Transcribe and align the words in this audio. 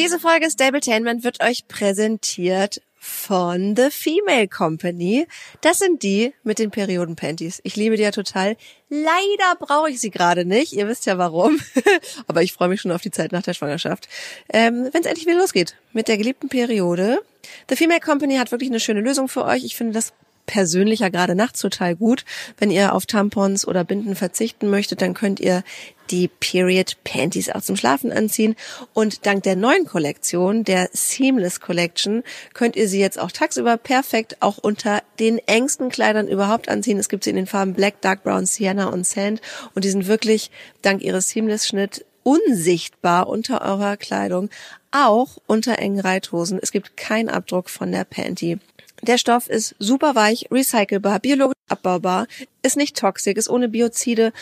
Diese 0.00 0.18
Folge 0.18 0.50
Stabletainment 0.50 1.24
wird 1.24 1.42
euch 1.44 1.68
präsentiert 1.68 2.80
von 2.96 3.76
The 3.76 3.90
Female 3.90 4.48
Company. 4.48 5.26
Das 5.60 5.78
sind 5.78 6.02
die 6.02 6.32
mit 6.42 6.58
den 6.58 6.70
Periodenpanties. 6.70 7.60
Ich 7.64 7.76
liebe 7.76 7.98
die 7.98 8.02
ja 8.02 8.10
total. 8.10 8.56
Leider 8.88 9.56
brauche 9.58 9.90
ich 9.90 10.00
sie 10.00 10.10
gerade 10.10 10.46
nicht. 10.46 10.72
Ihr 10.72 10.88
wisst 10.88 11.04
ja 11.04 11.18
warum. 11.18 11.60
Aber 12.26 12.42
ich 12.42 12.54
freue 12.54 12.68
mich 12.68 12.80
schon 12.80 12.92
auf 12.92 13.02
die 13.02 13.10
Zeit 13.10 13.30
nach 13.32 13.42
der 13.42 13.52
Schwangerschaft. 13.52 14.08
Ähm, 14.50 14.88
Wenn 14.90 15.02
es 15.02 15.06
endlich 15.06 15.26
wieder 15.26 15.38
losgeht 15.38 15.76
mit 15.92 16.08
der 16.08 16.16
geliebten 16.16 16.48
Periode. 16.48 17.20
The 17.68 17.76
Female 17.76 18.00
Company 18.00 18.36
hat 18.36 18.52
wirklich 18.52 18.70
eine 18.70 18.80
schöne 18.80 19.02
Lösung 19.02 19.28
für 19.28 19.44
euch. 19.44 19.64
Ich 19.64 19.76
finde 19.76 19.92
das 19.92 20.14
persönlicher 20.50 21.10
gerade 21.10 21.36
nachts 21.36 21.60
total 21.60 21.94
gut. 21.94 22.24
Wenn 22.58 22.72
ihr 22.72 22.92
auf 22.92 23.06
Tampons 23.06 23.66
oder 23.66 23.84
Binden 23.84 24.16
verzichten 24.16 24.68
möchtet, 24.68 25.00
dann 25.00 25.14
könnt 25.14 25.38
ihr 25.38 25.62
die 26.10 26.26
Period 26.26 26.96
Panties 27.04 27.50
auch 27.50 27.60
zum 27.60 27.76
Schlafen 27.76 28.10
anziehen. 28.10 28.56
Und 28.94 29.26
dank 29.26 29.44
der 29.44 29.54
neuen 29.54 29.86
Kollektion, 29.86 30.64
der 30.64 30.90
Seamless 30.92 31.60
Collection, 31.60 32.24
könnt 32.52 32.74
ihr 32.74 32.88
sie 32.88 32.98
jetzt 32.98 33.20
auch 33.20 33.30
tagsüber 33.30 33.76
perfekt 33.76 34.38
auch 34.40 34.58
unter 34.58 35.04
den 35.20 35.38
engsten 35.38 35.88
Kleidern 35.88 36.26
überhaupt 36.26 36.68
anziehen. 36.68 36.98
Es 36.98 37.08
gibt 37.08 37.22
sie 37.22 37.30
in 37.30 37.36
den 37.36 37.46
Farben 37.46 37.74
Black, 37.74 38.00
Dark 38.00 38.24
Brown, 38.24 38.44
Sienna 38.44 38.88
und 38.88 39.06
Sand. 39.06 39.40
Und 39.76 39.84
die 39.84 39.90
sind 39.90 40.08
wirklich 40.08 40.50
dank 40.82 41.00
ihres 41.00 41.28
Seamless 41.28 41.68
Schnitt 41.68 42.04
unsichtbar 42.24 43.28
unter 43.28 43.62
eurer 43.62 43.96
Kleidung, 43.96 44.50
auch 44.90 45.38
unter 45.46 45.78
engen 45.78 46.00
Reithosen. 46.00 46.58
Es 46.60 46.72
gibt 46.72 46.96
keinen 46.96 47.28
Abdruck 47.28 47.70
von 47.70 47.92
der 47.92 48.04
Panty. 48.04 48.58
Der 49.02 49.18
Stoff 49.18 49.48
ist 49.48 49.74
super 49.78 50.14
weich, 50.14 50.46
recycelbar, 50.50 51.20
biologisch 51.20 51.56
abbaubar, 51.68 52.26
ist 52.62 52.76
nicht 52.76 52.96
toxisch, 52.96 53.34
ist 53.34 53.48
ohne 53.48 53.68
Biozide 53.68 54.32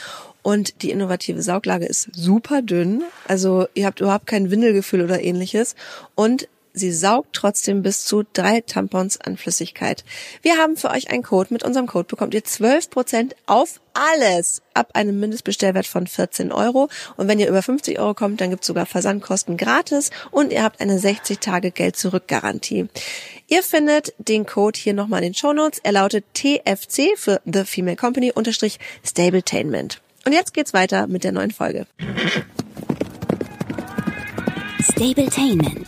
und 0.43 0.83
die 0.83 0.91
innovative 0.91 1.43
Sauglage 1.43 1.87
ist 1.87 2.09
super 2.13 2.63
dünn. 2.63 3.03
Also 3.27 3.67
ihr 3.75 3.87
habt 3.87 4.01
überhaupt 4.01 4.27
kein 4.27 4.51
Windelgefühl 4.51 5.03
oder 5.03 5.23
ähnliches 5.23 5.77
und 6.15 6.49
Sie 6.79 6.93
saugt 6.93 7.35
trotzdem 7.35 7.83
bis 7.83 8.05
zu 8.05 8.23
drei 8.33 8.61
Tampons 8.61 9.21
an 9.21 9.37
Flüssigkeit. 9.37 10.05
Wir 10.43 10.57
haben 10.57 10.77
für 10.77 10.91
euch 10.91 11.11
einen 11.11 11.23
Code. 11.23 11.53
Mit 11.53 11.63
unserem 11.63 11.87
Code 11.87 12.07
bekommt 12.09 12.35
ihr 12.35 12.43
12% 12.43 13.33
auf 13.47 13.81
alles 13.95 14.63
ab 14.75 14.91
einem 14.95 15.19
Mindestbestellwert 15.19 15.87
von 15.87 16.07
14 16.07 16.53
Euro. 16.53 16.89
Und 17.17 17.29
wenn 17.29 17.39
ihr 17.41 17.49
über 17.49 17.63
50 17.63 17.99
Euro 17.99 18.15
kommt, 18.15 18.41
dann 18.41 18.51
gibt's 18.51 18.67
sogar 18.67 18.87
Versandkosten 18.87 19.57
gratis 19.57 20.11
und 20.31 20.53
ihr 20.53 20.63
habt 20.63 20.81
eine 20.81 20.99
60 20.99 21.39
Tage 21.41 21.71
Geld 21.71 21.97
zurück 21.97 22.29
Garantie. 22.29 22.89
Ihr 23.49 23.63
findet 23.63 24.15
den 24.19 24.47
Code 24.47 24.79
hier 24.79 24.95
nochmal 24.95 25.23
in 25.23 25.33
den 25.33 25.35
Show 25.35 25.53
Notes. 25.53 25.81
Er 25.83 25.93
lautet 25.93 26.25
TFC 26.35 27.17
für 27.17 27.41
The 27.45 27.65
Female 27.65 27.97
Company 27.97 28.33
unterstrich 28.33 28.79
Stabletainment. 29.05 30.01
Und 30.25 30.33
jetzt 30.33 30.53
geht's 30.53 30.75
weiter 30.75 31.07
mit 31.07 31.25
der 31.25 31.33
neuen 31.33 31.51
Folge. 31.51 31.87
Stabletainment, 34.93 35.87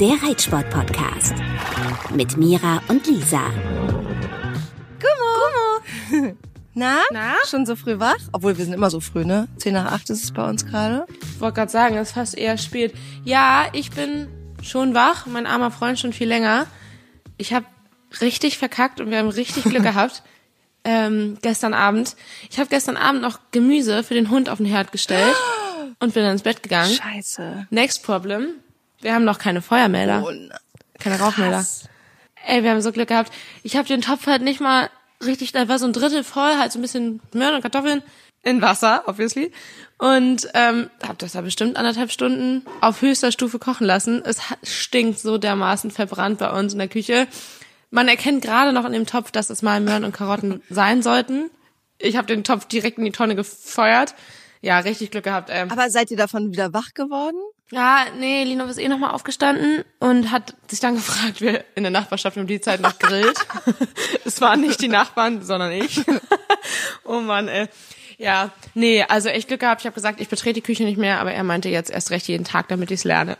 der 0.00 0.16
Reitsport-Podcast. 0.22 1.34
Mit 2.14 2.38
Mira 2.38 2.80
und 2.88 3.06
Lisa. 3.06 3.50
Gummo. 4.98 6.32
Na? 6.74 7.00
Na? 7.12 7.34
Schon 7.46 7.66
so 7.66 7.76
früh 7.76 7.98
wach? 7.98 8.16
Obwohl 8.32 8.56
wir 8.56 8.64
sind 8.64 8.72
immer 8.72 8.88
so 8.88 9.00
früh, 9.00 9.26
ne? 9.26 9.46
10 9.58 9.74
nach 9.74 9.92
8 9.92 10.08
ist 10.08 10.24
es 10.24 10.32
bei 10.32 10.48
uns 10.48 10.64
gerade. 10.64 11.04
Ich 11.20 11.38
wollte 11.42 11.56
gerade 11.56 11.70
sagen, 11.70 11.96
es 11.98 12.08
ist 12.08 12.14
fast 12.14 12.34
eher 12.34 12.56
spät. 12.56 12.94
Ja, 13.24 13.66
ich 13.74 13.90
bin 13.90 14.28
schon 14.62 14.94
wach, 14.94 15.26
mein 15.26 15.46
armer 15.46 15.70
Freund 15.70 15.98
schon 15.98 16.14
viel 16.14 16.28
länger. 16.28 16.66
Ich 17.36 17.52
habe 17.52 17.66
richtig 18.22 18.56
verkackt 18.56 19.02
und 19.02 19.10
wir 19.10 19.18
haben 19.18 19.28
richtig 19.28 19.64
Glück 19.64 19.82
gehabt. 19.82 20.22
Ähm, 20.82 21.36
gestern 21.42 21.74
Abend. 21.74 22.16
Ich 22.48 22.58
habe 22.58 22.70
gestern 22.70 22.96
Abend 22.96 23.20
noch 23.20 23.38
Gemüse 23.50 24.02
für 24.02 24.14
den 24.14 24.30
Hund 24.30 24.48
auf 24.48 24.56
den 24.56 24.66
Herd 24.66 24.92
gestellt 24.92 25.36
und 25.98 26.14
bin 26.14 26.22
dann 26.22 26.32
ins 26.32 26.42
Bett 26.42 26.62
gegangen. 26.62 26.94
Scheiße. 26.94 27.66
Next 27.68 28.02
Problem. 28.02 28.54
Wir 29.00 29.14
haben 29.14 29.24
noch 29.24 29.38
keine 29.38 29.62
Feuermelder. 29.62 30.22
Oh, 30.24 30.32
keine 30.98 31.18
Rauchmelder. 31.18 31.64
Ey, 32.46 32.62
wir 32.62 32.70
haben 32.70 32.80
so 32.80 32.92
Glück 32.92 33.08
gehabt. 33.08 33.32
Ich 33.62 33.76
habe 33.76 33.88
den 33.88 34.00
Topf 34.00 34.26
halt 34.26 34.42
nicht 34.42 34.60
mal 34.60 34.90
richtig, 35.24 35.52
da 35.52 35.68
war 35.68 35.78
so 35.78 35.86
ein 35.86 35.92
Drittel 35.92 36.24
voll, 36.24 36.56
halt 36.56 36.72
so 36.72 36.78
ein 36.78 36.82
bisschen 36.82 37.20
Möhren 37.32 37.54
und 37.54 37.62
Kartoffeln 37.62 38.02
in 38.42 38.62
Wasser, 38.62 39.04
obviously. 39.06 39.52
Und 39.98 40.48
ähm, 40.54 40.88
hab 41.06 41.18
das 41.18 41.32
da 41.32 41.42
bestimmt 41.42 41.76
anderthalb 41.76 42.10
Stunden 42.10 42.64
auf 42.80 43.02
höchster 43.02 43.32
Stufe 43.32 43.58
kochen 43.58 43.86
lassen. 43.86 44.22
Es 44.24 44.38
stinkt 44.62 45.18
so 45.18 45.36
dermaßen 45.36 45.90
verbrannt 45.90 46.38
bei 46.38 46.50
uns 46.50 46.72
in 46.72 46.78
der 46.78 46.88
Küche. 46.88 47.26
Man 47.90 48.08
erkennt 48.08 48.42
gerade 48.42 48.72
noch 48.72 48.86
in 48.86 48.92
dem 48.92 49.06
Topf, 49.06 49.30
dass 49.30 49.50
es 49.50 49.62
mal 49.62 49.80
Möhren 49.80 50.04
und 50.04 50.12
Karotten 50.12 50.62
sein 50.70 51.02
sollten. 51.02 51.50
Ich 51.98 52.16
habe 52.16 52.26
den 52.26 52.44
Topf 52.44 52.64
direkt 52.64 52.96
in 52.96 53.04
die 53.04 53.12
Tonne 53.12 53.34
gefeuert. 53.34 54.14
Ja, 54.62 54.78
richtig 54.78 55.10
Glück 55.10 55.24
gehabt. 55.24 55.50
Ähm. 55.52 55.70
Aber 55.70 55.90
seid 55.90 56.10
ihr 56.10 56.16
davon 56.16 56.52
wieder 56.52 56.72
wach 56.72 56.94
geworden? 56.94 57.38
Ja, 57.72 58.06
nee, 58.18 58.42
Lino 58.44 58.64
ist 58.64 58.78
eh 58.78 58.88
nochmal 58.88 59.12
aufgestanden 59.12 59.84
und 60.00 60.32
hat 60.32 60.54
sich 60.68 60.80
dann 60.80 60.94
gefragt, 60.96 61.40
wer 61.40 61.64
in 61.76 61.84
der 61.84 61.92
Nachbarschaft 61.92 62.36
um 62.36 62.46
die 62.46 62.60
Zeit 62.60 62.80
noch 62.80 62.98
grillt. 62.98 63.38
es 64.24 64.40
waren 64.40 64.60
nicht 64.60 64.80
die 64.80 64.88
Nachbarn, 64.88 65.42
sondern 65.42 65.72
ich. 65.72 66.00
oh 67.04 67.20
Mann, 67.20 67.48
ey. 67.48 67.68
Ja, 68.18 68.50
nee, 68.74 69.02
also 69.04 69.30
echt 69.30 69.48
Glück 69.48 69.60
gehabt. 69.60 69.80
Ich 69.80 69.86
habe 69.86 69.94
gesagt, 69.94 70.20
ich 70.20 70.28
betrete 70.28 70.54
die 70.54 70.60
Küche 70.60 70.84
nicht 70.84 70.98
mehr, 70.98 71.20
aber 71.20 71.32
er 71.32 71.42
meinte 71.42 71.70
jetzt 71.70 71.90
erst 71.90 72.10
recht 72.10 72.28
jeden 72.28 72.44
Tag, 72.44 72.68
damit 72.68 72.90
ich 72.90 73.00
es 73.00 73.04
lerne. 73.04 73.38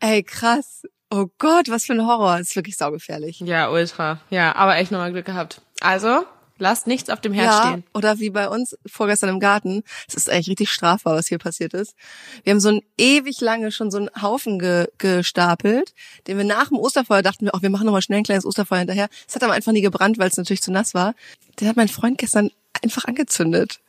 Ey, 0.00 0.22
krass. 0.22 0.82
Oh 1.10 1.28
Gott, 1.38 1.70
was 1.70 1.86
für 1.86 1.94
ein 1.94 2.06
Horror. 2.06 2.38
Das 2.38 2.48
ist 2.48 2.56
wirklich 2.56 2.76
saugefährlich. 2.76 3.40
ja, 3.40 3.70
ultra. 3.70 4.20
Ja, 4.28 4.54
aber 4.54 4.76
echt 4.76 4.90
nochmal 4.90 5.12
Glück 5.12 5.24
gehabt. 5.24 5.62
Also, 5.80 6.26
lasst 6.58 6.86
nichts 6.86 7.10
auf 7.10 7.20
dem 7.20 7.32
Herd 7.32 7.46
Ja, 7.46 7.68
stehen. 7.68 7.84
oder 7.94 8.18
wie 8.20 8.30
bei 8.30 8.48
uns 8.48 8.76
vorgestern 8.86 9.30
im 9.30 9.40
Garten. 9.40 9.82
Es 10.06 10.14
ist 10.14 10.30
eigentlich 10.30 10.48
richtig 10.48 10.70
strafbar, 10.70 11.16
was 11.16 11.26
hier 11.26 11.38
passiert 11.38 11.74
ist. 11.74 11.94
Wir 12.44 12.52
haben 12.52 12.60
so 12.60 12.68
ein 12.70 12.80
ewig 12.96 13.40
lange 13.40 13.72
schon 13.72 13.90
so 13.90 13.98
einen 13.98 14.10
Haufen 14.22 14.58
ge 14.58 14.86
gestapelt, 14.98 15.94
den 16.26 16.38
wir 16.38 16.44
nach 16.44 16.68
dem 16.68 16.78
Osterfeuer 16.78 17.22
dachten 17.22 17.46
wir, 17.46 17.54
ach, 17.54 17.62
wir 17.62 17.70
machen 17.70 17.86
nochmal 17.86 18.02
schnell 18.02 18.18
ein 18.18 18.24
kleines 18.24 18.46
Osterfeuer 18.46 18.78
hinterher. 18.78 19.08
Es 19.28 19.34
hat 19.34 19.42
aber 19.42 19.52
einfach 19.54 19.72
nie 19.72 19.80
gebrannt, 19.82 20.18
weil 20.18 20.28
es 20.28 20.36
natürlich 20.36 20.62
zu 20.62 20.70
nass 20.72 20.94
war. 20.94 21.14
Den 21.60 21.68
hat 21.68 21.76
mein 21.76 21.88
Freund 21.88 22.18
gestern 22.18 22.50
einfach 22.82 23.04
angezündet. 23.04 23.80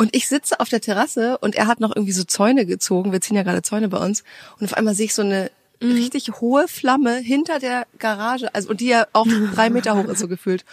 Und 0.00 0.14
ich 0.14 0.28
sitze 0.28 0.60
auf 0.60 0.68
der 0.68 0.80
Terrasse 0.80 1.38
und 1.38 1.56
er 1.56 1.66
hat 1.66 1.80
noch 1.80 1.94
irgendwie 1.94 2.12
so 2.12 2.22
Zäune 2.24 2.66
gezogen. 2.66 3.10
Wir 3.12 3.20
ziehen 3.20 3.36
ja 3.36 3.42
gerade 3.42 3.62
Zäune 3.62 3.88
bei 3.88 3.98
uns. 3.98 4.22
Und 4.60 4.66
auf 4.66 4.74
einmal 4.74 4.94
sehe 4.94 5.06
ich 5.06 5.14
so 5.14 5.22
eine 5.22 5.50
richtig 5.82 6.40
hohe 6.40 6.68
Flamme 6.68 7.16
hinter 7.18 7.58
der 7.58 7.86
Garage, 7.98 8.52
also 8.54 8.68
und 8.70 8.80
die 8.80 8.86
ja 8.88 9.06
auch 9.12 9.26
drei 9.54 9.70
Meter 9.70 9.96
hoch 9.96 10.04
ist 10.06 10.20
so 10.20 10.28
gefühlt. 10.28 10.64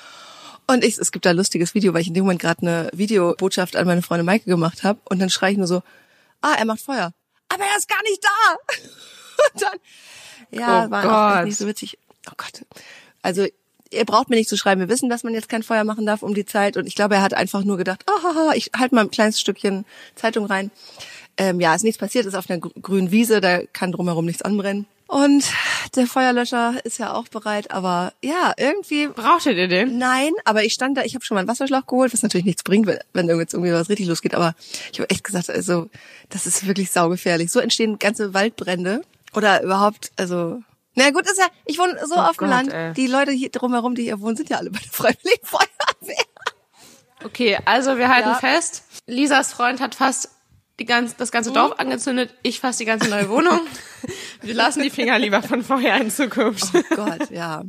Und 0.67 0.83
ich, 0.83 0.97
es 0.97 1.11
gibt 1.11 1.25
da 1.25 1.29
ein 1.31 1.35
lustiges 1.37 1.73
Video, 1.75 1.93
weil 1.93 2.01
ich 2.01 2.07
in 2.07 2.13
dem 2.13 2.23
Moment 2.23 2.41
gerade 2.41 2.61
eine 2.61 2.89
Videobotschaft 2.93 3.75
an 3.75 3.85
meine 3.85 4.01
Freundin 4.01 4.25
Maike 4.25 4.45
gemacht 4.45 4.83
habe 4.83 4.99
und 5.05 5.19
dann 5.19 5.29
schreie 5.29 5.51
ich 5.51 5.57
nur 5.57 5.67
so, 5.67 5.83
ah, 6.41 6.55
er 6.57 6.65
macht 6.65 6.81
Feuer. 6.81 7.11
Aber 7.49 7.63
er 7.63 7.77
ist 7.77 7.87
gar 7.87 8.01
nicht 8.03 8.23
da. 8.23 8.55
Und 9.53 9.61
dann, 9.61 9.79
ja, 10.51 10.85
Oh 10.87 10.89
war 10.91 11.03
auch 11.05 11.29
echt 11.29 11.37
Gott. 11.37 11.45
nicht 11.45 11.57
so 11.57 11.67
witzig. 11.67 11.97
Oh 12.29 12.33
Gott. 12.37 12.65
Also, 13.21 13.45
ihr 13.91 14.05
braucht 14.05 14.29
mir 14.29 14.35
nicht 14.37 14.49
zu 14.49 14.57
schreiben. 14.57 14.81
Wir 14.81 14.89
wissen, 14.89 15.09
dass 15.09 15.23
man 15.23 15.33
jetzt 15.33 15.49
kein 15.49 15.61
Feuer 15.61 15.83
machen 15.83 16.05
darf 16.05 16.23
um 16.23 16.33
die 16.33 16.45
Zeit. 16.45 16.75
Und 16.77 16.87
ich 16.87 16.95
glaube, 16.95 17.15
er 17.15 17.21
hat 17.21 17.33
einfach 17.35 17.63
nur 17.63 17.77
gedacht, 17.77 18.03
haha, 18.09 18.53
ich 18.55 18.71
halte 18.75 18.95
mal 18.95 19.01
ein 19.01 19.11
kleines 19.11 19.39
Stückchen 19.39 19.85
Zeitung 20.15 20.45
rein. 20.45 20.71
Ähm, 21.37 21.59
ja, 21.59 21.75
ist 21.75 21.83
nichts 21.83 21.99
passiert, 21.99 22.25
ist 22.25 22.33
auf 22.33 22.49
einer 22.49 22.59
gr- 22.59 22.71
grünen 22.81 23.11
Wiese, 23.11 23.41
da 23.41 23.61
kann 23.73 23.91
drumherum 23.91 24.25
nichts 24.25 24.41
anbrennen. 24.41 24.87
Und 25.07 25.45
der 25.95 26.07
Feuerlöscher 26.07 26.75
ist 26.83 26.97
ja 26.97 27.13
auch 27.13 27.27
bereit, 27.27 27.69
aber 27.71 28.13
ja, 28.23 28.53
irgendwie 28.57 29.07
Brauchtet 29.07 29.55
ihr 29.57 29.67
den? 29.67 29.97
Nein, 29.99 30.31
aber 30.45 30.63
ich 30.63 30.73
stand 30.73 30.97
da, 30.97 31.03
ich 31.03 31.13
habe 31.13 31.23
schon 31.23 31.35
mal 31.35 31.39
einen 31.41 31.47
Wasserschlauch 31.47 31.85
geholt, 31.85 32.11
was 32.11 32.23
natürlich 32.23 32.45
nichts 32.45 32.63
bringt, 32.63 32.88
wenn, 32.88 32.99
wenn 33.13 33.27
jetzt 33.39 33.53
irgendwie 33.53 33.71
was 33.71 33.89
richtig 33.89 34.07
losgeht. 34.07 34.33
Aber 34.33 34.55
ich 34.91 34.99
habe 34.99 35.09
echt 35.11 35.23
gesagt, 35.23 35.49
also 35.49 35.89
das 36.29 36.47
ist 36.47 36.66
wirklich 36.67 36.89
saugefährlich. 36.91 37.51
So 37.51 37.59
entstehen 37.59 37.99
ganze 37.99 38.33
Waldbrände 38.33 39.01
oder 39.35 39.61
überhaupt, 39.61 40.11
also 40.17 40.61
na 40.95 41.09
gut, 41.11 41.25
ist 41.25 41.37
ja, 41.37 41.47
ich 41.66 41.77
wohne 41.77 41.99
so 42.07 42.16
Oh 42.16 42.19
auf 42.19 42.37
dem 42.37 42.47
Land. 42.49 42.72
ey. 42.73 42.93
Die 42.93 43.07
Leute 43.07 43.31
hier 43.31 43.49
drumherum, 43.49 43.95
die 43.95 44.03
hier 44.03 44.22
wohnen, 44.22 44.37
sind 44.37 44.49
ja 44.49 44.57
alle 44.57 44.72
bei 44.72 44.79
der 44.79 44.91
Freiwilligen 44.91 45.45
Feuerwehr. 45.45 46.23
Okay, 47.23 47.57
also 47.66 47.97
wir 47.97 48.07
halten 48.09 48.29
Ja. 48.29 48.35
fest, 48.35 48.83
Lisas 49.07 49.51
Freund 49.53 49.81
hat 49.81 49.93
fast 49.95 50.29
die 50.79 50.85
ganz, 50.85 51.15
das 51.15 51.31
ganze 51.31 51.51
Dorf 51.51 51.79
angezündet, 51.79 52.33
ich 52.43 52.59
fast 52.59 52.79
die 52.79 52.85
ganze 52.85 53.09
neue 53.09 53.29
Wohnung. 53.29 53.61
Wir 54.41 54.53
lassen 54.53 54.83
die 54.83 54.89
Finger 54.89 55.17
lieber 55.17 55.41
von 55.41 55.63
Feuer 55.63 55.95
in 55.97 56.11
Zukunft. 56.11 56.66
Oh 56.73 56.95
Gott, 56.95 57.31
ja. 57.31 57.63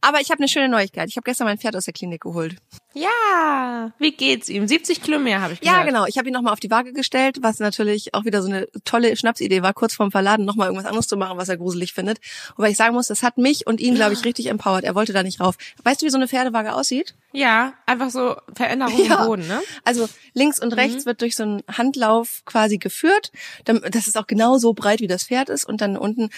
Aber 0.00 0.20
ich 0.20 0.30
habe 0.30 0.40
eine 0.40 0.48
schöne 0.48 0.68
Neuigkeit. 0.68 1.08
Ich 1.08 1.16
habe 1.16 1.24
gestern 1.24 1.46
mein 1.46 1.58
Pferd 1.58 1.76
aus 1.76 1.84
der 1.84 1.94
Klinik 1.94 2.22
geholt. 2.22 2.56
Ja, 2.92 3.92
wie 3.98 4.10
geht's 4.10 4.48
ihm? 4.48 4.66
70 4.66 5.02
Kilo 5.02 5.20
mehr 5.20 5.40
habe 5.40 5.52
ich 5.52 5.60
gehört. 5.60 5.78
Ja, 5.78 5.84
genau. 5.84 6.06
Ich 6.06 6.18
habe 6.18 6.28
ihn 6.28 6.32
nochmal 6.32 6.52
auf 6.52 6.60
die 6.60 6.70
Waage 6.70 6.92
gestellt, 6.92 7.38
was 7.40 7.60
natürlich 7.60 8.14
auch 8.14 8.24
wieder 8.24 8.42
so 8.42 8.48
eine 8.48 8.66
tolle 8.84 9.16
Schnapsidee 9.16 9.62
war, 9.62 9.72
kurz 9.72 9.94
vorm 9.94 10.10
Verladen 10.10 10.44
nochmal 10.44 10.66
irgendwas 10.66 10.86
anderes 10.86 11.06
zu 11.06 11.16
machen, 11.16 11.38
was 11.38 11.48
er 11.48 11.56
gruselig 11.56 11.92
findet. 11.92 12.18
Wobei 12.56 12.70
ich 12.70 12.76
sagen 12.76 12.94
muss, 12.94 13.06
das 13.06 13.22
hat 13.22 13.38
mich 13.38 13.66
und 13.66 13.80
ihn, 13.80 13.94
glaube 13.94 14.14
ich, 14.14 14.24
richtig 14.24 14.46
empowert. 14.46 14.84
Er 14.84 14.96
wollte 14.96 15.12
da 15.12 15.22
nicht 15.22 15.40
rauf. 15.40 15.56
Weißt 15.84 16.02
du, 16.02 16.06
wie 16.06 16.10
so 16.10 16.18
eine 16.18 16.26
Pferdewaage 16.26 16.74
aussieht? 16.74 17.14
Ja, 17.32 17.74
einfach 17.86 18.10
so 18.10 18.36
Veränderungen 18.54 19.06
im 19.06 19.16
Boden, 19.26 19.46
ne? 19.46 19.60
Also 19.84 20.08
links 20.34 20.58
und 20.58 20.72
rechts 20.72 21.06
wird 21.06 21.20
durch 21.20 21.36
so 21.36 21.44
einen 21.44 21.62
Handlauf 21.70 22.42
quasi 22.44 22.78
geführt. 22.78 23.30
Das 23.64 24.08
ist 24.08 24.18
auch 24.18 24.26
genau 24.26 24.58
so 24.58 24.72
breit, 24.72 25.00
wie 25.00 25.06
das 25.06 25.24
Pferd 25.24 25.48
ist. 25.48 25.64
Und 25.64 25.80
dann 25.80 25.96
unten 25.96 26.30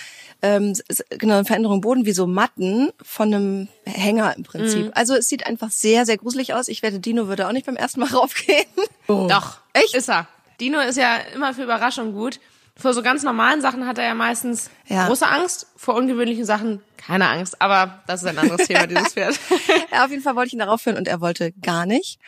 ähm, 0.42 0.74
ist 0.88 1.04
genau 1.08 1.36
eine 1.36 1.44
Veränderung 1.46 1.76
im 1.76 1.80
Boden, 1.80 2.04
wie 2.04 2.12
so 2.12 2.26
Matten 2.26 2.90
von 3.02 3.32
einem 3.32 3.68
Hänger 3.86 4.36
im 4.36 4.42
Prinzip. 4.42 4.90
Also 4.94 5.14
es 5.14 5.28
sieht 5.28 5.46
einfach 5.46 5.70
sehr, 5.70 6.04
sehr 6.04 6.18
gruselig 6.18 6.52
aus. 6.52 6.68
Ich 6.68 6.82
wette, 6.82 7.00
Dino 7.00 7.26
würde 7.26 7.48
auch 7.48 7.52
nicht 7.52 7.66
beim 7.66 7.76
ersten 7.76 8.00
Mal 8.00 8.08
raufgehen. 8.14 8.66
Doch. 9.06 9.58
Echt? 9.72 9.94
Ist 9.94 10.10
er. 10.10 10.28
Dino 10.60 10.78
ist 10.80 10.96
ja 10.98 11.16
immer 11.34 11.54
für 11.54 11.62
Überraschung 11.62 12.12
gut. 12.12 12.38
Vor 12.82 12.92
so 12.94 13.02
ganz 13.02 13.22
normalen 13.22 13.60
Sachen 13.62 13.86
hat 13.86 13.96
er 13.98 14.04
ja 14.04 14.14
meistens 14.14 14.68
Ja. 14.88 15.06
große 15.06 15.26
Angst, 15.26 15.68
vor 15.76 15.94
ungewöhnlichen 15.94 16.44
Sachen 16.44 16.82
keine 16.96 17.28
Angst. 17.28 17.60
Aber 17.62 18.02
das 18.06 18.22
ist 18.22 18.28
ein 18.28 18.38
anderes 18.38 18.66
Thema, 18.66 18.86
dieses 18.86 19.12
Pferd. 19.14 19.38
Ja, 19.92 20.04
auf 20.04 20.10
jeden 20.10 20.22
Fall 20.22 20.34
wollte 20.36 20.48
ich 20.48 20.52
ihn 20.54 20.58
darauf 20.60 20.82
führen 20.82 20.96
und 20.96 21.06
er 21.08 21.20
wollte 21.20 21.52
gar 21.52 21.86
nicht. 21.86 22.18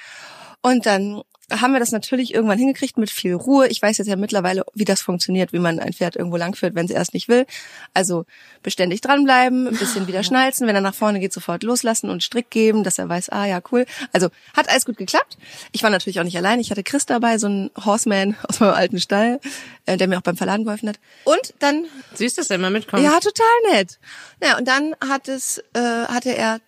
Und 0.62 0.86
dann 0.86 1.22
haben 1.50 1.72
wir 1.72 1.80
das 1.80 1.92
natürlich 1.92 2.34
irgendwann 2.34 2.58
hingekriegt 2.58 2.96
mit 2.96 3.10
viel 3.10 3.34
Ruhe. 3.34 3.68
Ich 3.68 3.80
weiß 3.80 3.98
jetzt 3.98 4.08
ja 4.08 4.16
mittlerweile, 4.16 4.64
wie 4.74 4.84
das 4.84 5.02
funktioniert, 5.02 5.52
wie 5.52 5.58
man 5.58 5.78
ein 5.78 5.92
Pferd 5.92 6.16
irgendwo 6.16 6.36
langführt, 6.36 6.74
wenn 6.74 6.86
es 6.86 6.90
erst 6.90 7.14
nicht 7.14 7.28
will. 7.28 7.46
Also 7.92 8.24
beständig 8.62 9.00
dranbleiben, 9.00 9.68
ein 9.68 9.76
bisschen 9.76 10.06
wieder 10.06 10.22
schnalzen, 10.24 10.66
wenn 10.66 10.74
er 10.74 10.80
nach 10.80 10.94
vorne 10.94 11.20
geht, 11.20 11.32
sofort 11.32 11.62
loslassen 11.62 12.10
und 12.10 12.22
Strick 12.22 12.50
geben, 12.50 12.84
dass 12.84 12.98
er 12.98 13.08
weiß, 13.08 13.28
ah 13.30 13.46
ja, 13.46 13.60
cool. 13.72 13.84
Also 14.12 14.28
hat 14.56 14.68
alles 14.68 14.86
gut 14.86 14.96
geklappt. 14.96 15.36
Ich 15.72 15.82
war 15.82 15.90
natürlich 15.90 16.20
auch 16.20 16.24
nicht 16.24 16.36
allein. 16.36 16.60
Ich 16.60 16.70
hatte 16.70 16.82
Chris 16.82 17.06
dabei, 17.06 17.38
so 17.38 17.48
ein 17.48 17.70
Horseman 17.84 18.36
aus 18.48 18.60
meinem 18.60 18.74
alten 18.74 19.00
Stall, 19.00 19.40
äh, 19.86 19.96
der 19.96 20.08
mir 20.08 20.18
auch 20.18 20.22
beim 20.22 20.36
Verladen 20.36 20.64
geholfen 20.64 20.88
hat. 20.88 20.98
Und 21.24 21.54
dann 21.58 21.84
du, 22.18 22.24
dass 22.24 22.50
er 22.50 22.56
immer 22.56 22.70
mitkommt? 22.70 23.02
ja, 23.02 23.20
total 23.20 23.72
nett. 23.72 23.98
Ja, 24.42 24.58
und 24.58 24.66
dann 24.66 24.94
hat 25.06 25.28
es, 25.28 25.58
äh, 25.74 25.80
hatte 25.80 26.36
er 26.36 26.60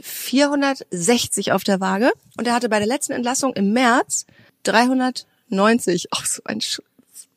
460 0.00 1.52
auf 1.52 1.64
der 1.64 1.80
Waage 1.80 2.12
und 2.36 2.46
er 2.46 2.54
hatte 2.54 2.68
bei 2.68 2.78
der 2.78 2.88
letzten 2.88 3.12
Entlassung 3.12 3.52
im 3.54 3.72
März 3.72 4.26
390. 4.64 6.08
Ach, 6.12 6.26
so 6.26 6.42
ein 6.44 6.60
Sch 6.60 6.80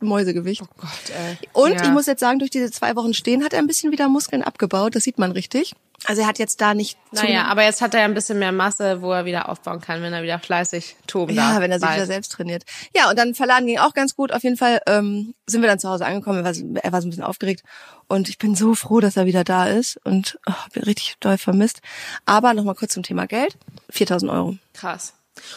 Mäusegewicht. 0.02 0.62
Gott, 0.78 0.90
ey. 1.14 1.38
Und 1.52 1.74
Ja. 1.74 1.84
ich 1.84 1.90
muss 1.90 2.06
jetzt 2.06 2.22
sagen, 2.22 2.40
durch 2.40 2.52
diese 2.52 2.72
zwei 2.72 2.96
Wochen 2.96 3.14
Stehen 3.14 3.44
hat 3.44 3.52
er 3.52 3.60
ein 3.60 3.68
bisschen 3.68 3.92
wieder 3.92 4.08
Muskeln 4.08 4.44
abgebaut. 4.44 4.96
Das 4.96 5.04
sieht 5.04 5.18
man 5.20 5.32
richtig. 5.34 5.74
Also 6.06 6.22
er 6.22 6.28
hat 6.28 6.40
jetzt 6.40 6.62
da 6.62 6.74
nicht 6.74 6.98
Naja, 7.12 7.46
aber 7.46 7.64
jetzt 7.64 7.82
hat 7.82 7.94
er 7.94 8.00
ja 8.02 8.06
ein 8.06 8.14
bisschen 8.14 8.40
mehr 8.40 8.52
Masse, 8.52 9.02
wo 9.02 9.12
er 9.12 9.26
wieder 9.26 9.50
aufbauen 9.50 9.82
kann, 9.82 10.02
wenn 10.02 10.14
er 10.14 10.24
wieder 10.24 10.40
fleißig 10.40 10.96
toben 11.08 11.36
darf. 11.36 11.56
Ja, 11.56 11.62
wenn 11.62 11.72
er 11.72 11.80
sich 11.80 11.86
Bald. 11.88 11.98
wieder 11.98 12.06
selbst 12.08 12.32
trainiert. 12.32 12.64
Ja, 12.96 13.10
und 13.10 13.18
dann 13.20 13.36
Verladen 13.36 13.68
ging 13.68 13.80
auch 13.80 13.94
ganz 13.94 14.16
gut. 14.16 14.32
Auf 14.32 14.44
jeden 14.44 14.58
Fall 14.58 14.82
ähm, 14.88 15.34
sind 15.48 15.62
wir 15.62 15.68
dann 15.70 15.80
zu 15.80 15.90
Hause 15.90 16.06
angekommen. 16.06 16.40
Er 16.40 16.46
war, 16.46 16.54
so- 16.54 16.66
er 16.82 16.92
war 16.92 17.02
so 17.02 17.08
ein 17.08 17.10
bisschen 17.12 17.24
aufgeregt. 17.26 17.64
Und 18.08 18.30
ich 18.30 18.38
bin 18.38 18.56
so 18.56 18.76
froh, 18.76 19.00
dass 19.02 19.18
er 19.18 19.26
wieder 19.26 19.44
da 19.44 19.66
ist. 19.68 20.00
Und 20.06 20.40
oh, 20.48 20.54
hab 20.54 20.76
ihn 20.76 20.84
richtig 20.84 21.16
doll 21.20 21.38
vermisst. 21.38 21.82
Aber 22.26 22.54
nochmal 22.54 22.76
kurz 22.76 22.94
zum 22.94 23.04
Thema 23.04 23.28
Geld. 23.28 23.58
4000 23.90 24.32
Euro. 24.32 24.56
Krass. 24.74 25.14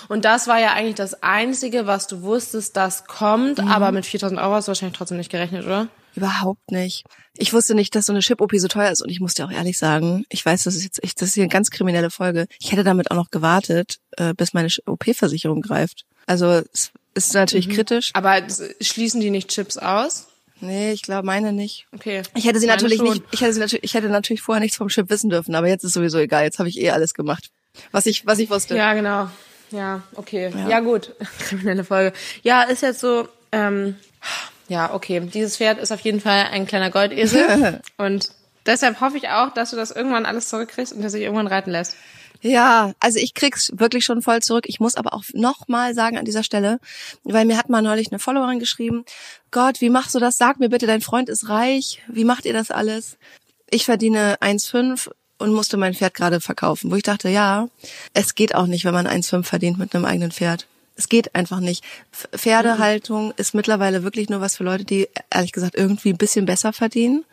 Und 0.09 0.25
das 0.25 0.47
war 0.47 0.59
ja 0.61 0.73
eigentlich 0.75 0.95
das 0.95 1.23
Einzige, 1.23 1.87
was 1.87 2.07
du 2.07 2.23
wusstest, 2.23 2.77
das 2.77 3.05
kommt, 3.07 3.59
Mhm. 3.59 3.69
aber 3.69 3.91
mit 3.91 4.07
4000 4.07 4.41
Euro 4.41 4.55
hast 4.55 4.69
du 4.69 4.71
wahrscheinlich 4.71 4.97
trotzdem 4.97 5.19
nicht 5.19 5.31
gerechnet, 5.31 5.65
oder? 5.67 5.89
Überhaupt 6.15 6.71
nicht. 6.71 7.05
Ich 7.37 7.53
wusste 7.53 7.75
nicht, 7.75 7.95
dass 7.95 8.07
so 8.07 8.13
eine 8.13 8.21
Chip-OP 8.21 8.53
so 8.57 8.69
teuer 8.69 8.91
ist. 8.91 9.03
Und 9.03 9.09
ich 9.09 9.21
muss 9.21 9.35
dir 9.35 9.47
auch 9.47 9.51
ehrlich 9.51 9.79
sagen, 9.79 10.25
ich 10.29 10.45
weiß, 10.45 10.65
das 10.65 10.75
ist 10.75 10.85
jetzt 10.85 11.03
echt, 11.03 11.21
das 11.21 11.31
ist 11.31 11.35
hier 11.35 11.45
eine 11.45 11.53
ganz 11.53 11.71
kriminelle 11.71 12.11
Folge. 12.11 12.47
Ich 12.61 12.73
hätte 12.73 12.85
damit 12.85 13.11
auch 13.11 13.17
noch 13.17 13.31
gewartet, 13.31 13.99
äh, 14.19 14.35
bis 14.35 14.53
meine 14.53 14.69
OP-Versicherung 14.87 15.63
greift. 15.63 16.05
Also 16.27 16.63
es 16.73 16.93
ist 17.15 17.35
natürlich 17.35 17.69
kritisch. 17.69 18.11
Aber 18.15 18.43
schließen 18.81 19.21
die 19.21 19.31
nicht 19.31 19.49
Chips 19.49 19.79
aus? 19.79 20.29
Nee, 20.61 20.93
ich 20.93 21.03
glaube 21.03 21.27
meine 21.27 21.53
nicht. 21.53 21.87
Okay. 21.93 22.23
Ich 22.37 22.47
hätte 22.47 22.61
sie 22.61 22.67
Meine 22.67 22.77
natürlich 22.77 22.99
schon. 22.99 23.09
nicht, 23.09 23.25
ich 23.33 23.41
hätte 23.41 23.53
sie 23.53 23.59
natürlich, 23.61 23.85
ich 23.85 23.95
hätte 23.95 24.09
natürlich 24.09 24.43
vorher 24.43 24.61
nichts 24.61 24.77
vom 24.77 24.89
Chip 24.89 25.11
wissen 25.11 25.29
dürfen, 25.29 25.57
aber 25.57 25.67
jetzt 25.67 25.83
ist 25.83 25.93
sowieso 25.93 26.19
egal. 26.19 26.45
Jetzt 26.45 26.61
habe 26.61 26.69
ich 26.69 26.81
eh 26.81 26.91
alles 26.91 27.15
gemacht, 27.15 27.51
was 27.91 28.07
ich, 28.07 28.27
was 28.27 28.39
ich 28.39 28.49
wusste. 28.49 28.77
Ja, 28.77 28.95
genau. 28.95 29.29
Ja, 29.73 30.03
okay. 30.15 30.53
Ja. 30.55 30.69
Ja, 30.69 30.81
gut. 30.81 31.15
Kriminelle 31.41 31.83
Folge. 31.83 32.17
Ja, 32.45 32.63
ist 32.63 32.83
jetzt 32.83 33.01
so, 33.01 33.27
ähm, 33.51 33.97
ja, 34.69 34.95
okay. 34.95 35.21
Dieses 35.21 35.57
Pferd 35.57 35.79
ist 35.79 35.93
auf 35.93 36.01
jeden 36.01 36.21
Fall 36.21 36.49
ein 36.51 36.67
kleiner 36.67 36.91
Goldesel. 36.91 37.81
und 37.99 38.31
deshalb 38.67 39.01
hoffe 39.01 39.17
ich 39.17 39.29
auch, 39.29 39.53
dass 39.53 39.71
du 39.71 39.77
das 39.77 39.91
irgendwann 39.91 40.27
alles 40.27 40.49
zurückkriegst 40.49 40.93
und 40.93 41.03
dass 41.03 41.13
sich 41.13 41.23
irgendwann 41.23 41.47
reiten 41.47 41.71
lässt. 41.71 41.97
Ja, 42.41 42.93
also 42.99 43.21
ich 43.21 43.35
krieg's 43.35 43.71
wirklich 43.75 44.05
schon 44.05 44.21
voll 44.21 44.41
zurück. 44.41 44.65
Ich 44.67 44.81
muss 44.81 44.97
aber 44.97 45.15
auch 45.15 45.23
noch 45.33 45.69
mal 45.69 45.95
sagen 45.95 46.19
an 46.19 46.25
dieser 46.25 46.43
Stelle, 46.43 46.81
weil 47.23 47.45
mir 47.45 47.57
hat 47.57 47.69
mal 47.69 47.83
neulich 47.83 48.11
eine 48.11 48.19
Followerin 48.19 48.59
geschrieben, 48.59 49.05
Gott, 49.53 49.81
wie 49.81 49.91
machst 49.91 50.15
du 50.15 50.19
das? 50.19 50.39
Sag 50.39 50.59
mir 50.59 50.69
bitte, 50.69 50.89
dein 50.89 51.03
Freund 51.03 51.29
ist 51.29 51.49
reich. 51.49 52.03
Wie 52.09 52.25
macht 52.25 52.45
ihr 52.45 52.53
das 52.53 52.73
alles? 52.73 53.17
Ich 53.71 53.85
verdiene 53.85 54.39
1,5 54.41 55.11
und 55.39 55.53
musste 55.53 55.77
mein 55.77 55.95
Pferd 55.95 56.15
gerade 56.15 56.41
verkaufen, 56.41 56.91
wo 56.91 56.97
ich 56.97 57.05
dachte, 57.05 57.29
ja, 57.29 57.69
es 58.13 58.35
geht 58.35 58.57
auch 58.57 58.67
nicht, 58.67 58.85
wenn 58.85 58.95
man 58.95 59.07
1,5 59.07 59.45
verdient 59.45 59.79
mit 59.79 59.95
einem 59.95 60.05
eigenen 60.05 60.33
Pferd. 60.33 60.67
Es 60.97 61.09
geht 61.09 61.35
einfach 61.35 61.61
nicht. 61.61 61.85
Pferdehaltung 62.11 63.33
ist 63.37 63.55
mittlerweile 63.55 64.03
wirklich 64.03 64.29
nur 64.29 64.41
was 64.41 64.57
für 64.57 64.65
Leute, 64.65 64.85
die 64.85 65.09
ehrlich 65.31 65.53
gesagt 65.53 65.75
irgendwie 65.75 66.11
ein 66.11 66.19
bisschen 66.19 66.47
besser 66.47 66.73
verdienen 66.73 67.25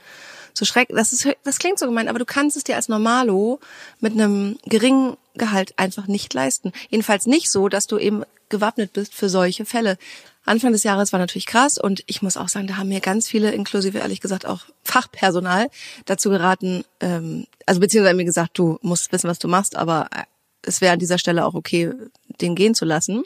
so 0.53 0.65
schreck, 0.65 0.89
das 0.89 1.13
ist, 1.13 1.27
das 1.44 1.57
klingt 1.59 1.79
so 1.79 1.85
gemein, 1.85 2.07
aber 2.07 2.19
du 2.19 2.25
kannst 2.25 2.57
es 2.57 2.63
dir 2.63 2.75
als 2.75 2.89
Normalo 2.89 3.59
mit 4.00 4.13
einem 4.13 4.57
geringen 4.65 5.17
Gehalt 5.35 5.73
einfach 5.77 6.07
nicht 6.07 6.33
leisten. 6.33 6.73
Jedenfalls 6.89 7.25
nicht 7.25 7.50
so, 7.50 7.69
dass 7.69 7.88
du 7.88 7.97
eben 7.97 8.23
gewappnet 8.50 8.94
bist 8.94 9.13
für 9.13 9.29
solche 9.29 9.65
Fälle. 9.65 9.97
Anfang 10.44 10.73
des 10.73 10.83
Jahres 10.83 11.13
war 11.13 11.19
natürlich 11.19 11.45
krass 11.45 11.77
und 11.77 12.03
ich 12.07 12.21
muss 12.21 12.35
auch 12.35 12.50
sagen, 12.50 12.67
da 12.67 12.77
haben 12.77 12.89
mir 12.89 13.00
ganz 13.00 13.27
viele, 13.27 13.51
inklusive 13.51 14.00
ehrlich 14.00 14.21
gesagt 14.21 14.45
auch 14.45 14.61
Fachpersonal, 14.83 15.69
dazu 16.06 16.29
geraten, 16.29 16.83
ähm, 17.00 17.45
also 17.65 17.79
beziehungsweise 17.79 18.15
mir 18.15 18.25
gesagt, 18.25 18.57
du 18.57 18.79
musst 18.81 19.11
wissen, 19.11 19.29
was 19.29 19.39
du 19.39 19.47
machst, 19.47 19.75
aber 19.75 20.09
äh, 20.13 20.23
es 20.63 20.81
wäre 20.81 20.94
an 20.94 21.00
dieser 21.00 21.19
Stelle 21.19 21.45
auch 21.45 21.53
okay, 21.53 21.94
den 22.41 22.56
gehen 22.56 22.73
zu 22.73 22.85
lassen. 22.85 23.23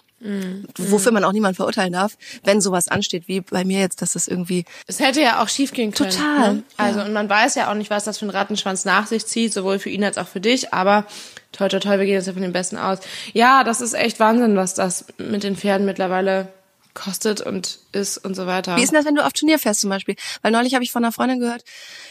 Wofür 0.77 1.11
man 1.11 1.23
auch 1.23 1.31
niemand 1.33 1.55
verurteilen 1.55 1.93
darf, 1.93 2.17
wenn 2.43 2.61
sowas 2.61 2.87
ansteht, 2.87 3.27
wie 3.27 3.41
bei 3.41 3.65
mir 3.65 3.79
jetzt, 3.79 4.01
dass 4.01 4.13
das 4.13 4.27
irgendwie 4.27 4.65
Es 4.87 4.99
hätte 4.99 5.21
ja 5.21 5.43
auch 5.43 5.49
schief 5.49 5.73
gehen 5.73 5.91
können. 5.91 6.11
Total, 6.11 6.53
Ne? 6.53 6.63
Also, 6.77 7.01
und 7.01 7.13
man 7.13 7.29
weiß 7.29 7.55
ja 7.55 7.69
auch 7.69 7.75
nicht, 7.75 7.89
was 7.89 8.05
das 8.05 8.19
für 8.19 8.25
ein 8.25 8.29
Rattenschwanz 8.29 8.85
nach 8.85 9.07
sich 9.07 9.25
zieht, 9.25 9.53
sowohl 9.53 9.79
für 9.79 9.89
ihn 9.89 10.03
als 10.03 10.17
auch 10.17 10.27
für 10.27 10.39
dich, 10.39 10.73
aber 10.73 11.05
toll, 11.51 11.69
toll, 11.69 11.79
toll, 11.79 11.99
wir 11.99 12.05
gehen 12.05 12.15
jetzt 12.15 12.27
ja 12.27 12.33
von 12.33 12.41
den 12.41 12.53
Besten 12.53 12.77
aus. 12.77 12.99
Ja, 13.33 13.63
das 13.63 13.81
ist 13.81 13.93
echt 13.93 14.19
Wahnsinn, 14.19 14.55
was 14.55 14.73
das 14.73 15.05
mit 15.17 15.43
den 15.43 15.55
Pferden 15.55 15.85
mittlerweile 15.85 16.47
kostet 16.93 17.41
und 17.41 17.79
ist 17.91 18.17
und 18.17 18.35
so 18.35 18.45
weiter. 18.45 18.77
Wie 18.77 18.83
ist 18.83 18.91
denn 18.91 18.99
das, 18.99 19.05
wenn 19.05 19.15
du 19.15 19.25
auf 19.25 19.33
Turnier 19.33 19.59
fährst 19.59 19.81
zum 19.81 19.89
Beispiel? 19.89 20.15
Weil 20.41 20.51
neulich 20.51 20.73
habe 20.75 20.83
ich 20.83 20.91
von 20.91 21.03
einer 21.03 21.11
Freundin 21.11 21.39
gehört, 21.39 21.63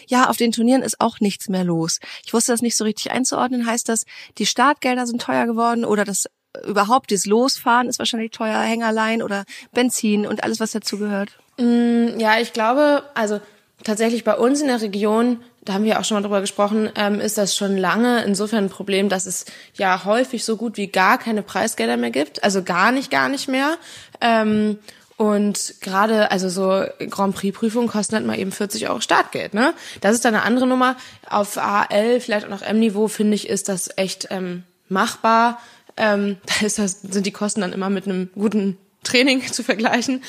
ja, 0.09 0.29
auf 0.29 0.37
den 0.37 0.53
Turnieren 0.53 0.83
ist 0.83 1.01
auch 1.01 1.21
nichts 1.21 1.49
mehr 1.49 1.65
los. 1.65 2.01
Ich 2.25 2.35
wusste 2.35 2.53
das 2.53 2.63
nicht 2.63 2.77
so 2.77 2.85
richtig 2.85 3.13
einzuordnen. 3.13 3.67
Heißt 3.67 3.89
das, 3.89 4.05
die 4.39 4.47
Startgelder 4.47 5.07
sind 5.07 5.23
teuer 5.23 5.47
geworden 5.47 5.85
oder 5.85 6.05
das 6.05 6.27
überhaupt 6.67 7.11
das 7.13 7.27
Losfahren 7.27 7.89
ist 7.89 7.99
wahrscheinlich 7.99 8.31
teuer, 8.31 8.61
Hängerlein 8.61 9.23
oder 9.23 9.45
Benzin 9.73 10.27
und 10.27 10.45
alles, 10.45 10.61
was 10.61 10.73
dazugehört? 10.73 11.39
Ja, 11.59 12.39
ich 12.41 12.53
glaube, 12.53 13.03
also 13.15 13.41
tatsächlich 13.85 14.25
bei 14.25 14.37
uns 14.37 14.61
in 14.61 14.69
der 14.69 14.81
Region, 14.81 15.43
da 15.65 15.75
haben 15.75 15.85
wir 15.85 16.01
auch 16.01 16.05
schon 16.05 16.17
mal 16.17 16.23
drüber 16.23 16.41
gesprochen, 16.41 16.91
ähm, 16.97 17.21
ist 17.21 17.39
das 17.39 17.57
schon 17.57 17.77
lange 17.77 18.25
insofern 18.25 18.65
ein 18.65 18.71
Problem, 18.71 19.09
dass 19.09 19.27
es 19.27 19.45
ja 19.75 20.05
häufig 20.05 20.45
so 20.45 20.57
gut 20.57 20.77
wie 20.77 20.89
gar 20.89 21.19
keine 21.19 21.43
Preisgelder 21.43 21.97
mehr 21.97 22.11
gibt. 22.11 22.43
Also 22.43 22.63
gar 22.63 22.93
nicht, 22.93 23.11
gar 23.11 23.29
nicht 23.29 23.49
mehr. 23.49 23.77
Ähm, 24.21 24.79
und 25.17 25.75
gerade, 25.81 26.33
also 26.33 26.49
so 26.49 26.85
Grand 27.11 27.37
Prix-Prüfungen 27.37 27.87
kosten 27.87 28.17
halt 28.17 28.27
mal 28.27 28.39
eben 28.39 28.51
40 28.51 28.89
Euro 28.89 29.01
Startgeld, 29.01 29.55
ne? 29.55 29.73
Das 30.01 30.15
ist 30.15 30.25
dann 30.25 30.35
eine 30.35 30.43
andere 30.43 30.67
Nummer. 30.67 30.97
Auf 31.29 31.59
AL, 31.59 32.19
vielleicht 32.19 32.47
auch 32.47 32.51
noch 32.51 32.63
M-Niveau, 32.63 33.07
finde 33.07 33.35
ich, 33.37 33.49
ist 33.49 33.69
das 33.69 33.91
echt 33.97 34.29
ähm, 34.31 34.65
machbar. 34.89 35.61
Ähm, 35.97 36.37
da 36.47 36.67
ist 36.67 36.79
das, 36.79 37.03
sind 37.03 37.27
die 37.27 37.33
Kosten 37.33 37.61
dann 37.61 37.73
immer 37.73 37.91
mit 37.91 38.07
einem 38.07 38.31
guten 38.35 38.77
Training 39.05 39.43
zu 39.53 39.63
vergleichen. 39.63 40.23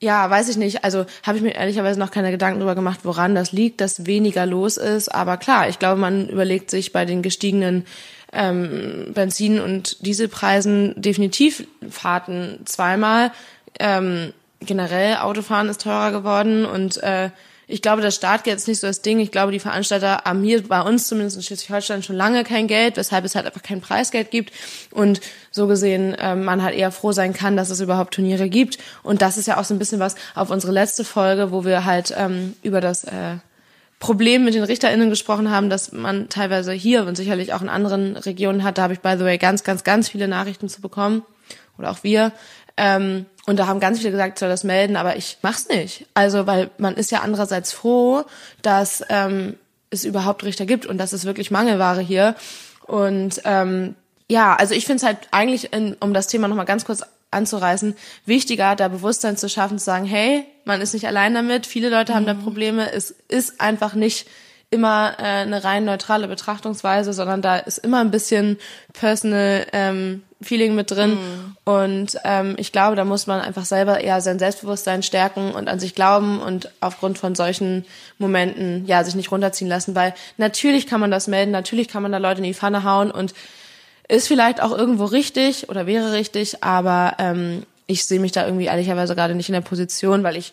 Ja, 0.00 0.30
weiß 0.30 0.48
ich 0.48 0.56
nicht. 0.56 0.84
Also 0.84 1.06
habe 1.24 1.38
ich 1.38 1.42
mir 1.42 1.56
ehrlicherweise 1.56 1.98
noch 1.98 2.12
keine 2.12 2.30
Gedanken 2.30 2.60
darüber 2.60 2.76
gemacht, 2.76 3.00
woran 3.02 3.34
das 3.34 3.50
liegt, 3.50 3.80
dass 3.80 4.06
weniger 4.06 4.46
los 4.46 4.76
ist. 4.76 5.08
Aber 5.08 5.36
klar, 5.38 5.68
ich 5.68 5.80
glaube, 5.80 6.00
man 6.00 6.28
überlegt 6.28 6.70
sich 6.70 6.92
bei 6.92 7.04
den 7.04 7.20
gestiegenen 7.20 7.84
ähm, 8.32 9.12
Benzin- 9.12 9.60
und 9.60 10.06
Dieselpreisen 10.06 10.94
definitiv 10.96 11.66
Fahrten 11.90 12.60
zweimal. 12.64 13.32
Ähm, 13.80 14.32
generell 14.60 15.16
Autofahren 15.16 15.68
ist 15.68 15.82
teurer 15.82 16.12
geworden 16.12 16.64
und 16.64 17.02
äh, 17.02 17.30
ich 17.70 17.82
glaube, 17.82 18.00
das 18.00 18.14
Startgeld 18.14 18.56
ist 18.56 18.66
nicht 18.66 18.80
so 18.80 18.86
das 18.86 19.02
Ding. 19.02 19.20
Ich 19.20 19.30
glaube, 19.30 19.52
die 19.52 19.58
Veranstalter 19.58 20.22
hier 20.42 20.66
bei 20.66 20.80
uns 20.80 21.06
zumindest 21.06 21.36
in 21.36 21.42
Schleswig-Holstein 21.42 22.02
schon 22.02 22.16
lange 22.16 22.42
kein 22.42 22.66
Geld, 22.66 22.96
weshalb 22.96 23.26
es 23.26 23.34
halt 23.34 23.44
einfach 23.44 23.62
kein 23.62 23.82
Preisgeld 23.82 24.30
gibt. 24.30 24.52
Und 24.90 25.20
so 25.50 25.66
gesehen, 25.66 26.16
ähm, 26.18 26.44
man 26.44 26.62
halt 26.62 26.74
eher 26.74 26.90
froh 26.90 27.12
sein 27.12 27.34
kann, 27.34 27.58
dass 27.58 27.68
es 27.68 27.80
überhaupt 27.80 28.14
Turniere 28.14 28.48
gibt. 28.48 28.78
Und 29.02 29.20
das 29.20 29.36
ist 29.36 29.46
ja 29.46 29.58
auch 29.58 29.64
so 29.64 29.74
ein 29.74 29.78
bisschen 29.78 30.00
was 30.00 30.14
auf 30.34 30.48
unsere 30.50 30.72
letzte 30.72 31.04
Folge, 31.04 31.52
wo 31.52 31.66
wir 31.66 31.84
halt 31.84 32.14
ähm, 32.16 32.56
über 32.62 32.80
das 32.80 33.04
äh, 33.04 33.36
Problem 33.98 34.46
mit 34.46 34.54
den 34.54 34.64
RichterInnen 34.64 35.10
gesprochen 35.10 35.50
haben, 35.50 35.68
dass 35.68 35.92
man 35.92 36.30
teilweise 36.30 36.72
hier 36.72 37.04
und 37.04 37.16
sicherlich 37.16 37.52
auch 37.52 37.60
in 37.60 37.68
anderen 37.68 38.16
Regionen 38.16 38.64
hat. 38.64 38.78
Da 38.78 38.82
habe 38.84 38.94
ich, 38.94 39.00
by 39.00 39.16
the 39.18 39.24
way, 39.24 39.36
ganz, 39.36 39.62
ganz, 39.62 39.84
ganz 39.84 40.08
viele 40.08 40.26
Nachrichten 40.26 40.70
zu 40.70 40.80
bekommen. 40.80 41.22
Oder 41.78 41.90
auch 41.90 42.02
wir. 42.02 42.32
Ähm, 42.78 43.26
und 43.46 43.58
da 43.58 43.66
haben 43.66 43.80
ganz 43.80 43.98
viele 43.98 44.12
gesagt, 44.12 44.34
ich 44.34 44.40
soll 44.40 44.48
das 44.48 44.64
melden, 44.64 44.96
aber 44.96 45.16
ich 45.16 45.38
mach's 45.42 45.68
nicht. 45.68 46.06
Also, 46.14 46.46
weil 46.46 46.70
man 46.78 46.94
ist 46.94 47.10
ja 47.10 47.20
andererseits 47.20 47.72
froh, 47.72 48.24
dass 48.62 49.02
ähm, 49.08 49.56
es 49.90 50.04
überhaupt 50.04 50.44
Richter 50.44 50.64
gibt 50.64 50.86
und 50.86 50.98
dass 50.98 51.12
es 51.12 51.24
wirklich 51.24 51.50
Mangelware 51.50 52.00
hier. 52.00 52.34
Und 52.86 53.42
ähm, 53.44 53.94
ja, 54.30 54.54
also 54.54 54.74
ich 54.74 54.86
finde 54.86 54.98
es 54.98 55.02
halt 55.02 55.18
eigentlich, 55.30 55.72
in, 55.72 55.94
um 56.00 56.14
das 56.14 56.28
Thema 56.28 56.48
nochmal 56.48 56.66
ganz 56.66 56.84
kurz 56.84 57.02
anzureißen, 57.30 57.94
wichtiger, 58.26 58.76
da 58.76 58.88
Bewusstsein 58.88 59.36
zu 59.36 59.48
schaffen, 59.48 59.78
zu 59.78 59.84
sagen, 59.84 60.04
hey, 60.04 60.44
man 60.64 60.80
ist 60.80 60.94
nicht 60.94 61.06
allein 61.06 61.34
damit, 61.34 61.66
viele 61.66 61.90
Leute 61.90 62.14
haben 62.14 62.26
da 62.26 62.34
Probleme, 62.34 62.90
es 62.92 63.14
ist 63.28 63.60
einfach 63.60 63.94
nicht 63.94 64.28
immer 64.70 65.14
äh, 65.18 65.22
eine 65.22 65.64
rein 65.64 65.84
neutrale 65.84 66.28
Betrachtungsweise, 66.28 67.12
sondern 67.12 67.42
da 67.42 67.56
ist 67.56 67.78
immer 67.78 68.00
ein 68.00 68.10
bisschen 68.10 68.58
Personal 68.92 69.66
ähm, 69.72 70.22
Feeling 70.40 70.74
mit 70.74 70.90
drin. 70.90 71.18
Und 71.64 72.16
ähm, 72.24 72.54
ich 72.58 72.70
glaube, 72.70 72.94
da 72.94 73.04
muss 73.04 73.26
man 73.26 73.40
einfach 73.40 73.64
selber 73.64 74.00
eher 74.00 74.20
sein 74.20 74.38
Selbstbewusstsein 74.38 75.02
stärken 75.02 75.52
und 75.52 75.68
an 75.68 75.80
sich 75.80 75.94
glauben 75.94 76.40
und 76.40 76.70
aufgrund 76.80 77.18
von 77.18 77.34
solchen 77.34 77.84
Momenten 78.18 78.86
ja 78.86 79.02
sich 79.02 79.16
nicht 79.16 79.32
runterziehen 79.32 79.68
lassen, 79.68 79.94
weil 79.94 80.14
natürlich 80.36 80.86
kann 80.86 81.00
man 81.00 81.10
das 81.10 81.26
melden, 81.26 81.50
natürlich 81.50 81.88
kann 81.88 82.02
man 82.02 82.12
da 82.12 82.18
Leute 82.18 82.38
in 82.38 82.44
die 82.44 82.54
Pfanne 82.54 82.84
hauen 82.84 83.10
und 83.10 83.34
ist 84.08 84.28
vielleicht 84.28 84.62
auch 84.62 84.76
irgendwo 84.76 85.04
richtig 85.04 85.68
oder 85.68 85.86
wäre 85.86 86.12
richtig, 86.12 86.62
aber 86.62 87.16
ähm, 87.18 87.64
ich 87.86 88.04
sehe 88.04 88.20
mich 88.20 88.32
da 88.32 88.44
irgendwie 88.44 88.66
ehrlicherweise 88.66 89.14
gerade 89.14 89.34
nicht 89.34 89.48
in 89.48 89.54
der 89.54 89.60
Position, 89.60 90.22
weil 90.22 90.36
ich 90.36 90.52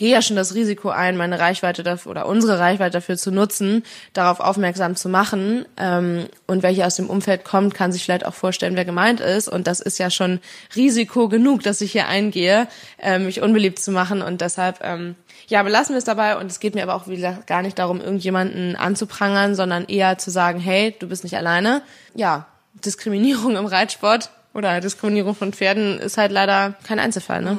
gehe 0.00 0.12
ja 0.12 0.22
schon 0.22 0.36
das 0.36 0.54
Risiko 0.54 0.88
ein, 0.88 1.18
meine 1.18 1.38
Reichweite 1.38 1.82
dafür 1.82 2.12
oder 2.12 2.24
unsere 2.24 2.58
Reichweite 2.58 2.92
dafür 2.92 3.18
zu 3.18 3.30
nutzen, 3.30 3.82
darauf 4.14 4.40
aufmerksam 4.40 4.96
zu 4.96 5.10
machen. 5.10 5.66
Ähm, 5.76 6.26
und 6.46 6.62
wer 6.62 6.70
hier 6.70 6.86
aus 6.86 6.96
dem 6.96 7.10
Umfeld 7.10 7.44
kommt, 7.44 7.74
kann 7.74 7.92
sich 7.92 8.02
vielleicht 8.02 8.24
auch 8.24 8.32
vorstellen, 8.32 8.76
wer 8.76 8.86
gemeint 8.86 9.20
ist. 9.20 9.46
Und 9.46 9.66
das 9.66 9.78
ist 9.78 9.98
ja 9.98 10.08
schon 10.08 10.40
Risiko 10.74 11.28
genug, 11.28 11.62
dass 11.64 11.82
ich 11.82 11.92
hier 11.92 12.08
eingehe, 12.08 12.66
äh, 12.96 13.18
mich 13.18 13.42
unbeliebt 13.42 13.78
zu 13.78 13.92
machen. 13.92 14.22
Und 14.22 14.40
deshalb, 14.40 14.80
ähm, 14.82 15.16
ja, 15.48 15.62
belassen 15.62 15.92
wir 15.92 15.98
es 15.98 16.04
dabei. 16.04 16.38
Und 16.38 16.50
es 16.50 16.60
geht 16.60 16.74
mir 16.74 16.82
aber 16.82 16.94
auch 16.94 17.06
wieder 17.06 17.34
gar 17.46 17.60
nicht 17.60 17.78
darum, 17.78 18.00
irgendjemanden 18.00 18.76
anzuprangern, 18.76 19.54
sondern 19.54 19.84
eher 19.84 20.16
zu 20.16 20.30
sagen, 20.30 20.60
hey, 20.60 20.96
du 20.98 21.08
bist 21.08 21.24
nicht 21.24 21.36
alleine. 21.36 21.82
Ja, 22.14 22.46
Diskriminierung 22.72 23.54
im 23.58 23.66
Reitsport 23.66 24.30
oder 24.54 24.80
Diskriminierung 24.80 25.34
von 25.34 25.52
Pferden 25.52 25.98
ist 25.98 26.16
halt 26.16 26.32
leider 26.32 26.74
kein 26.84 26.98
Einzelfall, 26.98 27.42
ne? 27.42 27.58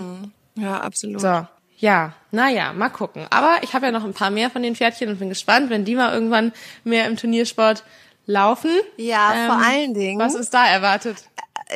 Ja, 0.55 0.79
absolut. 0.79 1.21
So, 1.21 1.45
ja, 1.82 2.14
naja, 2.32 2.72
mal 2.74 2.90
gucken. 2.90 3.26
Aber 3.32 3.58
ich 3.64 3.74
habe 3.74 3.88
ja 3.88 3.92
noch 3.92 4.06
ein 4.06 4.14
paar 4.14 4.30
mehr 4.30 4.50
von 4.50 4.62
den 4.62 4.76
Pferdchen 4.76 5.10
und 5.10 5.20
bin 5.20 5.30
gespannt, 5.30 5.70
wenn 5.70 5.84
die 5.84 5.96
mal 5.96 6.14
irgendwann 6.14 6.54
mehr 6.84 7.08
im 7.08 7.18
Turniersport 7.18 7.84
laufen. 8.28 8.70
Ja, 8.98 9.34
Ähm, 9.34 9.48
vor 9.48 9.66
allen 9.66 9.94
Dingen. 9.94 10.20
Was 10.20 10.36
ist 10.36 10.54
da 10.54 10.66
erwartet? 10.68 11.18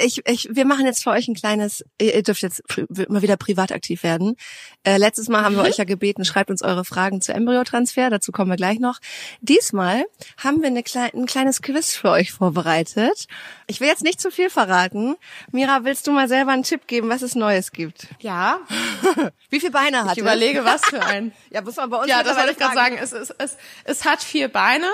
Ich, 0.04 0.28
ich, 0.28 0.50
wir 0.52 0.66
machen 0.66 0.86
jetzt 0.86 1.04
für 1.04 1.12
euch 1.12 1.28
ein 1.28 1.36
kleines, 1.36 1.84
ihr 2.00 2.24
dürft 2.24 2.42
jetzt 2.42 2.64
mal 3.10 3.22
wieder 3.22 3.38
privat 3.38 3.72
aktiv 3.72 4.04
werden. 4.04 4.36
Äh, 4.84 4.98
letztes 4.98 5.28
Mal 5.28 5.44
haben 5.44 5.56
wir 5.56 5.64
euch 5.64 5.78
ja 5.78 5.84
gebeten, 5.84 6.26
schreibt 6.26 6.50
uns 6.50 6.62
eure 6.62 6.86
Fragen 6.86 7.22
zu 7.22 7.34
Embryotransfer, 7.34 8.10
dazu 8.10 8.32
kommen 8.32 8.52
wir 8.52 8.58
gleich 8.58 8.80
noch. 8.80 9.00
Diesmal 9.42 10.06
haben 10.38 10.62
wir 10.62 10.68
eine 10.68 10.84
klei 10.84 11.14
ein 11.14 11.26
kleines 11.26 11.62
Quiz 11.62 11.96
für 11.96 12.10
euch 12.10 12.32
vorbereitet. 12.32 13.28
Ich 13.68 13.80
will 13.80 13.88
jetzt 13.88 14.04
nicht 14.04 14.20
zu 14.20 14.32
viel 14.32 14.50
verraten. 14.50 15.16
Mira, 15.52 15.84
willst 15.84 16.08
du 16.08 16.12
mal 16.12 16.28
selber 16.28 16.52
einen 16.52 16.64
Tipp 16.64 16.88
geben, 16.88 17.10
was 17.10 17.22
es 17.22 17.36
Neues 17.36 17.72
gibt? 17.72 18.08
Ja, 18.20 18.60
Wie 19.50 19.60
viele 19.60 19.72
Beine 19.72 20.04
hat 20.04 20.14
ich 20.14 20.18
überlege, 20.18 20.66
was 20.66 20.84
für 20.86 21.04
ein. 21.06 21.32
Ja, 21.50 21.62
muss 21.62 21.76
man 21.76 21.90
bei 21.90 21.98
uns 21.98 22.08
ja, 22.08 22.24
das 22.24 22.38
wollte 22.38 22.52
ich 22.52 22.58
gerade 22.58 22.76
sagen. 22.76 22.98
Es, 23.00 23.12
es, 23.12 23.30
es, 23.30 23.58
es 23.84 24.06
hat 24.06 24.24
vier 24.24 24.50
Beine 24.50 24.88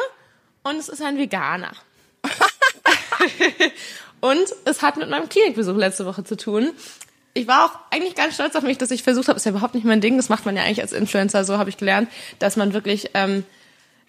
und 0.63 0.75
es 0.77 0.89
ist 0.89 1.01
ein 1.01 1.17
Veganer. 1.17 1.71
und 4.21 4.55
es 4.65 4.81
hat 4.81 4.97
mit 4.97 5.09
meinem 5.09 5.29
Klinikbesuch 5.29 5.75
letzte 5.75 6.05
Woche 6.05 6.23
zu 6.23 6.37
tun. 6.37 6.71
Ich 7.33 7.47
war 7.47 7.65
auch 7.65 7.79
eigentlich 7.91 8.15
ganz 8.15 8.35
stolz 8.35 8.55
auf 8.55 8.63
mich, 8.63 8.77
dass 8.77 8.91
ich 8.91 9.03
versucht 9.03 9.27
habe, 9.27 9.37
ist 9.37 9.45
ja 9.45 9.51
überhaupt 9.51 9.73
nicht 9.73 9.85
mein 9.85 10.01
Ding, 10.01 10.17
das 10.17 10.29
macht 10.29 10.45
man 10.45 10.55
ja 10.55 10.63
eigentlich 10.63 10.81
als 10.81 10.93
Influencer, 10.93 11.43
so 11.43 11.57
habe 11.57 11.69
ich 11.69 11.77
gelernt, 11.77 12.09
dass 12.39 12.57
man 12.57 12.73
wirklich 12.73 13.11
ähm, 13.13 13.43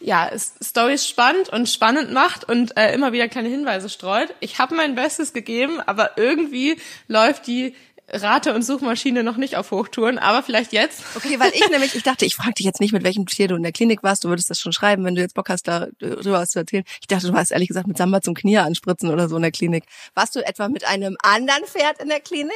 ja, 0.03 0.29
es 0.29 0.55
Stories 0.61 1.07
spannend 1.07 1.49
und 1.49 1.69
spannend 1.69 2.13
macht 2.13 2.49
und 2.49 2.77
äh, 2.77 2.93
immer 2.93 3.13
wieder 3.13 3.29
kleine 3.29 3.49
Hinweise 3.49 3.89
streut. 3.89 4.35
Ich 4.41 4.59
habe 4.59 4.75
mein 4.75 4.95
Bestes 4.95 5.33
gegeben, 5.33 5.81
aber 5.81 6.13
irgendwie 6.17 6.77
läuft 7.09 7.47
die 7.47 7.75
Rate- 8.13 8.55
und 8.55 8.63
Suchmaschine 8.63 9.23
noch 9.23 9.37
nicht 9.37 9.57
auf 9.57 9.71
Hochtouren, 9.71 10.19
aber 10.19 10.43
vielleicht 10.43 10.73
jetzt. 10.73 11.03
Okay, 11.15 11.41
weil 11.41 11.51
ich 11.55 11.69
nämlich, 11.71 11.95
ich 11.95 12.03
dachte, 12.03 12.27
ich 12.27 12.37
frage 12.37 12.55
dich 12.55 12.67
jetzt 12.67 12.81
nicht, 12.81 12.93
mit 12.93 13.05
welchem 13.05 13.27
Tier 13.27 13.49
du 13.49 13.55
in 13.55 13.63
der 13.63 13.73
Klinik 13.73 14.03
warst. 14.03 14.25
Du 14.25 14.29
würdest 14.29 14.51
das 14.51 14.61
schon 14.61 14.73
schreiben, 14.73 15.05
wenn 15.05 15.15
du 15.15 15.23
jetzt 15.23 15.35
Bock 15.35 15.49
hast, 15.49 15.67
darüber 15.67 16.33
was 16.33 16.51
zu 16.51 16.59
erzählen. 16.59 16.85
Ich 17.01 17.07
dachte, 17.07 17.29
du 17.29 17.33
warst 17.33 17.53
ehrlich 17.53 17.69
gesagt 17.69 17.87
mit 17.87 17.97
Samba 17.97 18.21
zum 18.21 18.35
Knie 18.35 18.59
anspritzen 18.59 19.11
oder 19.11 19.29
so 19.29 19.37
in 19.37 19.43
der 19.43 19.51
Klinik. 19.51 19.85
Warst 20.15 20.37
du 20.37 20.47
etwa 20.47 20.69
mit 20.69 20.87
einem 20.87 21.17
anderen 21.23 21.65
Pferd 21.65 22.03
in 22.03 22.09
der 22.09 22.21
Klinik? 22.21 22.53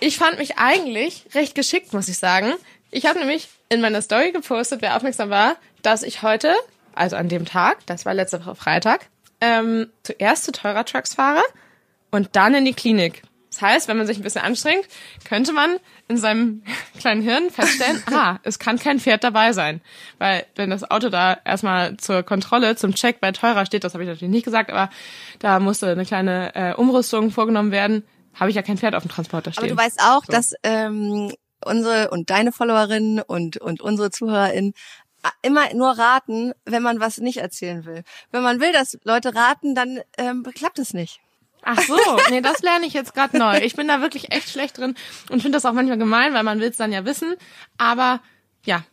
Ich 0.00 0.16
fand 0.16 0.38
mich 0.38 0.56
eigentlich 0.58 1.26
recht 1.34 1.54
geschickt, 1.54 1.92
muss 1.92 2.08
ich 2.08 2.18
sagen. 2.18 2.54
Ich 2.90 3.04
habe 3.04 3.18
nämlich 3.18 3.48
in 3.68 3.80
meiner 3.80 4.00
Story 4.00 4.32
gepostet, 4.32 4.80
wer 4.80 4.96
aufmerksam 4.96 5.28
war, 5.28 5.56
dass 5.82 6.02
ich 6.02 6.22
heute, 6.22 6.54
also 6.94 7.16
an 7.16 7.28
dem 7.28 7.44
Tag, 7.44 7.84
das 7.86 8.06
war 8.06 8.14
letzte 8.14 8.40
Woche 8.40 8.54
Freitag, 8.54 9.06
ähm, 9.40 9.90
zuerst 10.02 10.44
zu 10.44 10.52
Teurer 10.52 10.84
Trucks 10.84 11.14
fahre 11.14 11.42
und 12.10 12.30
dann 12.32 12.54
in 12.54 12.64
die 12.64 12.72
Klinik. 12.72 13.22
Das 13.58 13.68
heißt, 13.68 13.88
wenn 13.88 13.96
man 13.96 14.06
sich 14.06 14.18
ein 14.18 14.22
bisschen 14.22 14.42
anstrengt, 14.42 14.86
könnte 15.24 15.52
man 15.52 15.78
in 16.06 16.16
seinem 16.16 16.62
kleinen 16.98 17.22
Hirn 17.22 17.50
feststellen, 17.50 18.00
ah, 18.12 18.38
es 18.44 18.60
kann 18.60 18.78
kein 18.78 19.00
Pferd 19.00 19.24
dabei 19.24 19.52
sein. 19.52 19.80
Weil 20.18 20.46
wenn 20.54 20.70
das 20.70 20.88
Auto 20.88 21.08
da 21.08 21.36
erstmal 21.44 21.96
zur 21.96 22.22
Kontrolle, 22.22 22.76
zum 22.76 22.94
Check 22.94 23.20
bei 23.20 23.32
Teurer 23.32 23.66
steht, 23.66 23.82
das 23.82 23.94
habe 23.94 24.04
ich 24.04 24.08
natürlich 24.08 24.30
nicht 24.30 24.44
gesagt, 24.44 24.70
aber 24.70 24.90
da 25.40 25.58
musste 25.58 25.88
eine 25.88 26.04
kleine 26.04 26.54
äh, 26.54 26.74
Umrüstung 26.74 27.32
vorgenommen 27.32 27.72
werden, 27.72 28.04
habe 28.34 28.50
ich 28.50 28.56
ja 28.56 28.62
kein 28.62 28.78
Pferd 28.78 28.94
auf 28.94 29.02
dem 29.02 29.10
Transporter 29.10 29.52
stehen. 29.52 29.64
Aber 29.64 29.74
du 29.74 29.76
weißt 29.76 30.00
auch, 30.02 30.24
dass 30.24 30.54
ähm, 30.62 31.32
unsere 31.64 32.10
und 32.10 32.30
deine 32.30 32.52
Followerinnen 32.52 33.20
und, 33.20 33.56
und 33.56 33.80
unsere 33.80 34.10
ZuhörerInnen 34.10 34.72
immer 35.42 35.74
nur 35.74 35.98
raten, 35.98 36.52
wenn 36.64 36.84
man 36.84 37.00
was 37.00 37.18
nicht 37.18 37.38
erzählen 37.38 37.84
will. 37.84 38.04
Wenn 38.30 38.44
man 38.44 38.60
will, 38.60 38.70
dass 38.70 38.96
Leute 39.02 39.34
raten, 39.34 39.74
dann 39.74 39.98
ähm, 40.16 40.44
klappt 40.54 40.78
es 40.78 40.94
nicht. 40.94 41.20
Ach 41.62 41.80
so, 41.80 41.96
nee, 42.30 42.40
das 42.40 42.62
lerne 42.62 42.86
ich 42.86 42.94
jetzt 42.94 43.14
gerade 43.14 43.36
neu. 43.38 43.58
Ich 43.58 43.74
bin 43.76 43.88
da 43.88 44.00
wirklich 44.00 44.32
echt 44.32 44.50
schlecht 44.50 44.78
drin 44.78 44.94
und 45.30 45.42
finde 45.42 45.56
das 45.56 45.66
auch 45.66 45.72
manchmal 45.72 45.98
gemein, 45.98 46.34
weil 46.34 46.42
man 46.42 46.60
will 46.60 46.68
es 46.68 46.76
dann 46.76 46.92
ja 46.92 47.04
wissen. 47.04 47.34
Aber 47.76 48.20
ja, 48.64 48.84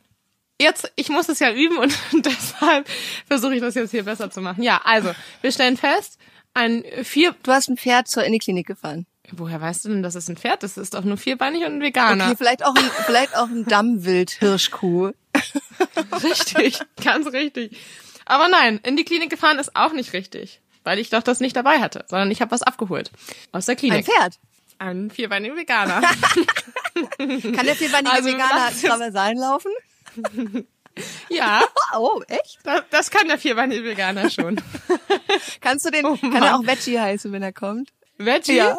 jetzt, 0.59 0.91
ich 0.95 1.09
muss 1.09 1.29
es 1.29 1.39
ja 1.39 1.51
üben 1.51 1.77
und 1.77 1.97
deshalb 2.25 2.87
versuche 3.27 3.55
ich 3.55 3.61
das 3.61 3.75
jetzt 3.75 3.91
hier 3.91 4.03
besser 4.03 4.29
zu 4.29 4.41
machen. 4.41 4.63
Ja, 4.63 4.81
also, 4.83 5.11
wir 5.41 5.51
stellen 5.51 5.77
fest, 5.77 6.19
ein 6.53 6.83
vier... 7.03 7.35
Du 7.43 7.51
hast 7.51 7.69
ein 7.69 7.77
Pferd 7.77 8.07
zur 8.07 8.23
in 8.23 8.33
die 8.33 8.39
Klinik 8.39 8.67
gefahren. 8.67 9.05
Woher 9.31 9.59
weißt 9.59 9.85
du 9.85 9.89
denn, 9.89 10.03
das 10.03 10.15
ist 10.15 10.29
ein 10.29 10.37
Pferd? 10.37 10.63
Das 10.63 10.77
ist 10.77 10.93
doch 10.93 11.03
nur 11.03 11.17
vierbeinig 11.17 11.65
und 11.65 11.73
ein 11.73 11.81
Veganer. 11.81 12.27
Okay, 12.27 12.35
vielleicht 12.37 12.65
auch 12.65 12.75
ein, 12.75 12.89
vielleicht 13.05 13.35
auch 13.35 13.47
ein 13.47 13.65
Dammwild-Hirschkuh. 13.65 15.11
Richtig, 16.23 16.79
ganz 17.03 17.27
richtig. 17.27 17.77
Aber 18.25 18.47
nein, 18.47 18.79
in 18.83 18.95
die 18.95 19.03
Klinik 19.03 19.29
gefahren 19.29 19.59
ist 19.59 19.75
auch 19.75 19.93
nicht 19.93 20.13
richtig, 20.13 20.61
weil 20.85 20.97
ich 20.99 21.09
doch 21.09 21.21
das 21.23 21.41
nicht 21.41 21.55
dabei 21.57 21.79
hatte, 21.79 22.05
sondern 22.07 22.31
ich 22.31 22.39
habe 22.41 22.51
was 22.51 22.61
abgeholt 22.63 23.11
aus 23.51 23.65
der 23.65 23.73
Ein 23.73 23.77
Klinik. 23.77 24.05
Pferd. 24.05 24.39
Ein 24.79 25.09
vierbeiniger 25.11 25.55
Veganer. 25.57 26.01
Kann 27.17 27.65
der 27.65 27.75
vierbeinige 27.75 28.11
Also, 28.15 28.29
Veganer 28.29 28.69
ist- 28.71 28.85
Traversalen 28.85 29.37
laufen? 29.37 29.71
ja, 31.29 31.63
Oh, 31.97 32.21
echt? 32.27 32.59
das, 32.63 32.83
das 32.89 33.11
kann 33.11 33.27
der 33.27 33.37
vierbeinige 33.37 33.83
Veganer 33.83 34.29
schon. 34.29 34.61
Kannst 35.61 35.85
du 35.85 35.91
den, 35.91 36.05
Oh 36.05 36.15
kann 36.17 36.43
er 36.43 36.55
auch 36.57 36.65
Veggie 36.65 36.99
heißen, 36.99 37.31
wenn 37.31 37.43
er 37.43 37.53
kommt? 37.53 37.89
Veggie? 38.17 38.55
Ja. 38.57 38.77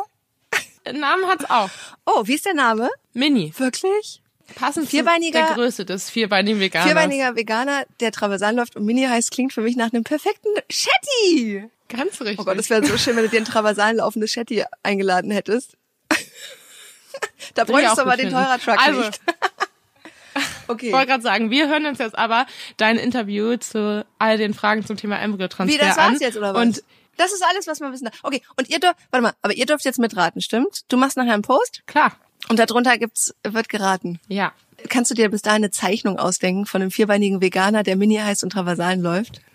Namen 0.92 1.26
hat's 1.26 1.44
auch. 1.50 1.70
Oh, 2.06 2.22
wie 2.26 2.34
ist 2.34 2.46
der 2.46 2.54
Name? 2.54 2.88
Mini. 3.12 3.52
Wirklich? 3.56 4.22
Passend 4.54 4.88
Vierbeiniger- 4.88 5.40
zu 5.40 5.46
der 5.46 5.54
Größe 5.54 5.84
des 5.84 6.08
vierbeinigen 6.08 6.60
Veganers. 6.60 6.86
Vierbeiniger 6.86 7.34
Veganer, 7.36 7.84
der 8.00 8.12
Traversal 8.12 8.54
läuft 8.54 8.76
und 8.76 8.84
Mini 8.84 9.02
heißt, 9.04 9.30
klingt 9.30 9.52
für 9.52 9.60
mich 9.60 9.76
nach 9.76 9.92
einem 9.92 10.04
perfekten 10.04 10.48
Shetty. 10.70 11.68
Ganz 11.88 12.20
richtig. 12.20 12.38
Oh 12.38 12.44
Gott, 12.44 12.58
das 12.58 12.70
wäre 12.70 12.84
so 12.84 12.96
schön, 12.98 13.16
wenn 13.16 13.24
du 13.24 13.28
dir 13.28 13.40
ein 13.40 13.44
Traversal 13.44 13.96
laufendes 13.96 14.30
Shetty 14.30 14.64
eingeladen 14.82 15.30
hättest. 15.30 15.76
da 17.54 17.64
bräuchtest 17.64 17.98
du 17.98 18.02
aber 18.02 18.16
den 18.16 18.30
teurer 18.30 18.58
Truck 18.58 18.78
Also, 18.80 19.00
nicht. 19.00 19.20
okay. 20.68 20.86
Ich 20.88 20.92
wollte 20.92 21.06
gerade 21.06 21.22
sagen, 21.22 21.50
wir 21.50 21.68
hören 21.68 21.86
uns 21.86 21.98
jetzt 21.98 22.16
aber 22.16 22.46
dein 22.76 22.98
Interview 22.98 23.56
zu 23.56 24.04
all 24.18 24.38
den 24.38 24.54
Fragen 24.54 24.84
zum 24.86 24.96
Thema 24.96 25.18
Embryotransfer 25.18 25.74
Wie, 25.74 25.78
das 25.78 25.98
an. 25.98 26.12
war's 26.12 26.20
jetzt, 26.20 26.36
oder 26.36 26.54
was? 26.54 26.62
Und 26.62 26.84
das 27.16 27.32
ist 27.32 27.42
alles, 27.44 27.66
was 27.66 27.80
man 27.80 27.92
wissen 27.92 28.04
darf. 28.04 28.18
Okay, 28.22 28.42
und 28.56 28.68
ihr 28.68 28.78
dürft, 28.78 28.96
warte 29.10 29.22
mal, 29.22 29.32
aber 29.42 29.54
ihr 29.54 29.64
dürft 29.66 29.84
jetzt 29.84 29.98
mitraten, 29.98 30.40
stimmt? 30.42 30.82
Du 30.88 30.96
machst 30.96 31.16
nachher 31.16 31.32
einen 31.34 31.42
Post 31.42 31.82
klar, 31.86 32.16
und 32.48 32.58
darunter 32.58 32.98
gibt's, 32.98 33.34
wird 33.42 33.68
geraten. 33.68 34.20
ja. 34.28 34.52
Kannst 34.90 35.10
du 35.10 35.14
dir 35.14 35.30
bis 35.30 35.40
dahin 35.40 35.64
eine 35.64 35.70
Zeichnung 35.70 36.18
ausdenken 36.18 36.66
von 36.66 36.82
einem 36.82 36.90
vierbeinigen 36.90 37.40
Veganer, 37.40 37.82
der 37.82 37.96
Mini 37.96 38.16
heißt 38.16 38.44
und 38.44 38.50
Traversalen 38.50 39.00
läuft? 39.00 39.40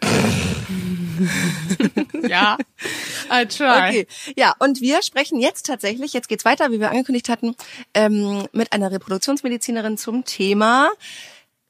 Ja, 2.27 2.57
I 3.31 3.45
try. 3.45 3.65
Okay, 3.65 4.07
ja, 4.35 4.53
und 4.59 4.81
wir 4.81 5.01
sprechen 5.01 5.39
jetzt 5.39 5.65
tatsächlich, 5.65 6.13
jetzt 6.13 6.27
geht's 6.27 6.45
weiter, 6.45 6.71
wie 6.71 6.79
wir 6.79 6.89
angekündigt 6.89 7.29
hatten, 7.29 7.55
ähm, 7.93 8.47
mit 8.53 8.73
einer 8.73 8.91
Reproduktionsmedizinerin 8.91 9.97
zum 9.97 10.25
Thema 10.25 10.89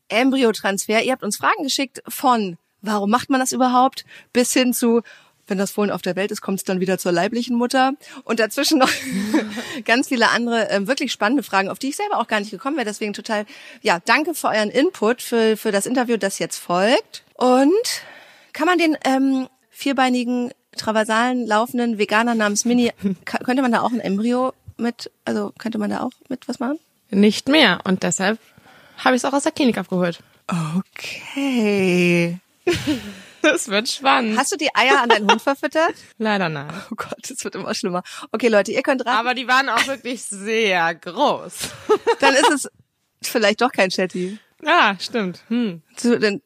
Embryotransfer. 0.09 1.03
Ihr 1.03 1.11
habt 1.11 1.23
uns 1.23 1.37
Fragen 1.37 1.63
geschickt 1.63 2.01
von, 2.07 2.57
warum 2.81 3.09
macht 3.09 3.29
man 3.29 3.39
das 3.39 3.51
überhaupt, 3.51 4.05
bis 4.33 4.53
hin 4.53 4.73
zu, 4.73 5.01
wenn 5.51 5.59
das 5.59 5.71
Fohlen 5.71 5.91
auf 5.91 6.01
der 6.01 6.15
Welt 6.15 6.31
ist, 6.31 6.41
kommt 6.41 6.57
es 6.57 6.63
dann 6.63 6.79
wieder 6.79 6.97
zur 6.97 7.11
leiblichen 7.11 7.55
Mutter. 7.55 7.93
Und 8.23 8.39
dazwischen 8.39 8.79
noch 8.79 8.89
ganz 9.85 10.07
viele 10.07 10.29
andere 10.29 10.69
ähm, 10.69 10.87
wirklich 10.87 11.11
spannende 11.11 11.43
Fragen, 11.43 11.69
auf 11.69 11.77
die 11.77 11.89
ich 11.89 11.97
selber 11.97 12.17
auch 12.17 12.27
gar 12.27 12.39
nicht 12.39 12.49
gekommen 12.49 12.77
wäre. 12.77 12.85
Deswegen 12.85 13.13
total, 13.13 13.45
ja, 13.81 13.99
danke 14.03 14.33
für 14.33 14.47
euren 14.47 14.71
Input, 14.71 15.21
für, 15.21 15.57
für 15.57 15.71
das 15.71 15.85
Interview, 15.85 16.17
das 16.17 16.39
jetzt 16.39 16.57
folgt. 16.57 17.23
Und 17.35 17.71
kann 18.53 18.65
man 18.65 18.79
den 18.79 18.97
ähm, 19.03 19.47
vierbeinigen, 19.69 20.51
traversalen, 20.75 21.45
laufenden 21.45 21.97
Veganer 21.97 22.33
namens 22.33 22.65
Mini, 22.65 22.91
könnte 23.25 23.61
man 23.61 23.71
da 23.71 23.81
auch 23.81 23.91
ein 23.91 23.99
Embryo 23.99 24.53
mit, 24.77 25.11
also 25.25 25.51
könnte 25.57 25.77
man 25.77 25.89
da 25.89 26.01
auch 26.01 26.11
mit 26.29 26.47
was 26.47 26.59
machen? 26.59 26.79
Nicht 27.09 27.49
mehr. 27.49 27.79
Und 27.83 28.03
deshalb 28.03 28.39
habe 28.97 29.15
ich 29.15 29.21
es 29.21 29.25
auch 29.25 29.33
aus 29.33 29.43
der 29.43 29.51
Klinik 29.51 29.77
abgeholt. 29.77 30.19
Okay. 30.47 32.39
Das 33.51 33.67
wird 33.67 33.89
spannend. 33.89 34.37
Hast 34.37 34.51
du 34.51 34.57
die 34.57 34.73
Eier 34.75 35.01
an 35.01 35.09
deinen 35.09 35.29
Hund 35.29 35.41
verfüttert? 35.41 35.93
Leider 36.17 36.49
nein. 36.49 36.71
Oh 36.91 36.95
Gott, 36.95 37.29
das 37.29 37.43
wird 37.43 37.55
immer 37.55 37.73
schlimmer. 37.73 38.03
Okay, 38.31 38.47
Leute, 38.47 38.71
ihr 38.71 38.83
könnt 38.83 39.05
raten. 39.05 39.17
Aber 39.17 39.33
die 39.33 39.47
waren 39.47 39.69
auch 39.69 39.87
wirklich 39.87 40.23
sehr 40.23 40.93
groß. 40.95 41.53
Dann 42.19 42.35
ist 42.35 42.51
es 42.51 42.71
vielleicht 43.21 43.61
doch 43.61 43.71
kein 43.71 43.89
Chatty. 43.89 44.39
Ja, 44.63 44.95
stimmt. 44.99 45.41
Hm. 45.47 45.81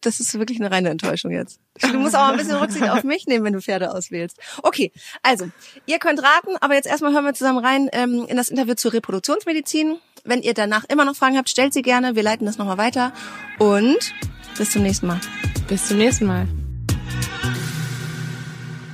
Das 0.02 0.20
ist 0.20 0.40
wirklich 0.40 0.60
eine 0.60 0.72
reine 0.72 0.90
Enttäuschung 0.90 1.32
jetzt. 1.32 1.60
Du 1.82 2.00
musst 2.00 2.16
auch 2.16 2.30
ein 2.30 2.38
bisschen 2.38 2.56
Rücksicht 2.56 2.90
auf 2.90 3.04
mich 3.04 3.28
nehmen, 3.28 3.44
wenn 3.44 3.54
du 3.54 3.62
Pferde 3.62 3.94
auswählst. 3.94 4.38
Okay, 4.64 4.94
also, 5.22 5.50
ihr 5.86 6.00
könnt 6.00 6.24
raten, 6.24 6.56
aber 6.62 6.76
jetzt 6.76 6.88
erstmal 6.88 7.12
hören 7.12 7.26
wir 7.26 7.34
zusammen 7.34 7.60
rein 7.60 7.90
ähm, 7.92 8.26
in 8.30 8.38
das 8.38 8.48
Interview 8.48 8.76
zur 8.76 8.94
Reproduktionsmedizin. 8.94 9.98
Wenn 10.24 10.42
ihr 10.42 10.54
danach 10.54 10.86
immer 10.88 11.04
noch 11.04 11.16
Fragen 11.16 11.38
habt, 11.38 11.50
stellt 11.50 11.74
sie 11.74 11.82
gerne. 11.82 12.16
Wir 12.16 12.24
leiten 12.24 12.46
das 12.46 12.58
nochmal 12.58 12.78
weiter. 12.78 13.12
Und 13.60 14.14
bis 14.58 14.72
zum 14.72 14.84
nächsten 14.84 15.08
Mal. 15.08 15.20
Bis 15.68 15.88
zum 15.90 15.98
nächsten 15.98 16.26
Mal. 16.26 16.48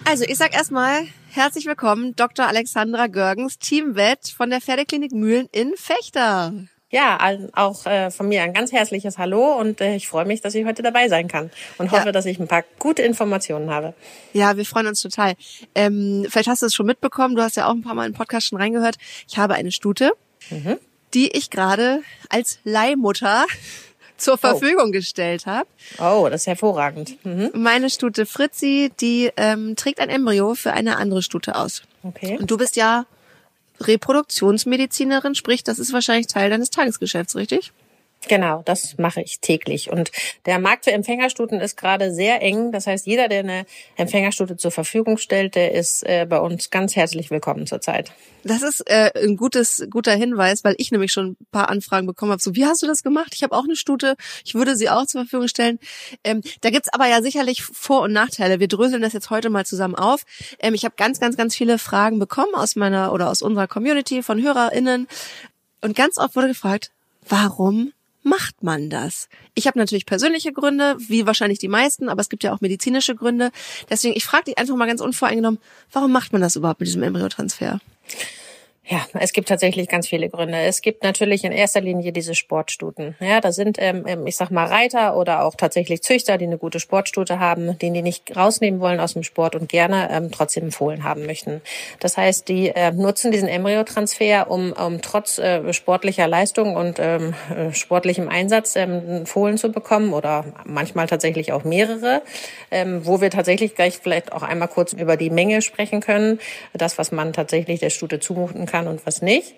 Also, 0.05 0.25
ich 0.25 0.37
sag 0.37 0.53
erstmal 0.53 1.07
herzlich 1.29 1.65
willkommen, 1.65 2.15
Dr. 2.15 2.45
Alexandra 2.45 3.07
Görgens, 3.07 3.59
Teamvet 3.59 4.27
von 4.35 4.49
der 4.49 4.59
Pferdeklinik 4.59 5.13
Mühlen 5.13 5.47
in 5.53 5.73
Fechter. 5.77 6.53
Ja, 6.91 7.17
auch 7.53 7.85
äh, 7.85 8.11
von 8.11 8.27
mir 8.27 8.43
ein 8.43 8.53
ganz 8.53 8.73
herzliches 8.73 9.17
Hallo 9.17 9.57
und 9.57 9.79
äh, 9.79 9.95
ich 9.95 10.09
freue 10.09 10.25
mich, 10.25 10.41
dass 10.41 10.53
ich 10.55 10.65
heute 10.65 10.83
dabei 10.83 11.07
sein 11.07 11.29
kann 11.29 11.49
und 11.77 11.91
hoffe, 11.91 12.07
ja. 12.07 12.11
dass 12.11 12.25
ich 12.25 12.37
ein 12.37 12.49
paar 12.49 12.65
gute 12.79 13.01
Informationen 13.01 13.69
habe. 13.69 13.93
Ja, 14.33 14.57
wir 14.57 14.65
freuen 14.65 14.87
uns 14.87 15.01
total. 15.01 15.35
Ähm, 15.73 16.27
vielleicht 16.29 16.49
hast 16.49 16.61
du 16.61 16.65
es 16.65 16.75
schon 16.75 16.85
mitbekommen, 16.85 17.35
du 17.35 17.41
hast 17.41 17.55
ja 17.55 17.67
auch 17.67 17.73
ein 17.73 17.81
paar 17.81 17.95
Mal 17.95 18.07
im 18.07 18.13
Podcast 18.13 18.47
schon 18.47 18.59
reingehört. 18.59 18.97
Ich 19.29 19.37
habe 19.37 19.53
eine 19.53 19.71
Stute, 19.71 20.11
mhm. 20.49 20.77
die 21.13 21.29
ich 21.29 21.49
gerade 21.49 22.01
als 22.27 22.59
Leihmutter 22.65 23.45
zur 24.21 24.35
oh. 24.35 24.37
Verfügung 24.37 24.89
oh. 24.89 24.91
gestellt 24.91 25.45
habe. 25.45 25.67
Oh, 25.99 26.27
das 26.29 26.41
ist 26.41 26.47
hervorragend. 26.47 27.23
Mhm. 27.25 27.51
Meine 27.53 27.89
Stute 27.89 28.25
Fritzi, 28.25 28.91
die 28.99 29.31
ähm, 29.37 29.75
trägt 29.75 29.99
ein 29.99 30.09
Embryo 30.09 30.55
für 30.55 30.73
eine 30.73 30.97
andere 30.97 31.21
Stute 31.21 31.55
aus. 31.55 31.83
Okay. 32.03 32.37
Und 32.39 32.49
du 32.49 32.57
bist 32.57 32.75
ja 32.75 33.05
Reproduktionsmedizinerin, 33.79 35.35
sprich, 35.35 35.63
das 35.63 35.79
ist 35.79 35.91
wahrscheinlich 35.91 36.27
Teil 36.27 36.49
deines 36.49 36.69
Tagesgeschäfts, 36.69 37.35
richtig? 37.35 37.71
Genau, 38.27 38.61
das 38.65 38.97
mache 38.97 39.21
ich 39.21 39.39
täglich. 39.39 39.89
Und 39.89 40.11
der 40.45 40.59
Markt 40.59 40.85
für 40.85 40.91
Empfängerstuten 40.91 41.59
ist 41.59 41.75
gerade 41.75 42.13
sehr 42.13 42.41
eng. 42.41 42.71
Das 42.71 42.85
heißt, 42.85 43.07
jeder, 43.07 43.27
der 43.27 43.39
eine 43.39 43.65
Empfängerstute 43.95 44.57
zur 44.57 44.71
Verfügung 44.71 45.17
stellt, 45.17 45.55
der 45.55 45.73
ist 45.73 46.03
äh, 46.03 46.25
bei 46.29 46.39
uns 46.39 46.69
ganz 46.69 46.95
herzlich 46.95 47.31
willkommen 47.31 47.65
zurzeit. 47.65 48.13
Das 48.43 48.61
ist 48.61 48.87
äh, 48.89 49.11
ein 49.15 49.37
gutes, 49.37 49.87
guter 49.89 50.13
Hinweis, 50.13 50.63
weil 50.63 50.75
ich 50.77 50.91
nämlich 50.91 51.11
schon 51.11 51.31
ein 51.31 51.47
paar 51.51 51.69
Anfragen 51.69 52.05
bekommen 52.05 52.31
habe. 52.31 52.41
So, 52.41 52.55
wie 52.55 52.65
hast 52.65 52.83
du 52.83 52.87
das 52.87 53.01
gemacht? 53.01 53.33
Ich 53.33 53.41
habe 53.41 53.55
auch 53.55 53.63
eine 53.63 53.75
Stute, 53.75 54.15
ich 54.45 54.53
würde 54.53 54.75
sie 54.75 54.89
auch 54.89 55.07
zur 55.07 55.21
Verfügung 55.21 55.47
stellen. 55.47 55.79
Ähm, 56.23 56.41
da 56.61 56.69
gibt's 56.69 56.93
aber 56.93 57.07
ja 57.07 57.23
sicherlich 57.23 57.63
Vor- 57.63 58.03
und 58.03 58.13
Nachteile. 58.13 58.59
Wir 58.59 58.67
dröseln 58.67 59.01
das 59.01 59.13
jetzt 59.13 59.31
heute 59.31 59.49
mal 59.49 59.65
zusammen 59.65 59.95
auf. 59.95 60.23
Ähm, 60.59 60.75
ich 60.75 60.85
habe 60.85 60.93
ganz, 60.95 61.19
ganz, 61.19 61.37
ganz 61.37 61.55
viele 61.55 61.79
Fragen 61.79 62.19
bekommen 62.19 62.53
aus 62.53 62.75
meiner 62.75 63.13
oder 63.13 63.29
aus 63.31 63.41
unserer 63.41 63.67
Community 63.67 64.21
von 64.21 64.41
HörerInnen. 64.41 65.07
Und 65.81 65.95
ganz 65.95 66.19
oft 66.19 66.35
wurde 66.35 66.49
gefragt, 66.49 66.91
warum 67.27 67.93
macht 68.23 68.63
man 68.63 68.89
das? 68.89 69.29
Ich 69.55 69.67
habe 69.67 69.79
natürlich 69.79 70.05
persönliche 70.05 70.53
Gründe, 70.53 70.95
wie 70.99 71.25
wahrscheinlich 71.25 71.59
die 71.59 71.67
meisten, 71.67 72.09
aber 72.09 72.21
es 72.21 72.29
gibt 72.29 72.43
ja 72.43 72.53
auch 72.53 72.61
medizinische 72.61 73.15
Gründe. 73.15 73.51
Deswegen, 73.89 74.15
ich 74.15 74.25
frage 74.25 74.45
dich 74.45 74.57
einfach 74.57 74.75
mal 74.75 74.87
ganz 74.87 75.01
unvoreingenommen, 75.01 75.59
warum 75.91 76.11
macht 76.11 76.31
man 76.31 76.41
das 76.41 76.55
überhaupt 76.55 76.79
mit 76.79 76.87
diesem 76.87 77.03
Embryotransfer? 77.03 77.79
Ja, 78.91 79.05
es 79.13 79.31
gibt 79.31 79.47
tatsächlich 79.47 79.87
ganz 79.87 80.09
viele 80.09 80.27
Gründe. 80.27 80.57
Es 80.57 80.81
gibt 80.81 81.01
natürlich 81.01 81.45
in 81.45 81.53
erster 81.53 81.79
Linie 81.79 82.11
diese 82.11 82.35
Sportstuten. 82.35 83.15
Ja, 83.21 83.39
da 83.39 83.53
sind, 83.53 83.77
ähm, 83.79 84.03
ähm, 84.05 84.27
ich 84.27 84.35
sag 84.35 84.51
mal, 84.51 84.65
Reiter 84.65 85.15
oder 85.15 85.45
auch 85.45 85.55
tatsächlich 85.55 86.01
Züchter, 86.01 86.37
die 86.37 86.43
eine 86.43 86.57
gute 86.57 86.81
Sportstute 86.81 87.39
haben, 87.39 87.79
den 87.79 87.93
die 87.93 88.01
nicht 88.01 88.35
rausnehmen 88.35 88.81
wollen 88.81 88.99
aus 88.99 89.13
dem 89.13 89.23
Sport 89.23 89.55
und 89.55 89.69
gerne 89.69 90.09
ähm, 90.11 90.29
trotzdem 90.29 90.73
Fohlen 90.73 91.05
haben 91.05 91.25
möchten. 91.25 91.61
Das 92.01 92.17
heißt, 92.17 92.49
die 92.49 92.67
äh, 92.67 92.91
nutzen 92.91 93.31
diesen 93.31 93.47
Embryotransfer, 93.47 94.51
um, 94.51 94.73
um 94.73 95.01
trotz 95.01 95.37
äh, 95.37 95.71
sportlicher 95.71 96.27
Leistung 96.27 96.75
und 96.75 96.99
ähm, 96.99 97.33
äh, 97.55 97.73
sportlichem 97.73 98.27
Einsatz 98.27 98.75
ähm, 98.75 99.25
Fohlen 99.25 99.57
zu 99.57 99.71
bekommen 99.71 100.11
oder 100.11 100.43
manchmal 100.65 101.07
tatsächlich 101.07 101.53
auch 101.53 101.63
mehrere, 101.63 102.23
ähm, 102.71 103.05
wo 103.05 103.21
wir 103.21 103.29
tatsächlich 103.29 103.73
gleich 103.73 103.99
vielleicht 103.99 104.33
auch 104.33 104.43
einmal 104.43 104.67
kurz 104.67 104.91
über 104.91 105.15
die 105.15 105.29
Menge 105.29 105.61
sprechen 105.61 106.01
können, 106.01 106.39
das, 106.73 106.97
was 106.97 107.13
man 107.13 107.31
tatsächlich 107.31 107.79
der 107.79 107.89
Stute 107.89 108.19
zumuten 108.19 108.65
kann 108.65 108.80
und 108.87 109.05
was 109.05 109.21
nicht. 109.21 109.55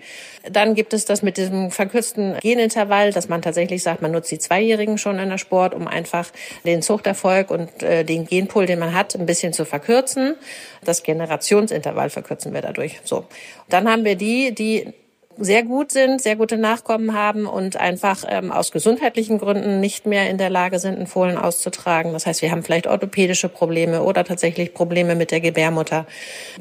Dann 0.49 0.75
gibt 0.75 0.93
es 0.93 1.05
das 1.05 1.21
mit 1.21 1.37
diesem 1.37 1.71
verkürzten 1.71 2.37
Genintervall, 2.41 3.11
dass 3.11 3.29
man 3.29 3.41
tatsächlich 3.41 3.83
sagt, 3.83 4.01
man 4.01 4.11
nutzt 4.11 4.31
die 4.31 4.39
Zweijährigen 4.39 4.97
schon 4.97 5.19
in 5.19 5.29
der 5.29 5.37
Sport, 5.37 5.73
um 5.73 5.87
einfach 5.87 6.29
den 6.65 6.81
Zuchterfolg 6.81 7.51
und 7.51 7.83
äh, 7.83 8.03
den 8.03 8.25
Genpool, 8.25 8.65
den 8.65 8.79
man 8.79 8.93
hat, 8.93 9.15
ein 9.15 9.25
bisschen 9.25 9.53
zu 9.53 9.65
verkürzen. 9.65 10.35
Das 10.83 11.03
Generationsintervall 11.03 12.09
verkürzen 12.09 12.53
wir 12.53 12.61
dadurch. 12.61 12.99
So. 13.03 13.25
Dann 13.69 13.89
haben 13.89 14.05
wir 14.05 14.15
die, 14.15 14.53
die 14.53 14.93
sehr 15.37 15.63
gut 15.63 15.91
sind, 15.91 16.21
sehr 16.21 16.35
gute 16.35 16.57
Nachkommen 16.57 17.13
haben 17.13 17.45
und 17.45 17.77
einfach 17.77 18.23
ähm, 18.27 18.51
aus 18.51 18.71
gesundheitlichen 18.71 19.39
Gründen 19.39 19.79
nicht 19.79 20.05
mehr 20.05 20.29
in 20.29 20.37
der 20.37 20.49
Lage 20.49 20.79
sind, 20.79 20.95
einen 20.95 21.07
Fohlen 21.07 21.37
auszutragen. 21.37 22.13
Das 22.13 22.25
heißt, 22.25 22.41
wir 22.41 22.51
haben 22.51 22.63
vielleicht 22.63 22.87
orthopädische 22.87 23.49
Probleme 23.49 24.03
oder 24.03 24.23
tatsächlich 24.23 24.73
Probleme 24.73 25.15
mit 25.15 25.31
der 25.31 25.41
Gebärmutter, 25.41 26.05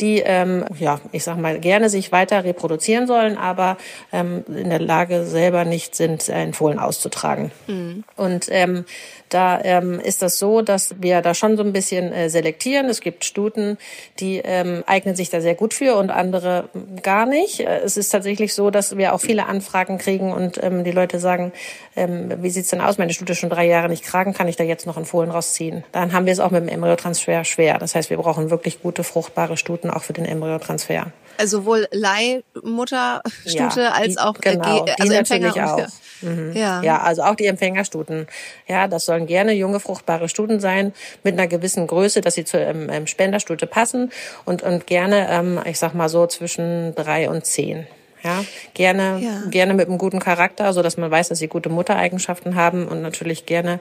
die, 0.01 0.23
ähm, 0.25 0.65
ja, 0.79 1.01
ich 1.13 1.25
sag 1.25 1.39
mal, 1.39 1.61
gerne 1.61 1.89
sich 1.89 2.13
weiter 2.13 2.45
reproduzieren 2.45 3.07
sollen, 3.07 3.37
aber 3.37 3.77
ähm, 4.13 4.45
in 4.49 4.71
der 4.71 4.81
Lage 4.81 5.25
selber 5.25 5.65
nicht 5.65 5.95
sind, 5.95 6.29
einen 6.31 6.53
Fohlen 6.53 6.79
auszutragen. 6.79 7.53
Mhm. 7.67 8.05
Und 8.17 8.47
ähm, 8.51 8.85
da 9.35 9.61
ähm, 9.62 10.01
ist 10.01 10.23
das 10.23 10.38
so, 10.38 10.62
dass 10.62 10.95
wir 11.01 11.23
da 11.23 11.35
schon 11.35 11.57
so 11.57 11.62
ein 11.62 11.73
bisschen 11.73 12.12
äh, 12.12 12.29
selektieren. 12.29 12.87
Es 12.87 13.01
gibt 13.01 13.25
Stuten, 13.25 13.79
die 14.21 14.38
ähm, 14.45 14.85
eignen 14.87 15.16
sich 15.16 15.31
da 15.31 15.40
sehr 15.40 15.55
gut 15.55 15.75
für 15.75 15.97
und 15.97 16.11
andere 16.11 16.68
gar 17.03 17.27
nicht. 17.27 17.61
Äh, 17.61 17.81
es 17.81 17.97
ist 17.97 18.11
tatsächlich 18.11 18.55
so, 18.55 18.71
dass 18.71 18.97
wir 18.97 19.14
auch 19.14 19.21
viele 19.21 19.47
Anfragen 19.47 19.99
kriegen 19.99 20.33
und 20.33 20.62
ähm, 20.62 20.85
die 20.85 20.90
Leute 20.90 21.18
sagen, 21.18 21.53
ähm, 21.97 22.33
wie 22.42 22.51
sieht's 22.51 22.68
denn 22.68 22.81
aus? 22.81 22.99
Meine 22.99 23.12
Stute 23.12 23.33
ist 23.33 23.38
schon 23.38 23.51
drei 23.51 23.66
Jahre 23.66 23.88
nicht 23.88 24.05
kragen, 24.05 24.35
kann 24.35 24.49
ich 24.49 24.57
da 24.57 24.64
jetzt 24.64 24.87
noch 24.87 24.97
einen 24.97 25.07
Fohlen 25.07 25.31
rausziehen? 25.31 25.85
Dann 25.92 26.12
haben 26.12 26.27
wir 26.27 26.33
es 26.33 26.40
auch 26.40 26.51
mit 26.51 26.62
dem 26.62 26.68
Embryotransfer 26.68 27.45
schwer. 27.45 27.79
Das 27.79 27.95
heißt, 27.95 28.11
wir 28.11 28.18
brauchen 28.18 28.51
wirklich 28.51 28.83
gute, 28.83 29.05
fruchtbare 29.05 29.57
Stuten 29.57 29.90
auch 29.90 30.03
für 30.03 30.12
den 30.12 30.25
Embryotransfer. 30.25 31.12
Also 31.38 31.59
sowohl 31.59 31.88
Leihmutterstute 31.90 33.81
ja, 33.81 33.92
als 33.92 34.16
auch 34.18 34.37
äh, 34.42 34.53
genau, 34.53 34.87
äh, 34.87 34.95
also 34.99 35.12
Empfänger 35.12 35.75
auch. 35.75 35.88
Mhm. 36.23 36.53
Ja. 36.55 36.83
ja, 36.83 37.01
also 37.01 37.23
auch 37.23 37.35
die 37.35 37.47
Empfängerstuten. 37.47 38.27
Ja, 38.68 38.87
das 38.87 39.07
sollen 39.07 39.27
gerne 39.27 39.53
junge, 39.53 39.81
fruchtbare 39.81 40.29
Stuten 40.29 40.61
sein 40.61 40.92
mit 41.25 41.35
einer 41.35 41.49
gewissen 41.49 41.87
Größe, 41.87 42.21
dass 42.21 42.35
sie 42.35 42.45
zur 42.45 42.61
ähm, 42.61 42.88
ähm, 42.90 43.07
Spenderstute 43.07 43.66
passen 43.66 44.12
und, 44.45 44.62
und 44.62 44.87
gerne, 44.87 45.29
ähm, 45.31 45.61
ich 45.64 45.79
sag 45.79 45.95
mal 45.95 46.09
so, 46.09 46.27
zwischen 46.27 46.95
drei 46.95 47.29
und 47.29 47.45
zehn. 47.45 47.87
Ja, 48.23 48.45
gerne, 48.75 49.18
ja. 49.21 49.42
gerne 49.51 49.75
mit 49.75 49.88
einem 49.88 49.99
guten 49.99 50.21
Charakter, 50.21 50.73
so 50.73 50.83
dass 50.83 50.97
man 50.97 51.11
weiß, 51.11 51.29
dass 51.29 51.40
sie 51.40 51.49
gute 51.49 51.68
Muttereigenschaften 51.68 52.55
haben 52.55 52.87
und 52.87 53.03
natürlich 53.03 53.47
gerne 53.47 53.81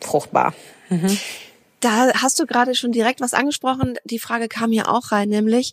fruchtbar. 0.00 0.52
Mhm. 0.90 1.18
Da 1.80 2.12
hast 2.14 2.40
du 2.40 2.46
gerade 2.46 2.74
schon 2.74 2.92
direkt 2.92 3.20
was 3.20 3.34
angesprochen. 3.34 3.98
Die 4.04 4.18
Frage 4.18 4.48
kam 4.48 4.72
hier 4.72 4.90
auch 4.90 5.12
rein, 5.12 5.28
nämlich 5.28 5.72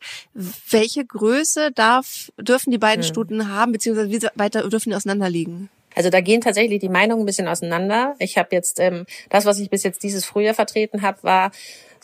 welche 0.70 1.04
Größe 1.04 1.72
darf, 1.72 2.32
dürfen 2.38 2.72
die 2.72 2.78
beiden 2.78 3.04
hm. 3.04 3.10
Stuten 3.10 3.50
haben, 3.50 3.72
beziehungsweise 3.72 4.12
wie 4.12 4.28
weit 4.36 4.54
dürfen 4.56 4.90
die 4.90 4.96
auseinanderliegen? 4.96 5.70
Also 5.96 6.10
da 6.10 6.20
gehen 6.20 6.42
tatsächlich 6.42 6.80
die 6.80 6.90
Meinungen 6.90 7.24
ein 7.24 7.26
bisschen 7.26 7.48
auseinander. 7.48 8.16
Ich 8.20 8.38
habe 8.38 8.50
jetzt 8.52 8.80
ähm, 8.80 9.06
das, 9.30 9.46
was 9.46 9.60
ich 9.60 9.70
bis 9.70 9.84
jetzt 9.84 10.04
dieses 10.04 10.26
Frühjahr 10.26 10.54
vertreten 10.54 11.02
habe, 11.02 11.24
war 11.24 11.52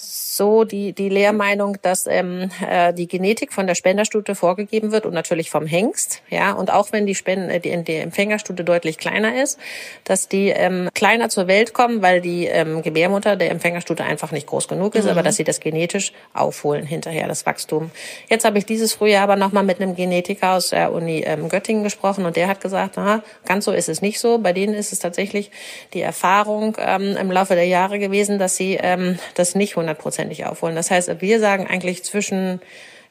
so 0.01 0.63
die, 0.63 0.93
die 0.93 1.09
Lehrmeinung, 1.09 1.77
dass 1.81 2.07
ähm, 2.07 2.49
äh, 2.67 2.93
die 2.93 3.07
Genetik 3.07 3.53
von 3.53 3.67
der 3.67 3.75
Spenderstute 3.75 4.33
vorgegeben 4.33 4.91
wird 4.91 5.05
und 5.05 5.13
natürlich 5.13 5.49
vom 5.49 5.65
Hengst, 5.65 6.21
ja, 6.29 6.53
und 6.53 6.71
auch 6.71 6.91
wenn 6.91 7.05
die, 7.05 7.15
Spende, 7.15 7.59
die, 7.59 7.83
die 7.83 7.95
Empfängerstute 7.95 8.63
deutlich 8.63 8.97
kleiner 8.97 9.41
ist, 9.41 9.59
dass 10.03 10.27
die 10.27 10.49
ähm, 10.49 10.89
kleiner 10.93 11.29
zur 11.29 11.47
Welt 11.47 11.73
kommen, 11.73 12.01
weil 12.01 12.21
die 12.21 12.45
ähm, 12.45 12.81
Gebärmutter 12.81 13.35
der 13.35 13.51
Empfängerstute 13.51 14.03
einfach 14.03 14.31
nicht 14.31 14.47
groß 14.47 14.67
genug 14.67 14.95
ist, 14.95 15.05
mhm. 15.05 15.11
aber 15.11 15.23
dass 15.23 15.35
sie 15.35 15.43
das 15.43 15.59
genetisch 15.59 16.13
aufholen 16.33 16.85
hinterher, 16.85 17.27
das 17.27 17.45
Wachstum. 17.45 17.91
Jetzt 18.29 18.45
habe 18.45 18.57
ich 18.57 18.65
dieses 18.65 18.93
Frühjahr 18.93 19.23
aber 19.23 19.35
nochmal 19.35 19.63
mit 19.63 19.81
einem 19.81 19.95
Genetiker 19.95 20.53
aus 20.53 20.69
der 20.69 20.93
Uni 20.93 21.23
ähm, 21.25 21.49
Göttingen 21.49 21.83
gesprochen 21.83 22.25
und 22.25 22.35
der 22.35 22.47
hat 22.47 22.61
gesagt, 22.61 22.97
aha, 22.97 23.21
ganz 23.45 23.65
so 23.65 23.71
ist 23.71 23.89
es 23.89 24.01
nicht 24.01 24.19
so. 24.19 24.39
Bei 24.39 24.53
denen 24.53 24.73
ist 24.73 24.93
es 24.93 24.99
tatsächlich 24.99 25.51
die 25.93 26.01
Erfahrung 26.01 26.77
ähm, 26.79 27.17
im 27.17 27.31
Laufe 27.31 27.55
der 27.55 27.67
Jahre 27.67 27.99
gewesen, 27.99 28.39
dass 28.39 28.55
sie 28.55 28.79
ähm, 28.81 29.19
das 29.35 29.55
nicht 29.55 29.73
100 29.73 29.90
hundertprozentig 29.91 30.45
aufholen. 30.45 30.75
Das 30.75 30.91
heißt, 30.91 31.21
wir 31.21 31.39
sagen 31.39 31.67
eigentlich 31.67 32.03
zwischen 32.03 32.61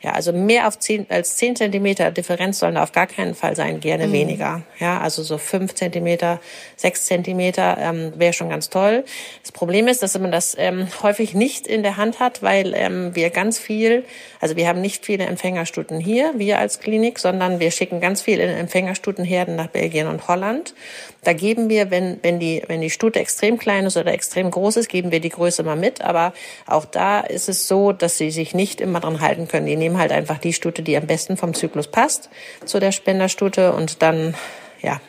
Ja, 0.02 0.12
also 0.12 0.32
mehr 0.32 0.66
auf 0.66 0.78
zehn, 0.78 1.04
als 1.10 1.36
zehn 1.36 1.56
Zentimeter 1.56 2.10
Differenz 2.10 2.58
sollen 2.58 2.76
da 2.76 2.82
auf 2.82 2.92
gar 2.92 3.06
keinen 3.06 3.34
Fall 3.34 3.54
sein, 3.54 3.80
gerne 3.80 4.06
mhm. 4.06 4.12
weniger. 4.12 4.62
Ja, 4.78 4.98
also 4.98 5.22
so 5.22 5.36
fünf 5.36 5.74
Zentimeter, 5.74 6.40
sechs 6.74 7.04
Zentimeter 7.04 7.76
ähm, 7.78 8.14
wäre 8.16 8.32
schon 8.32 8.48
ganz 8.48 8.70
toll. 8.70 9.04
Das 9.42 9.52
Problem 9.52 9.88
ist, 9.88 10.02
dass 10.02 10.18
man 10.18 10.32
das 10.32 10.56
ähm, 10.58 10.88
häufig 11.02 11.34
nicht 11.34 11.66
in 11.66 11.82
der 11.82 11.98
Hand 11.98 12.18
hat, 12.18 12.42
weil 12.42 12.72
ähm, 12.74 13.14
wir 13.14 13.28
ganz 13.28 13.58
viel, 13.58 14.04
also 14.40 14.56
wir 14.56 14.68
haben 14.68 14.80
nicht 14.80 15.04
viele 15.04 15.26
Empfängerstuten 15.26 16.00
hier, 16.00 16.32
wir 16.36 16.58
als 16.58 16.80
Klinik, 16.80 17.18
sondern 17.18 17.60
wir 17.60 17.70
schicken 17.70 18.00
ganz 18.00 18.22
viele 18.22 18.44
Empfängerstutenherden 18.44 19.54
nach 19.54 19.68
Belgien 19.68 20.06
und 20.08 20.28
Holland. 20.28 20.72
Da 21.22 21.32
geben 21.34 21.68
wir, 21.68 21.90
wenn, 21.90 22.18
wenn 22.22 22.40
die, 22.40 22.62
wenn 22.66 22.80
die 22.80 22.90
Stute 22.90 23.20
extrem 23.20 23.58
klein 23.58 23.84
ist 23.84 23.96
oder 23.96 24.12
extrem 24.12 24.50
groß 24.50 24.78
ist, 24.78 24.88
geben 24.88 25.12
wir 25.12 25.20
die 25.20 25.28
Größe 25.28 25.62
mal 25.62 25.76
mit. 25.76 26.00
Aber 26.00 26.32
auch 26.66 26.84
da 26.84 27.20
ist 27.20 27.48
es 27.48 27.68
so, 27.68 27.92
dass 27.92 28.16
sie 28.16 28.30
sich 28.30 28.54
nicht 28.54 28.80
immer 28.80 29.00
dran 29.00 29.20
halten 29.20 29.46
können. 29.46 29.66
Die 29.66 29.76
nehmen 29.76 29.98
halt 29.98 30.12
einfach 30.12 30.38
die 30.38 30.52
Stute, 30.52 30.82
die 30.82 30.96
am 30.96 31.06
besten 31.06 31.36
vom 31.36 31.54
Zyklus 31.54 31.88
passt 31.88 32.30
zu 32.64 32.80
der 32.80 32.92
Spenderstute 32.92 33.72
und 33.72 34.02
dann, 34.02 34.34
ja, 34.80 35.00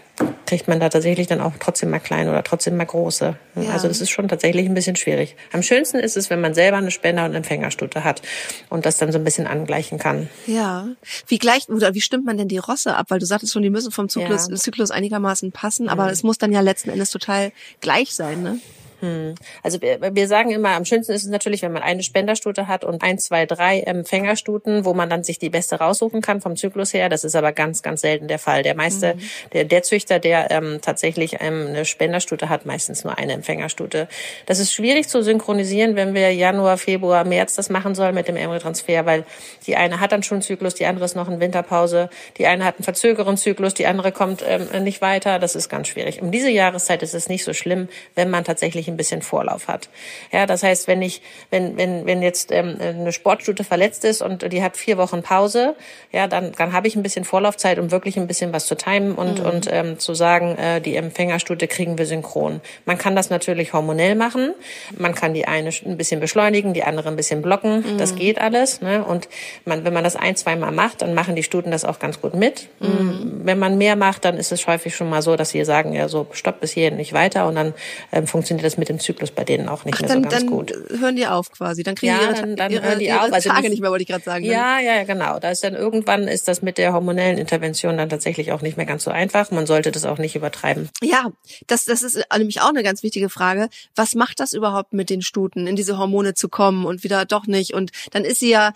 kriegt 0.45 0.67
man 0.67 0.79
da 0.79 0.89
tatsächlich 0.89 1.27
dann 1.27 1.41
auch 1.41 1.53
trotzdem 1.59 1.89
mal 1.89 1.99
kleine 1.99 2.29
oder 2.29 2.43
trotzdem 2.43 2.75
mal 2.77 2.85
große. 2.85 3.35
Ja. 3.55 3.69
Also 3.71 3.87
das 3.87 4.01
ist 4.01 4.09
schon 4.09 4.27
tatsächlich 4.27 4.65
ein 4.65 4.73
bisschen 4.73 4.95
schwierig. 4.95 5.35
Am 5.51 5.63
schönsten 5.63 5.97
ist 5.97 6.17
es, 6.17 6.29
wenn 6.29 6.41
man 6.41 6.53
selber 6.53 6.77
eine 6.77 6.91
Spender- 6.91 7.25
und 7.25 7.35
Empfängerstute 7.35 8.03
hat 8.03 8.21
und 8.69 8.85
das 8.85 8.97
dann 8.97 9.11
so 9.11 9.17
ein 9.17 9.23
bisschen 9.23 9.47
angleichen 9.47 9.97
kann. 9.97 10.29
Ja. 10.47 10.87
Wie 11.27 11.37
gleicht 11.37 11.69
oder 11.69 11.93
wie 11.93 12.01
stimmt 12.01 12.25
man 12.25 12.37
denn 12.37 12.47
die 12.47 12.57
Rosse 12.57 12.95
ab? 12.95 13.07
Weil 13.09 13.19
du 13.19 13.25
sagtest 13.25 13.53
schon, 13.53 13.63
die 13.63 13.69
müssen 13.69 13.91
vom 13.91 14.09
Zyklus, 14.09 14.47
ja. 14.49 14.55
Zyklus 14.55 14.91
einigermaßen 14.91 15.51
passen, 15.51 15.89
aber 15.89 16.05
mhm. 16.05 16.09
es 16.11 16.23
muss 16.23 16.37
dann 16.37 16.51
ja 16.51 16.61
letzten 16.61 16.89
Endes 16.89 17.11
total 17.11 17.51
gleich 17.79 18.13
sein, 18.13 18.43
ne? 18.43 18.59
Hm. 19.01 19.35
Also 19.63 19.81
wir, 19.81 19.99
wir 20.15 20.27
sagen 20.27 20.51
immer, 20.51 20.69
am 20.69 20.85
schönsten 20.85 21.11
ist 21.11 21.23
es 21.23 21.29
natürlich, 21.29 21.61
wenn 21.63 21.71
man 21.71 21.83
eine 21.83 22.03
Spenderstute 22.03 22.67
hat 22.67 22.83
und 22.83 23.03
ein, 23.03 23.17
zwei, 23.19 23.45
drei 23.45 23.81
Empfängerstuten, 23.81 24.85
wo 24.85 24.93
man 24.93 25.09
dann 25.09 25.23
sich 25.23 25.39
die 25.39 25.49
beste 25.49 25.75
raussuchen 25.75 26.21
kann 26.21 26.39
vom 26.39 26.55
Zyklus 26.55 26.93
her. 26.93 27.09
Das 27.09 27.23
ist 27.23 27.35
aber 27.35 27.51
ganz, 27.51 27.81
ganz 27.81 28.01
selten 28.01 28.27
der 28.27 28.39
Fall. 28.39 28.63
Der 28.63 28.75
meiste, 28.75 29.15
mhm. 29.15 29.19
der, 29.53 29.65
der 29.65 29.83
Züchter, 29.83 30.19
der 30.19 30.51
ähm, 30.51 30.79
tatsächlich 30.81 31.37
ähm, 31.39 31.67
eine 31.69 31.85
Spenderstute 31.85 32.49
hat, 32.49 32.65
meistens 32.65 33.03
nur 33.03 33.17
eine 33.17 33.33
Empfängerstute. 33.33 34.07
Das 34.45 34.59
ist 34.59 34.71
schwierig 34.71 35.09
zu 35.09 35.23
synchronisieren, 35.23 35.95
wenn 35.95 36.13
wir 36.13 36.33
Januar, 36.33 36.77
Februar, 36.77 37.23
März 37.23 37.55
das 37.55 37.69
machen 37.69 37.95
sollen 37.95 38.15
mit 38.15 38.27
dem 38.27 38.35
Embryotransfer, 38.35 39.05
weil 39.05 39.25
die 39.65 39.75
eine 39.75 39.99
hat 39.99 40.11
dann 40.11 40.23
schon 40.23 40.37
einen 40.37 40.41
Zyklus, 40.43 40.75
die 40.75 40.85
andere 40.85 41.05
ist 41.05 41.15
noch 41.15 41.27
in 41.27 41.39
Winterpause, 41.39 42.09
die 42.37 42.45
eine 42.45 42.65
hat 42.65 42.77
einen 42.77 42.83
verzögerten 42.83 43.37
Zyklus, 43.37 43.73
die 43.73 43.87
andere 43.87 44.11
kommt 44.11 44.43
ähm, 44.47 44.83
nicht 44.83 45.01
weiter. 45.01 45.39
Das 45.39 45.55
ist 45.55 45.69
ganz 45.69 45.87
schwierig. 45.87 46.21
Um 46.21 46.31
diese 46.31 46.49
Jahreszeit 46.49 47.01
ist 47.03 47.13
es 47.13 47.29
nicht 47.29 47.43
so 47.43 47.53
schlimm, 47.53 47.89
wenn 48.15 48.29
man 48.29 48.43
tatsächlich 48.43 48.87
ein 48.91 48.97
bisschen 48.97 49.21
Vorlauf 49.21 49.67
hat. 49.67 49.89
Ja, 50.31 50.45
das 50.45 50.63
heißt, 50.63 50.87
wenn 50.87 51.01
ich, 51.01 51.21
wenn, 51.49 51.77
wenn, 51.77 52.05
wenn 52.05 52.21
jetzt 52.21 52.51
ähm, 52.51 52.77
eine 52.79 53.11
Sportstute 53.11 53.63
verletzt 53.63 54.05
ist 54.05 54.21
und 54.21 54.51
die 54.51 54.61
hat 54.61 54.77
vier 54.77 54.97
Wochen 54.97 55.23
Pause, 55.23 55.75
ja, 56.11 56.27
dann, 56.27 56.51
dann 56.51 56.73
habe 56.73 56.87
ich 56.87 56.95
ein 56.95 57.03
bisschen 57.03 57.25
Vorlaufzeit, 57.25 57.79
um 57.79 57.91
wirklich 57.91 58.17
ein 58.17 58.27
bisschen 58.27 58.53
was 58.53 58.65
zu 58.65 58.75
timen 58.75 59.15
und, 59.15 59.39
mhm. 59.39 59.45
und 59.45 59.67
ähm, 59.71 59.99
zu 59.99 60.13
sagen, 60.13 60.57
äh, 60.57 60.81
die 60.81 60.95
Empfängerstute 60.95 61.67
kriegen 61.67 61.97
wir 61.97 62.05
synchron. 62.05 62.61
Man 62.85 62.97
kann 62.97 63.15
das 63.15 63.29
natürlich 63.29 63.73
hormonell 63.73 64.15
machen. 64.15 64.53
Man 64.97 65.15
kann 65.15 65.33
die 65.33 65.47
eine 65.47 65.69
ein 65.85 65.97
bisschen 65.97 66.19
beschleunigen, 66.19 66.73
die 66.73 66.83
andere 66.83 67.09
ein 67.09 67.15
bisschen 67.15 67.41
blocken. 67.41 67.93
Mhm. 67.93 67.97
Das 67.97 68.15
geht 68.15 68.39
alles. 68.39 68.81
Ne? 68.81 69.03
Und 69.03 69.29
man, 69.65 69.85
wenn 69.85 69.93
man 69.93 70.03
das 70.03 70.15
ein, 70.15 70.35
zwei 70.35 70.55
Mal 70.55 70.71
macht, 70.71 71.01
dann 71.01 71.13
machen 71.13 71.35
die 71.35 71.43
Stuten 71.43 71.71
das 71.71 71.85
auch 71.85 71.99
ganz 71.99 72.21
gut 72.21 72.33
mit. 72.33 72.69
Mhm. 72.79 73.41
Wenn 73.43 73.59
man 73.59 73.77
mehr 73.77 73.95
macht, 73.95 74.25
dann 74.25 74.37
ist 74.37 74.51
es 74.51 74.67
häufig 74.67 74.95
schon 74.95 75.09
mal 75.09 75.21
so, 75.21 75.35
dass 75.35 75.51
sie 75.51 75.63
sagen, 75.63 75.93
ja, 75.93 76.07
so 76.07 76.27
stopp 76.31 76.59
bis 76.59 76.71
hierhin 76.71 76.97
nicht 76.97 77.13
weiter 77.13 77.47
und 77.47 77.55
dann 77.55 77.73
ähm, 78.11 78.27
funktioniert 78.27 78.65
das 78.65 78.77
mit 78.81 78.89
dem 78.89 78.99
Zyklus 78.99 79.29
bei 79.29 79.43
denen 79.43 79.69
auch 79.69 79.85
nicht 79.85 79.95
Ach, 79.97 80.01
mehr 80.01 80.09
dann, 80.09 80.23
so 80.23 80.29
ganz 80.29 80.41
dann 80.41 80.49
gut. 80.49 80.73
hören 80.99 81.15
die 81.15 81.27
auf 81.27 81.51
quasi. 81.51 81.83
Dann 81.83 81.93
kriegen 81.93 82.13
ja, 82.13 82.17
die 82.17 82.25
ihre, 82.25 82.33
dann, 82.33 82.55
dann 82.55 82.71
ihre, 82.71 82.83
hören 82.83 82.99
die 82.99 83.05
ihre 83.05 83.21
auf. 83.21 83.31
Also 83.31 83.49
Tage 83.49 83.69
nicht 83.69 83.79
mehr, 83.79 83.91
wollte 83.91 84.01
ich 84.01 84.07
gerade 84.07 84.23
sagen. 84.23 84.43
Ne? 84.43 84.51
Ja, 84.51 84.79
ja, 84.79 85.03
genau. 85.03 85.37
Da 85.39 85.51
ist 85.51 85.63
dann 85.63 85.75
irgendwann 85.75 86.27
ist 86.27 86.47
das 86.47 86.63
mit 86.63 86.79
der 86.79 86.93
hormonellen 86.93 87.37
Intervention 87.37 87.95
dann 87.97 88.09
tatsächlich 88.09 88.51
auch 88.51 88.63
nicht 88.63 88.75
mehr 88.75 88.87
ganz 88.87 89.03
so 89.03 89.11
einfach. 89.11 89.51
Man 89.51 89.67
sollte 89.67 89.91
das 89.91 90.03
auch 90.03 90.17
nicht 90.17 90.35
übertreiben. 90.35 90.89
Ja, 91.03 91.31
das, 91.67 91.85
das 91.85 92.01
ist 92.01 92.19
nämlich 92.35 92.61
auch 92.61 92.69
eine 92.69 92.81
ganz 92.81 93.03
wichtige 93.03 93.29
Frage. 93.29 93.69
Was 93.95 94.15
macht 94.15 94.39
das 94.39 94.53
überhaupt 94.53 94.93
mit 94.93 95.11
den 95.11 95.21
Stuten, 95.21 95.67
in 95.67 95.75
diese 95.75 95.99
Hormone 95.99 96.33
zu 96.33 96.49
kommen 96.49 96.85
und 96.87 97.03
wieder 97.03 97.25
doch 97.25 97.45
nicht? 97.45 97.75
Und 97.75 97.91
dann 98.09 98.25
ist 98.25 98.39
sie 98.39 98.49
ja, 98.49 98.73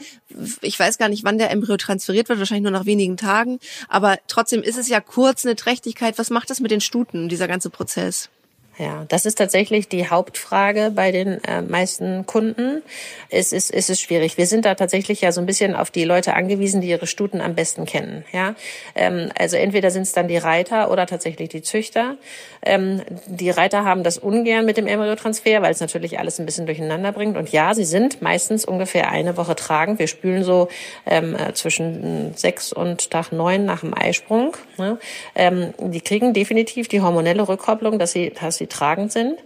ich 0.62 0.80
weiß 0.80 1.00
gar 1.00 1.10
nicht, 1.10 1.24
wann 1.24 1.40
der 1.40 1.50
Embryo 1.50 1.78
transferiert 1.78 2.30
wird, 2.30 2.38
wahrscheinlich 2.38 2.70
nur 2.70 2.80
nach 2.80 2.86
wenigen 2.86 3.18
Tagen. 3.18 3.58
Aber 3.90 4.20
trotzdem 4.28 4.62
ist 4.62 4.78
es 4.78 4.88
ja 4.88 5.02
kurz 5.02 5.46
eine 5.46 5.56
Trächtigkeit. 5.56 6.20
Was 6.20 6.30
macht 6.30 6.52
das 6.52 6.60
mit 6.60 6.70
den 6.70 6.82
Stuten, 6.82 7.30
dieser 7.30 7.48
ganze 7.48 7.72
Prozess? 7.72 8.30
Ja, 8.78 9.06
das 9.08 9.26
ist 9.26 9.38
tatsächlich 9.38 9.88
die 9.88 10.10
Hauptfrage 10.10 10.92
bei 10.94 11.14
den 11.14 11.42
äh, 11.46 11.62
meisten 11.62 12.26
Kunden. 12.26 12.84
Es 13.30 13.54
ist, 13.54 13.74
es 13.74 13.90
ist 13.90 14.02
schwierig. 14.02 14.38
Wir 14.38 14.48
sind 14.48 14.66
da 14.66 14.76
tatsächlich 14.76 15.22
ja 15.22 15.32
so 15.32 15.40
ein 15.40 15.46
bisschen 15.46 15.76
auf 15.76 15.92
die 15.92 16.04
Leute 16.04 16.34
angewiesen, 16.34 16.82
die 16.82 16.90
ihre 16.90 17.08
Stuten 17.08 17.40
am 17.40 17.56
besten 17.56 17.86
kennen. 17.86 18.26
Ja, 18.34 18.56
ähm, 18.96 19.32
also 19.40 19.56
entweder 19.56 19.92
sind 19.92 20.02
es 20.02 20.12
dann 20.12 20.28
die 20.28 20.36
Reiter 20.36 20.92
oder 20.92 21.06
tatsächlich 21.06 21.48
die 21.50 21.62
Züchter. 21.62 22.18
Ähm, 22.64 23.02
die 23.28 23.50
Reiter 23.50 23.86
haben 23.86 24.04
das 24.04 24.18
ungern 24.18 24.66
mit 24.66 24.76
dem 24.76 24.88
Embryotransfer, 24.88 25.62
weil 25.62 25.72
es 25.72 25.80
natürlich 25.80 26.20
alles 26.20 26.40
ein 26.40 26.46
bisschen 26.46 26.66
durcheinander 26.66 27.14
bringt. 27.14 27.38
Und 27.38 27.54
ja, 27.54 27.74
sie 27.74 27.86
sind 27.86 28.22
meistens 28.22 28.66
ungefähr 28.66 29.10
eine 29.10 29.38
Woche 29.38 29.56
tragend. 29.56 30.00
Wir 30.00 30.08
spülen 30.08 30.44
so 30.44 30.68
ähm, 31.06 31.36
äh, 31.36 31.54
zwischen 31.54 32.34
sechs 32.36 32.74
und 32.74 33.10
Tag 33.10 33.32
neun 33.32 33.64
nach 33.66 33.80
dem 33.80 33.94
Eisprung. 33.94 34.58
Ne? 34.78 34.98
Ähm, 35.34 35.74
die 35.80 36.02
kriegen 36.02 36.34
definitiv 36.34 36.90
die 36.90 37.00
hormonelle 37.00 37.48
Rückkopplung, 37.48 38.00
dass 38.00 38.12
sie, 38.12 38.32
dass 38.32 38.58
sie 38.58 38.65
sie 38.66 38.68
tragend 38.68 39.12
sind. 39.12 39.40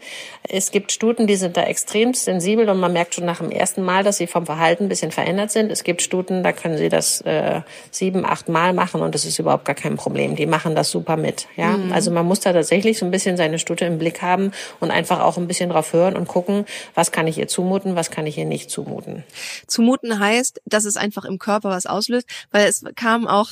Es 0.47 0.71
gibt 0.71 0.91
Stuten, 0.91 1.27
die 1.27 1.35
sind 1.35 1.57
da 1.57 1.63
extrem 1.63 2.13
sensibel 2.13 2.69
und 2.69 2.79
man 2.79 2.93
merkt 2.93 3.15
schon 3.15 3.25
nach 3.25 3.39
dem 3.39 3.51
ersten 3.51 3.83
Mal, 3.83 4.03
dass 4.03 4.17
sie 4.17 4.27
vom 4.27 4.45
Verhalten 4.45 4.85
ein 4.85 4.89
bisschen 4.89 5.11
verändert 5.11 5.51
sind. 5.51 5.71
Es 5.71 5.83
gibt 5.83 6.01
Stuten, 6.01 6.43
da 6.43 6.51
können 6.53 6.77
sie 6.77 6.89
das 6.89 7.21
äh, 7.21 7.61
sieben, 7.91 8.25
acht 8.25 8.49
Mal 8.49 8.73
machen 8.73 9.01
und 9.01 9.13
das 9.13 9.25
ist 9.25 9.39
überhaupt 9.39 9.65
gar 9.65 9.75
kein 9.75 9.97
Problem. 9.97 10.35
Die 10.35 10.45
machen 10.45 10.75
das 10.75 10.89
super 10.89 11.17
mit. 11.17 11.47
Ja, 11.55 11.77
mhm. 11.77 11.91
also 11.91 12.11
man 12.11 12.25
muss 12.25 12.39
da 12.39 12.53
tatsächlich 12.53 12.97
so 12.97 13.05
ein 13.05 13.11
bisschen 13.11 13.37
seine 13.37 13.59
Stute 13.59 13.85
im 13.85 13.97
Blick 13.97 14.21
haben 14.21 14.51
und 14.79 14.91
einfach 14.91 15.19
auch 15.19 15.37
ein 15.37 15.47
bisschen 15.47 15.69
drauf 15.69 15.93
hören 15.93 16.15
und 16.15 16.27
gucken, 16.27 16.65
was 16.95 17.11
kann 17.11 17.27
ich 17.27 17.37
ihr 17.37 17.47
zumuten, 17.47 17.95
was 17.95 18.11
kann 18.11 18.25
ich 18.25 18.37
ihr 18.37 18.45
nicht 18.45 18.71
zumuten. 18.71 19.23
Zumuten 19.67 20.19
heißt, 20.19 20.61
dass 20.65 20.85
es 20.85 20.95
einfach 20.95 21.25
im 21.25 21.37
Körper 21.37 21.69
was 21.69 21.85
auslöst, 21.85 22.27
weil 22.51 22.67
es 22.67 22.83
kam 22.95 23.27
auch 23.27 23.49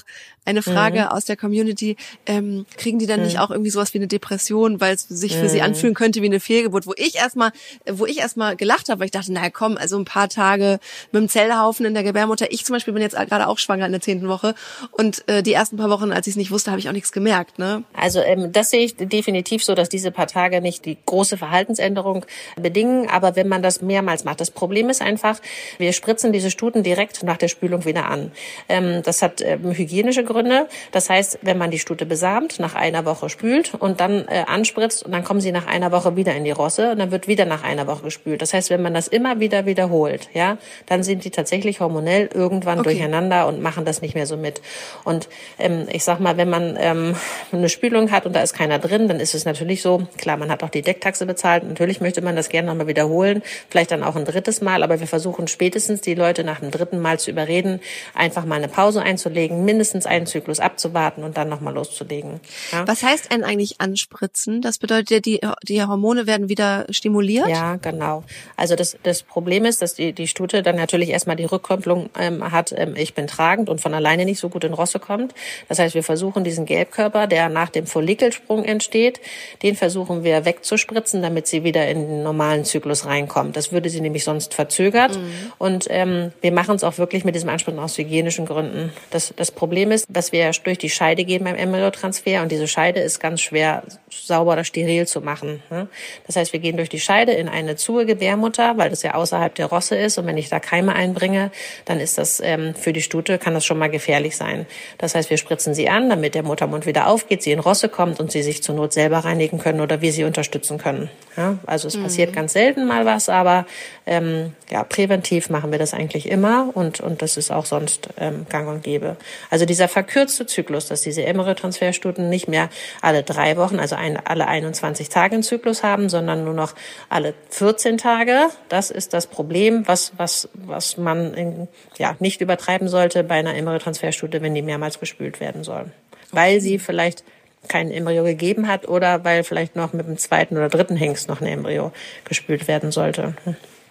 eine 0.48 0.62
Frage 0.62 1.02
mhm. 1.02 1.08
aus 1.08 1.26
der 1.26 1.36
Community, 1.36 1.98
ähm, 2.26 2.66
kriegen 2.78 3.00
die 3.00 3.06
dann 3.06 3.20
mhm. 3.20 3.26
nicht 3.26 3.40
auch 3.40 3.52
irgendwie 3.52 3.70
sowas 3.70 3.94
wie 3.94 3.98
eine 3.98 4.08
Depression, 4.08 4.80
weil 4.80 4.96
es 4.96 5.02
sich 5.08 5.36
für 5.36 5.50
sie 5.50 5.57
mhm. 5.60 5.66
anfühlen 5.66 5.94
könnte 5.94 6.22
wie 6.22 6.26
eine 6.26 6.40
Fehlgeburt, 6.40 6.88
wo 6.88 6.94
ich 6.96 7.16
erstmal, 7.16 7.52
wo 7.90 8.06
ich 8.06 8.20
erstmal 8.20 8.56
gelacht 8.56 8.90
habe, 8.90 9.00
weil 9.00 9.06
ich 9.06 9.12
dachte, 9.12 9.34
naja 9.34 9.50
komm, 9.50 9.78
also 9.78 9.98
ein 9.98 10.06
paar 10.06 10.30
Tage 10.30 10.80
mit 11.12 11.22
dem 11.22 11.30
Zellhaufen 11.30 11.86
in 11.86 11.94
der 11.94 12.04
Gebärmutter. 12.04 12.52
Ich 12.52 12.66
zum 12.66 12.74
Beispiel 12.74 12.94
bin 12.94 13.04
jetzt 13.04 13.16
gerade 13.16 13.48
auch 13.48 13.60
schwanger 13.60 13.86
in 13.86 13.92
der 13.92 14.02
zehnten 14.02 14.28
Woche 14.28 14.56
und 14.92 15.28
äh, 15.28 15.44
die 15.44 15.54
ersten 15.54 15.78
paar 15.78 15.90
Wochen, 15.90 16.12
als 16.12 16.28
ich 16.28 16.32
es 16.32 16.38
nicht 16.38 16.52
wusste, 16.52 16.72
habe 16.72 16.80
ich 16.80 16.88
auch 16.88 16.94
nichts 16.94 17.12
gemerkt. 17.12 17.60
Ne? 17.60 17.84
Also 17.94 18.20
ähm, 18.22 18.52
das 18.52 18.70
sehe 18.70 18.84
ich 18.84 18.96
definitiv 18.96 19.64
so, 19.64 19.76
dass 19.76 19.90
diese 19.90 20.12
paar 20.12 20.28
Tage 20.28 20.62
nicht 20.62 20.86
die 20.86 20.98
große 21.06 21.38
Verhaltensänderung 21.38 22.26
bedingen, 22.56 23.10
aber 23.10 23.36
wenn 23.36 23.48
man 23.48 23.62
das 23.62 23.82
mehrmals 23.82 24.24
macht. 24.24 24.42
Das 24.42 24.52
Problem 24.52 24.90
ist 24.90 25.02
einfach, 25.02 25.40
wir 25.78 25.94
spritzen 25.94 26.32
diese 26.32 26.52
Stuten 26.52 26.84
direkt 26.84 27.24
nach 27.24 27.38
der 27.38 27.48
Spülung 27.48 27.86
wieder 27.86 28.06
an. 28.06 28.32
Ähm, 28.70 29.02
das 29.04 29.22
hat 29.22 29.42
ähm, 29.42 29.72
hygienische 29.72 30.24
Gründe 30.24 30.38
Gründe. 30.38 30.68
Das 30.92 31.10
heißt, 31.10 31.40
wenn 31.42 31.58
man 31.58 31.72
die 31.72 31.80
Stute 31.80 32.06
besamt, 32.06 32.60
nach 32.60 32.76
einer 32.76 33.06
Woche 33.06 33.30
spült 33.30 33.74
und 33.74 34.00
dann 34.00 34.28
äh, 34.28 34.44
anspritzt 34.48 35.04
und 35.04 35.12
dann 35.12 35.24
kommen 35.24 35.42
sie 35.42 35.47
nach 35.52 35.68
einer 35.68 35.92
Woche 35.92 36.16
wieder 36.16 36.36
in 36.36 36.44
die 36.44 36.52
Rosse 36.52 36.92
und 36.92 37.00
dann 37.00 37.12
wird 37.12 37.28
wieder 37.28 37.46
nach 37.46 37.64
einer 37.64 37.88
Woche 37.88 38.04
gespült. 38.04 38.42
Das 38.42 38.54
heißt, 38.54 38.70
wenn 38.70 38.82
man 38.82 38.94
das 38.94 39.08
immer 39.08 39.40
wieder 39.40 39.66
wiederholt, 39.66 40.30
ja, 40.34 40.58
dann 40.86 41.04
sind 41.04 41.24
die 41.26 41.32
tatsächlich 41.32 41.80
hormonell 41.80 42.30
irgendwann 42.34 42.80
okay. 42.80 42.90
durcheinander 42.90 43.48
und 43.48 43.62
machen 43.62 43.86
das 43.86 44.02
nicht 44.02 44.16
mehr 44.16 44.26
so 44.26 44.38
mit. 44.38 44.62
Und 45.04 45.30
ähm, 45.60 45.88
ich 45.92 46.04
sag 46.04 46.20
mal, 46.20 46.38
wenn 46.38 46.50
man 46.50 46.78
ähm, 46.80 47.16
eine 47.52 47.70
Spülung 47.70 48.12
hat 48.12 48.26
und 48.26 48.34
da 48.34 48.42
ist 48.42 48.54
keiner 48.54 48.80
drin, 48.80 49.08
dann 49.08 49.20
ist 49.20 49.36
es 49.36 49.46
natürlich 49.46 49.82
so, 49.82 50.08
klar, 50.18 50.38
man 50.38 50.50
hat 50.50 50.64
auch 50.64 50.70
die 50.70 50.82
Decktaxe 50.82 51.26
bezahlt. 51.26 51.64
Natürlich 51.64 52.02
möchte 52.02 52.22
man 52.22 52.36
das 52.36 52.50
gerne 52.50 52.68
nochmal 52.68 52.88
wiederholen, 52.88 53.44
vielleicht 53.70 53.92
dann 53.92 54.04
auch 54.04 54.16
ein 54.16 54.26
drittes 54.26 54.62
Mal, 54.62 54.84
aber 54.84 55.00
wir 55.00 55.08
versuchen 55.08 55.48
spätestens 55.48 56.02
die 56.02 56.16
Leute 56.16 56.44
nach 56.44 56.60
dem 56.60 56.72
dritten 56.72 57.00
Mal 57.00 57.20
zu 57.20 57.32
überreden, 57.32 57.80
einfach 58.14 58.46
mal 58.46 58.56
eine 58.56 58.68
Pause 58.68 59.02
einzulegen, 59.02 59.66
mindestens 59.66 60.06
einen 60.06 60.26
Zyklus 60.26 60.60
abzuwarten 60.60 61.24
und 61.24 61.38
dann 61.38 61.50
nochmal 61.50 61.74
loszulegen. 61.74 62.40
Ja? 62.72 62.88
Was 62.88 63.04
heißt 63.04 63.32
denn 63.32 63.44
eigentlich 63.44 63.80
anspritzen? 63.80 64.62
Das 64.62 64.78
bedeutet 64.78 65.10
ja, 65.12 65.20
die, 65.20 65.37
die 65.64 65.84
Hormone 65.84 66.28
werden 66.28 66.50
wieder 66.50 66.86
stimuliert? 66.90 67.50
Ja, 67.50 67.76
genau. 67.76 68.24
Also 68.56 68.76
das, 68.76 68.98
das 69.04 69.24
Problem 69.24 69.66
ist, 69.66 69.82
dass 69.82 69.96
die, 69.96 70.14
die 70.14 70.28
Stute 70.28 70.64
dann 70.64 70.76
natürlich 70.76 71.10
erstmal 71.10 71.36
die 71.36 71.46
Rückkopplung 71.46 72.10
ähm, 72.20 72.52
hat, 72.52 72.74
ähm, 72.76 72.96
ich 72.96 73.14
bin 73.14 73.28
tragend 73.28 73.70
und 73.70 73.82
von 73.82 73.94
alleine 73.94 74.26
nicht 74.26 74.40
so 74.40 74.50
gut 74.50 74.64
in 74.64 74.74
Rosse 74.74 75.00
kommt. 75.00 75.34
Das 75.70 75.80
heißt, 75.80 75.96
wir 75.96 76.04
versuchen 76.04 76.44
diesen 76.44 76.66
Gelbkörper, 76.66 77.28
der 77.28 77.50
nach 77.50 77.70
dem 77.70 77.88
Follikelsprung 77.88 78.64
entsteht, 78.64 79.20
den 79.64 79.76
versuchen 79.76 80.24
wir 80.24 80.46
wegzuspritzen, 80.46 81.22
damit 81.22 81.48
sie 81.48 81.64
wieder 81.64 81.88
in 81.88 82.08
den 82.08 82.24
normalen 82.24 82.66
Zyklus 82.66 83.06
reinkommt. 83.06 83.56
Das 83.56 83.72
würde 83.72 83.90
sie 83.90 84.02
nämlich 84.02 84.24
sonst 84.24 84.54
verzögert. 84.54 85.18
Mhm. 85.18 85.52
Und 85.58 85.88
ähm, 85.90 86.32
wir 86.42 86.52
machen 86.52 86.76
es 86.76 86.84
auch 86.84 86.98
wirklich 86.98 87.24
mit 87.24 87.36
diesem 87.36 87.50
Anspritzen 87.50 87.80
aus 87.80 87.98
hygienischen 87.98 88.46
Gründen. 88.46 88.92
Das, 89.12 89.34
das 89.36 89.52
Problem 89.52 89.92
ist, 89.92 90.06
dass 90.10 90.32
wir 90.32 90.52
durch 90.64 90.78
die 90.78 90.90
Scheide 90.90 91.26
gehen 91.26 91.44
beim 91.44 91.56
Embryotransfer 91.56 92.42
und 92.42 92.52
diese 92.52 92.68
Scheide 92.68 93.00
ist 93.00 93.20
ganz 93.20 93.42
schwer 93.42 93.84
sauber 94.10 94.54
oder 94.54 94.64
steril 94.64 95.08
zu 95.08 95.22
machen. 95.22 95.27
Ne? 95.70 95.88
Das 96.26 96.36
heißt, 96.36 96.54
wir 96.54 96.60
gehen 96.60 96.78
durch 96.78 96.90
die 96.90 97.00
Scheide 97.00 97.34
in 97.34 97.50
eine 97.50 97.76
zu 97.76 98.06
Gebärmutter, 98.06 98.78
weil 98.78 98.90
das 98.90 99.04
ja 99.04 99.14
außerhalb 99.14 99.54
der 99.56 99.68
Rosse 99.68 99.96
ist. 99.96 100.18
Und 100.18 100.26
wenn 100.26 100.38
ich 100.38 100.50
da 100.50 100.60
Keime 100.60 100.94
einbringe, 100.94 101.52
dann 101.86 102.00
ist 102.00 102.18
das 102.18 102.40
ähm, 102.44 102.74
für 102.76 102.94
die 102.94 103.02
Stute, 103.02 103.38
kann 103.38 103.54
das 103.54 103.66
schon 103.66 103.78
mal 103.78 103.90
gefährlich 103.90 104.38
sein. 104.38 104.66
Das 104.98 105.16
heißt, 105.16 105.30
wir 105.30 105.38
spritzen 105.38 105.74
sie 105.74 105.90
an, 105.90 106.10
damit 106.10 106.36
der 106.36 106.44
Muttermund 106.44 106.86
wieder 106.86 107.08
aufgeht, 107.08 107.44
sie 107.44 107.52
in 107.52 107.60
Rosse 107.60 107.90
kommt 107.90 108.20
und 108.20 108.32
sie 108.32 108.44
sich 108.44 108.64
zur 108.64 108.76
Not 108.76 108.94
selber 108.94 109.20
reinigen 109.20 109.60
können 109.60 109.82
oder 109.82 110.02
wir 110.02 110.12
sie 110.12 110.24
unterstützen 110.24 110.78
können. 110.78 111.10
Ja? 111.36 111.60
Also 111.66 111.88
es 111.88 111.96
mhm. 111.96 112.04
passiert 112.04 112.34
ganz 112.34 112.54
selten 112.54 112.86
mal 112.88 113.06
was, 113.06 113.30
aber 113.30 113.66
ähm, 114.06 114.54
ja, 114.70 114.84
präventiv 114.84 115.50
machen 115.50 115.72
wir 115.72 115.80
das 115.80 115.94
eigentlich 115.94 116.30
immer 116.30 116.72
und, 116.74 117.00
und 117.00 117.22
das 117.22 117.38
ist 117.38 117.52
auch 117.52 117.66
sonst 117.66 118.10
ähm, 118.20 118.46
gang 118.50 118.68
und 118.68 118.84
gäbe. 118.84 119.18
Also 119.50 119.66
dieser 119.66 119.88
verkürzte 119.88 120.46
Zyklus, 120.46 120.88
dass 120.88 121.02
diese 121.02 121.24
Embryotransferstuten 121.24 122.30
nicht 122.30 122.48
mehr 122.48 122.70
alle 123.02 123.24
drei 123.24 123.58
Wochen, 123.58 123.80
also 123.80 123.96
ein, 123.96 124.18
alle 124.26 124.48
21 124.48 125.07
Tage 125.10 125.34
einen 125.34 125.44
Zyklus 125.44 125.84
haben, 125.84 126.10
sondern 126.10 126.44
nur 126.44 126.54
noch 126.54 126.74
alle 127.10 127.34
14 127.50 127.98
Tage, 127.98 128.50
das 128.70 128.92
ist 128.92 129.14
das 129.14 129.28
Problem, 129.28 129.88
was, 129.88 130.14
was, 130.18 130.50
was 130.54 130.98
man 130.98 131.34
in, 131.34 131.68
ja, 131.98 132.16
nicht 132.20 132.42
übertreiben 132.42 132.88
sollte 132.88 133.24
bei 133.24 133.36
einer 133.36 133.56
Embryotransferstute, 133.56 134.42
wenn 134.42 134.56
die 134.56 134.62
mehrmals 134.62 135.00
gespült 135.00 135.40
werden 135.40 135.64
sollen. 135.64 135.92
Weil 136.32 136.62
sie 136.62 136.80
vielleicht 136.80 137.24
kein 137.68 137.92
Embryo 137.92 138.24
gegeben 138.24 138.68
hat 138.68 138.88
oder 138.88 139.24
weil 139.24 139.44
vielleicht 139.44 139.76
noch 139.76 139.94
mit 139.94 140.08
dem 140.08 140.18
zweiten 140.18 140.58
oder 140.58 140.70
dritten 140.70 140.96
Hengst 140.96 141.28
noch 141.28 141.42
ein 141.42 141.48
Embryo 141.48 141.92
gespült 142.24 142.68
werden 142.68 142.92
sollte. 142.92 143.34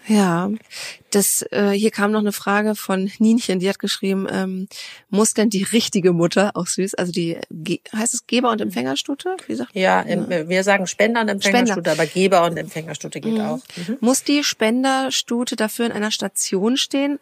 Ja, 0.08 0.50
das 1.10 1.44
äh, 1.50 1.70
hier 1.70 1.90
kam 1.90 2.12
noch 2.12 2.20
eine 2.20 2.32
Frage 2.32 2.74
von 2.76 3.10
Nienchen, 3.18 3.58
die 3.58 3.68
hat 3.68 3.78
geschrieben, 3.78 4.26
ähm, 4.30 4.68
muss 5.10 5.34
denn 5.34 5.50
die 5.50 5.64
richtige 5.64 6.12
Mutter, 6.12 6.52
auch 6.54 6.66
süß, 6.66 6.94
also 6.94 7.10
die 7.10 7.38
heißt 7.94 8.14
es 8.14 8.26
Geber 8.26 8.50
und 8.50 8.60
Empfängerstute? 8.60 9.36
Wie 9.46 9.54
sagt 9.56 9.74
ja, 9.74 10.06
ja, 10.06 10.48
wir 10.48 10.62
sagen 10.62 10.86
Spender 10.86 11.22
und 11.22 11.28
Empfängerstute, 11.28 11.80
Spender. 11.80 11.92
aber 11.92 12.06
Geber 12.06 12.44
und 12.44 12.56
Empfängerstute 12.56 13.20
geht 13.20 13.34
mhm. 13.34 13.40
auch. 13.40 13.58
Mhm. 13.76 13.96
Muss 14.00 14.22
die 14.22 14.44
Spenderstute 14.44 15.56
dafür 15.56 15.86
in 15.86 15.92
einer 15.92 16.10
Station 16.10 16.76
stehen? 16.76 17.18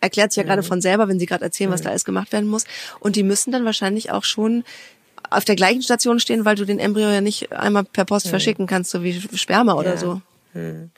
Erklärt 0.00 0.32
sich 0.32 0.38
ja 0.38 0.44
mhm. 0.44 0.48
gerade 0.48 0.62
von 0.62 0.80
selber, 0.80 1.08
wenn 1.08 1.18
Sie 1.18 1.26
gerade 1.26 1.44
erzählen, 1.44 1.70
was 1.70 1.80
mhm. 1.80 1.84
da 1.84 1.90
alles 1.90 2.04
gemacht 2.04 2.32
werden 2.32 2.48
muss. 2.48 2.64
Und 3.00 3.16
die 3.16 3.22
müssen 3.22 3.52
dann 3.52 3.64
wahrscheinlich 3.64 4.10
auch 4.10 4.24
schon 4.24 4.64
auf 5.30 5.44
der 5.44 5.56
gleichen 5.56 5.82
Station 5.82 6.20
stehen, 6.20 6.44
weil 6.44 6.56
du 6.56 6.64
den 6.64 6.78
Embryo 6.78 7.10
ja 7.10 7.20
nicht 7.20 7.52
einmal 7.52 7.84
per 7.84 8.04
Post 8.04 8.26
mhm. 8.26 8.30
verschicken 8.30 8.66
kannst, 8.66 8.90
so 8.90 9.02
wie 9.02 9.20
Sperma 9.34 9.74
oder 9.74 9.94
ja. 9.94 9.96
so. 9.96 10.20
Hm. 10.56 10.90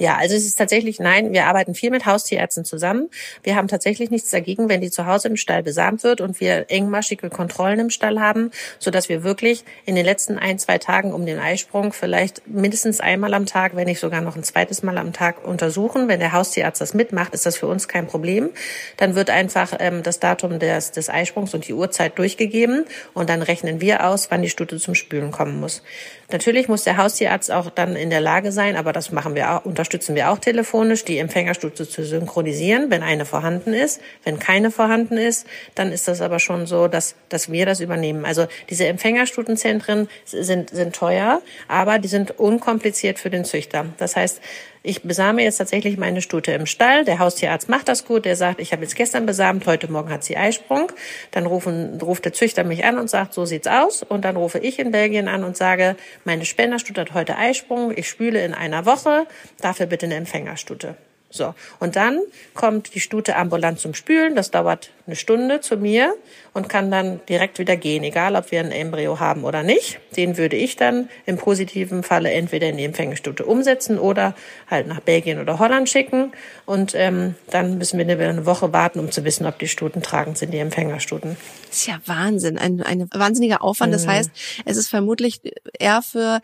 Ja, 0.00 0.16
also 0.16 0.34
es 0.34 0.44
ist 0.44 0.56
tatsächlich, 0.56 0.98
nein, 0.98 1.32
wir 1.32 1.46
arbeiten 1.46 1.74
viel 1.74 1.90
mit 1.90 2.04
Haustierärzten 2.04 2.64
zusammen. 2.64 3.08
Wir 3.44 3.54
haben 3.54 3.68
tatsächlich 3.68 4.10
nichts 4.10 4.30
dagegen, 4.30 4.68
wenn 4.68 4.80
die 4.80 4.90
zu 4.90 5.06
Hause 5.06 5.28
im 5.28 5.36
Stall 5.36 5.62
besamt 5.62 6.02
wird 6.02 6.20
und 6.20 6.40
wir 6.40 6.66
engmaschige 6.68 7.30
Kontrollen 7.30 7.78
im 7.78 7.90
Stall 7.90 8.18
haben, 8.18 8.50
so 8.80 8.90
dass 8.90 9.08
wir 9.08 9.22
wirklich 9.22 9.64
in 9.86 9.94
den 9.94 10.04
letzten 10.04 10.36
ein, 10.36 10.58
zwei 10.58 10.78
Tagen 10.78 11.12
um 11.12 11.26
den 11.26 11.38
Eisprung 11.38 11.92
vielleicht 11.92 12.48
mindestens 12.48 12.98
einmal 12.98 13.34
am 13.34 13.46
Tag, 13.46 13.76
wenn 13.76 13.86
nicht 13.86 14.00
sogar 14.00 14.20
noch 14.20 14.34
ein 14.34 14.42
zweites 14.42 14.82
Mal 14.82 14.98
am 14.98 15.12
Tag 15.12 15.46
untersuchen. 15.46 16.08
Wenn 16.08 16.18
der 16.18 16.32
Haustierarzt 16.32 16.80
das 16.80 16.92
mitmacht, 16.92 17.34
ist 17.34 17.46
das 17.46 17.56
für 17.56 17.68
uns 17.68 17.86
kein 17.86 18.08
Problem. 18.08 18.50
Dann 18.96 19.14
wird 19.14 19.30
einfach 19.30 19.74
ähm, 19.78 20.02
das 20.02 20.18
Datum 20.18 20.58
des, 20.58 20.90
des 20.90 21.08
Eisprungs 21.08 21.54
und 21.54 21.68
die 21.68 21.72
Uhrzeit 21.72 22.18
durchgegeben 22.18 22.84
und 23.14 23.30
dann 23.30 23.42
rechnen 23.42 23.80
wir 23.80 24.08
aus, 24.08 24.32
wann 24.32 24.42
die 24.42 24.50
Stute 24.50 24.78
zum 24.78 24.96
Spülen 24.96 25.30
kommen 25.30 25.60
muss. 25.60 25.82
Natürlich 26.30 26.68
muss 26.68 26.84
der 26.84 26.98
Haustierarzt 26.98 27.50
auch 27.50 27.70
dann 27.70 27.96
in 27.96 28.10
der 28.10 28.20
Lage 28.20 28.52
sein, 28.52 28.76
aber 28.76 28.92
das 28.92 29.12
machen 29.12 29.34
wir 29.34 29.50
auch, 29.50 29.64
unterstützen 29.64 30.14
wir 30.14 30.30
auch 30.30 30.38
telefonisch, 30.38 31.02
die 31.04 31.16
Empfängerstute 31.16 31.88
zu 31.88 32.04
synchronisieren, 32.04 32.90
wenn 32.90 33.02
eine 33.02 33.24
vorhanden 33.24 33.72
ist. 33.72 34.02
Wenn 34.24 34.38
keine 34.38 34.70
vorhanden 34.70 35.16
ist, 35.16 35.46
dann 35.74 35.90
ist 35.90 36.06
das 36.06 36.20
aber 36.20 36.38
schon 36.38 36.66
so, 36.66 36.86
dass, 36.86 37.14
dass 37.30 37.50
wir 37.50 37.64
das 37.64 37.80
übernehmen. 37.80 38.26
Also 38.26 38.46
diese 38.68 38.86
Empfängerstutenzentren 38.86 40.08
sind, 40.26 40.68
sind 40.68 40.94
teuer, 40.94 41.40
aber 41.66 41.98
die 41.98 42.08
sind 42.08 42.38
unkompliziert 42.38 43.18
für 43.18 43.30
den 43.30 43.46
Züchter. 43.46 43.86
Das 43.96 44.14
heißt, 44.14 44.42
ich 44.88 45.02
besame 45.02 45.42
jetzt 45.42 45.58
tatsächlich 45.58 45.98
meine 45.98 46.22
Stute 46.22 46.52
im 46.52 46.64
Stall. 46.64 47.04
Der 47.04 47.18
Haustierarzt 47.18 47.68
macht 47.68 47.88
das 47.88 48.06
gut. 48.06 48.24
Der 48.24 48.36
sagt, 48.36 48.58
ich 48.58 48.72
habe 48.72 48.82
jetzt 48.82 48.96
gestern 48.96 49.26
besamt, 49.26 49.66
heute 49.66 49.92
Morgen 49.92 50.10
hat 50.10 50.24
sie 50.24 50.36
Eisprung. 50.36 50.90
Dann 51.30 51.44
rufen, 51.44 52.00
ruft 52.00 52.24
der 52.24 52.32
Züchter 52.32 52.64
mich 52.64 52.84
an 52.84 52.98
und 52.98 53.10
sagt, 53.10 53.34
so 53.34 53.44
sieht's 53.44 53.68
aus. 53.68 54.02
Und 54.02 54.24
dann 54.24 54.36
rufe 54.36 54.58
ich 54.58 54.78
in 54.78 54.90
Belgien 54.90 55.28
an 55.28 55.44
und 55.44 55.58
sage, 55.58 55.96
meine 56.24 56.46
Spenderstute 56.46 57.02
hat 57.02 57.12
heute 57.12 57.36
Eisprung. 57.36 57.92
Ich 57.94 58.08
spüle 58.08 58.42
in 58.42 58.54
einer 58.54 58.86
Woche. 58.86 59.26
Dafür 59.60 59.86
bitte 59.86 60.06
eine 60.06 60.14
Empfängerstute. 60.14 60.96
So. 61.30 61.54
Und 61.78 61.96
dann 61.96 62.20
kommt 62.54 62.94
die 62.94 63.00
Stute 63.00 63.36
ambulant 63.36 63.78
zum 63.78 63.92
Spülen. 63.92 64.34
Das 64.34 64.50
dauert 64.50 64.90
eine 65.06 65.14
Stunde 65.14 65.60
zu 65.60 65.76
mir 65.76 66.14
und 66.54 66.70
kann 66.70 66.90
dann 66.90 67.20
direkt 67.28 67.58
wieder 67.58 67.76
gehen, 67.76 68.02
egal 68.02 68.34
ob 68.34 68.50
wir 68.50 68.60
ein 68.60 68.72
Embryo 68.72 69.20
haben 69.20 69.44
oder 69.44 69.62
nicht. 69.62 70.00
Den 70.16 70.38
würde 70.38 70.56
ich 70.56 70.76
dann 70.76 71.10
im 71.26 71.36
positiven 71.36 72.02
Falle 72.02 72.30
entweder 72.30 72.68
in 72.68 72.78
die 72.78 72.84
Empfängestute 72.84 73.44
umsetzen 73.44 73.98
oder 73.98 74.34
halt 74.70 74.86
nach 74.86 75.00
Belgien 75.00 75.38
oder 75.38 75.58
Holland 75.58 75.90
schicken. 75.90 76.32
Und 76.64 76.94
ähm, 76.94 77.34
dann 77.50 77.76
müssen 77.76 77.98
wir 77.98 78.08
eine 78.08 78.46
Woche 78.46 78.72
warten, 78.72 78.98
um 78.98 79.10
zu 79.10 79.24
wissen, 79.24 79.44
ob 79.46 79.58
die 79.58 79.68
Stuten 79.68 80.02
tragend 80.02 80.38
sind, 80.38 80.52
die 80.52 80.58
Empfängerstuten. 80.58 81.36
Das 81.68 81.80
ist 81.80 81.86
ja 81.86 82.00
Wahnsinn, 82.06 82.56
ein, 82.56 82.82
ein 82.82 83.08
wahnsinniger 83.12 83.62
Aufwand. 83.62 83.92
Das 83.92 84.06
mhm. 84.06 84.12
heißt, 84.12 84.30
es 84.64 84.76
ist 84.78 84.88
vermutlich 84.88 85.40
eher 85.78 86.00
für 86.00 86.40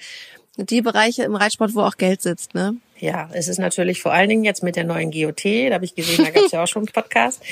die 0.57 0.83
Bereiche 0.83 1.25
im 1.25 1.35
Reitsport, 1.35 1.75
wo 1.75 1.81
auch 1.81 1.97
Geld 1.97 2.23
sitzt, 2.23 2.55
ne? 2.55 2.77
Ja, 2.99 3.29
es 3.33 3.49
ist 3.49 3.59
natürlich 3.59 4.01
vor 4.01 4.13
allen 4.13 4.29
Dingen 4.29 4.45
jetzt 4.45 4.63
mit 4.63 4.77
der 4.77 4.85
neuen 4.85 5.11
GOT, 5.11 5.45
da 5.45 5.75
habe 5.75 5.85
ich 5.85 5.95
gesehen, 5.95 6.25
da 6.25 6.31
gab 6.31 6.45
es 6.45 6.53
ja 6.53 6.63
auch 6.63 6.69
schon 6.69 6.83
einen 6.83 6.93
Podcast. 6.93 7.43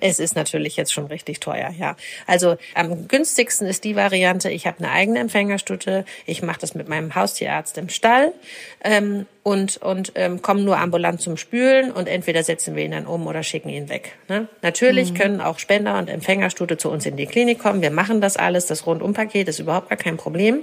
Es 0.00 0.20
ist 0.20 0.36
natürlich 0.36 0.76
jetzt 0.76 0.92
schon 0.92 1.06
richtig 1.06 1.40
teuer, 1.40 1.70
ja. 1.76 1.96
Also 2.26 2.56
am 2.74 3.08
günstigsten 3.08 3.66
ist 3.66 3.82
die 3.82 3.96
Variante, 3.96 4.50
ich 4.50 4.66
habe 4.66 4.78
eine 4.78 4.90
eigene 4.90 5.18
Empfängerstute, 5.18 6.04
ich 6.24 6.42
mache 6.42 6.60
das 6.60 6.74
mit 6.74 6.88
meinem 6.88 7.14
Haustierarzt 7.14 7.78
im 7.78 7.88
Stall 7.88 8.32
ähm, 8.84 9.26
und, 9.42 9.78
und 9.78 10.12
ähm, 10.14 10.40
kommen 10.40 10.64
nur 10.64 10.78
ambulant 10.78 11.20
zum 11.20 11.36
Spülen 11.36 11.90
und 11.90 12.06
entweder 12.06 12.44
setzen 12.44 12.76
wir 12.76 12.84
ihn 12.84 12.92
dann 12.92 13.06
um 13.06 13.26
oder 13.26 13.42
schicken 13.42 13.70
ihn 13.70 13.88
weg. 13.88 14.12
Ne? 14.28 14.46
Natürlich 14.62 15.12
mhm. 15.12 15.16
können 15.16 15.40
auch 15.40 15.58
Spender 15.58 15.98
und 15.98 16.08
Empfängerstute 16.08 16.76
zu 16.76 16.90
uns 16.90 17.06
in 17.06 17.16
die 17.16 17.26
Klinik 17.26 17.58
kommen. 17.58 17.82
Wir 17.82 17.90
machen 17.90 18.20
das 18.20 18.36
alles, 18.36 18.66
das 18.66 18.86
Rundumpaket 18.86 19.48
ist 19.48 19.58
überhaupt 19.58 19.88
gar 19.88 19.98
kein 19.98 20.16
Problem. 20.16 20.60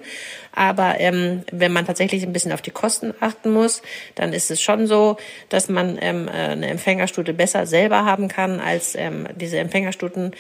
Aber 0.53 0.99
ähm, 0.99 1.43
wenn 1.51 1.73
man 1.73 1.85
tatsächlich 1.85 2.23
ein 2.23 2.33
bisschen 2.33 2.51
auf 2.51 2.61
die 2.61 2.71
Kosten 2.71 3.13
achten 3.19 3.51
muss, 3.51 3.81
dann 4.15 4.28
ist 4.33 4.51
es 4.51 4.61
schon 4.61 4.87
so, 4.87 5.17
dass 5.49 5.69
man 5.69 5.97
ähm, 6.01 6.27
äh, 6.27 6.31
eine 6.31 6.67
Empfängerstute 6.67 7.33
besser 7.33 7.65
selber 7.65 8.05
haben 8.05 8.27
kann 8.27 8.59
als 8.59 8.95
ähm, 8.95 9.27
diese 9.35 9.59
Empfängerstuten 9.59 10.33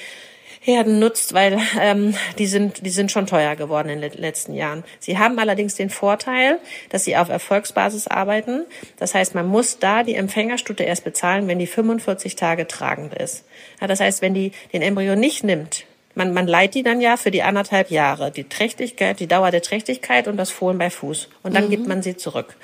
Herden 0.61 0.99
nutzt, 0.99 1.33
weil 1.33 1.57
ähm, 1.81 2.15
die 2.37 2.45
sind 2.45 2.85
die 2.85 2.89
sind 2.89 3.11
schon 3.11 3.27
teuer 3.27 3.55
geworden 3.55 3.89
in 3.89 4.01
den 4.01 4.13
letzten 4.13 4.53
Jahren. 4.53 4.83
Sie 4.99 5.17
haben 5.17 5.39
allerdings 5.39 5.75
den 5.75 5.89
Vorteil, 5.89 6.59
dass 6.89 7.05
sie 7.05 7.15
auf 7.15 7.29
Erfolgsbasis 7.29 8.07
arbeiten. 8.07 8.65
Das 8.97 9.15
heißt, 9.15 9.35
man 9.35 9.47
muss 9.47 9.79
da 9.79 10.03
die 10.03 10.15
Empfängerstute 10.15 10.83
erst 10.83 11.03
bezahlen, 11.03 11.47
wenn 11.47 11.59
die 11.59 11.67
45 11.67 12.35
Tage 12.35 12.67
tragend 12.67 13.13
ist. 13.13 13.45
Ja, 13.79 13.87
das 13.87 13.99
heißt, 13.99 14.21
wenn 14.21 14.33
die 14.33 14.51
den 14.73 14.81
Embryo 14.81 15.15
nicht 15.15 15.43
nimmt, 15.43 15.85
man, 16.15 16.33
man 16.33 16.47
leiht 16.47 16.75
die 16.75 16.83
dann 16.83 16.99
ja 16.99 17.17
für 17.17 17.31
die 17.31 17.43
anderthalb 17.43 17.91
Jahre, 17.91 18.31
die 18.31 18.43
Trächtigkeit, 18.43 19.19
die 19.19 19.27
Dauer 19.27 19.51
der 19.51 19.61
Trächtigkeit 19.61 20.27
und 20.27 20.37
das 20.37 20.49
Fohlen 20.49 20.77
bei 20.77 20.89
Fuß. 20.89 21.29
Und 21.43 21.55
dann 21.55 21.65
mhm. 21.65 21.69
gibt 21.69 21.87
man 21.87 22.01
sie 22.01 22.17
zurück. 22.17 22.55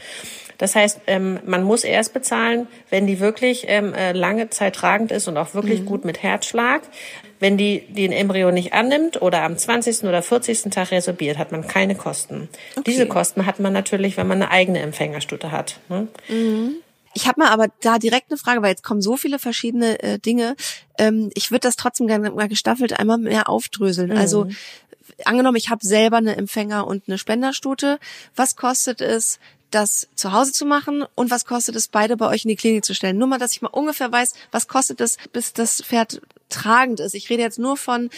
Das 0.57 0.75
heißt, 0.75 1.01
ähm, 1.07 1.39
man 1.45 1.63
muss 1.63 1.83
erst 1.83 2.13
bezahlen, 2.13 2.67
wenn 2.89 3.07
die 3.07 3.19
wirklich 3.19 3.65
ähm, 3.67 3.93
äh, 3.93 4.11
lange 4.13 4.49
Zeit 4.49 4.75
tragend 4.75 5.11
ist 5.11 5.27
und 5.27 5.37
auch 5.37 5.53
wirklich 5.53 5.81
mhm. 5.81 5.85
gut 5.85 6.05
mit 6.05 6.23
Herzschlag. 6.23 6.81
Wenn 7.39 7.57
die 7.57 7.81
den 7.87 8.11
Embryo 8.11 8.51
nicht 8.51 8.73
annimmt 8.73 9.21
oder 9.21 9.43
am 9.43 9.57
20. 9.57 10.03
oder 10.05 10.21
40. 10.21 10.71
Tag 10.71 10.91
resorbiert, 10.91 11.37
hat 11.37 11.51
man 11.51 11.67
keine 11.67 11.95
Kosten. 11.95 12.47
Okay. 12.71 12.83
Diese 12.91 13.07
Kosten 13.07 13.45
hat 13.45 13.59
man 13.59 13.73
natürlich, 13.73 14.15
wenn 14.17 14.27
man 14.27 14.41
eine 14.41 14.51
eigene 14.51 14.79
Empfängerstute 14.79 15.51
hat. 15.51 15.79
Ne? 15.89 16.07
Mhm. 16.29 16.75
Ich 17.13 17.27
habe 17.27 17.39
mal 17.39 17.49
aber 17.49 17.67
da 17.81 17.97
direkt 17.97 18.29
eine 18.29 18.37
Frage, 18.37 18.61
weil 18.61 18.71
jetzt 18.71 18.83
kommen 18.83 19.01
so 19.01 19.15
viele 19.15 19.39
verschiedene 19.39 20.01
äh, 20.03 20.19
Dinge. 20.19 20.55
Ähm, 20.97 21.29
ich 21.33 21.49
würde 21.49 21.61
das 21.61 21.77
trotzdem 21.77 22.07
gerne 22.07 22.29
mal 22.29 22.49
gestaffelt 22.49 22.99
einmal 22.99 23.17
mehr 23.17 23.49
aufdröseln. 23.49 24.09
Mhm. 24.11 24.17
Also 24.17 24.47
angenommen, 25.23 25.55
ich 25.55 25.69
habe 25.69 25.85
selber 25.85 26.17
eine 26.17 26.35
Empfänger 26.35 26.85
und 26.87 27.03
eine 27.07 27.17
Spenderstute. 27.17 27.99
Was 28.35 28.57
kostet 28.57 28.99
es, 28.99 29.39
das 29.75 30.07
zu 30.15 30.31
Hause 30.31 30.53
zu 30.53 30.65
machen 30.65 31.03
und 31.15 31.29
was 31.31 31.45
kostet 31.45 31.75
es, 31.75 31.89
beide 31.89 32.15
bei 32.15 32.27
euch 32.27 32.45
in 32.45 32.49
die 32.49 32.55
Klinik 32.55 32.85
zu 32.85 32.95
stellen? 32.95 33.17
Nur 33.17 33.27
mal, 33.27 33.39
dass 33.39 33.51
ich 33.51 33.61
mal 33.61 33.69
ungefähr 33.69 34.11
weiß, 34.11 34.33
was 34.51 34.67
kostet 34.67 35.01
es, 35.01 35.17
bis 35.33 35.53
das 35.53 35.81
Pferd 35.81 36.21
tragend 36.49 36.99
ist. 36.99 37.13
Ich 37.13 37.29
rede 37.29 37.41
jetzt 37.41 37.59
nur 37.59 37.75
von 37.75 38.09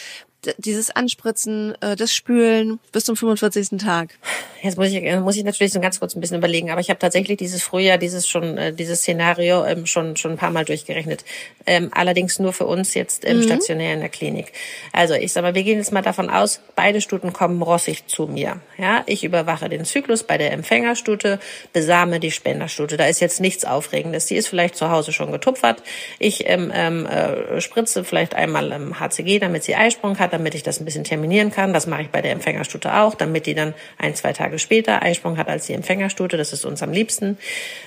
dieses 0.58 0.90
Anspritzen, 0.90 1.76
äh, 1.82 1.96
das 1.96 2.14
Spülen 2.14 2.80
bis 2.92 3.06
zum 3.06 3.16
45. 3.16 3.78
Tag. 3.80 4.18
Jetzt 4.62 4.78
muss 4.78 4.88
ich, 4.88 4.96
äh, 4.96 5.20
muss 5.20 5.36
ich 5.36 5.44
natürlich 5.44 5.74
so 5.74 5.80
ganz 5.80 6.00
kurz 6.00 6.16
ein 6.16 6.22
bisschen 6.22 6.38
überlegen, 6.38 6.72
aber 6.72 6.82
ich 6.82 6.90
habe 6.90 7.00
tatsächlich 7.00 7.38
dieses 7.38 7.64
Frühjahr, 7.64 7.98
dieses 7.98 8.28
schon, 8.28 8.58
äh, 8.58 8.74
dieses 8.74 9.00
Szenario 9.00 9.66
ähm, 9.66 9.86
schon 9.86 10.16
schon 10.18 10.32
ein 10.32 10.38
paar 10.38 10.52
Mal 10.52 10.66
durchgerechnet. 10.66 11.26
Ähm, 11.66 11.90
allerdings 11.94 12.40
nur 12.40 12.54
für 12.54 12.66
uns 12.66 12.94
jetzt 12.94 13.26
im 13.26 13.38
mhm. 13.38 13.44
stationär 13.44 13.94
in 13.94 14.00
der 14.00 14.10
Klinik. 14.10 14.54
Also 14.94 15.14
ich 15.14 15.34
sag 15.34 15.44
mal, 15.44 15.56
wir 15.56 15.64
gehen 15.64 15.78
jetzt 15.78 15.92
mal 15.92 16.02
davon 16.02 16.30
aus, 16.30 16.62
beide 16.76 17.02
Stuten 17.02 17.34
kommen 17.34 17.62
rossig 17.62 18.08
zu 18.08 18.28
mir. 18.28 18.62
Ja, 18.78 19.04
ich 19.06 19.24
überwache 19.24 19.70
den 19.70 19.86
Zyklus 19.86 20.24
bei 20.24 20.38
der 20.38 20.52
Empfängerstute, 20.52 21.40
besame 21.74 22.20
die 22.20 22.32
Spenderstute. 22.32 22.98
Da 22.98 23.06
ist 23.08 23.20
jetzt 23.20 23.40
nichts 23.40 23.66
Aufregendes. 23.66 24.26
Die 24.28 24.36
ist 24.36 24.48
vielleicht 24.48 24.76
zu 24.76 24.90
Hause 24.90 25.12
schon 25.12 25.32
getupfert. 25.32 25.84
Ich 26.20 26.48
ähm, 26.48 26.72
ähm, 26.74 27.06
äh, 27.06 27.60
spritze 27.62 28.04
vielleicht 28.04 28.36
einmal 28.36 28.72
im 28.72 29.00
HCG, 29.00 29.40
damit 29.40 29.64
sie 29.64 29.76
Eisprung 29.76 30.20
hat 30.20 30.34
damit 30.38 30.54
ich 30.56 30.64
das 30.64 30.80
ein 30.80 30.86
bisschen 30.86 31.04
terminieren 31.04 31.52
kann. 31.52 31.74
Das 31.74 31.88
mache 31.88 32.04
ich 32.04 32.10
bei 32.10 32.22
der 32.22 32.32
Empfängerstute 32.32 32.94
auch, 32.94 33.16
damit 33.16 33.46
die 33.46 33.56
dann 33.56 33.74
ein, 33.98 34.16
zwei 34.16 34.34
Tage 34.34 34.60
später 34.60 35.02
Eisprung 35.02 35.38
hat 35.38 35.48
als 35.48 35.66
die 35.66 35.74
Empfängerstute. 35.74 36.38
Das 36.38 36.54
ist 36.54 36.64
uns 36.64 36.84
am 36.84 36.92
liebsten. 36.92 37.38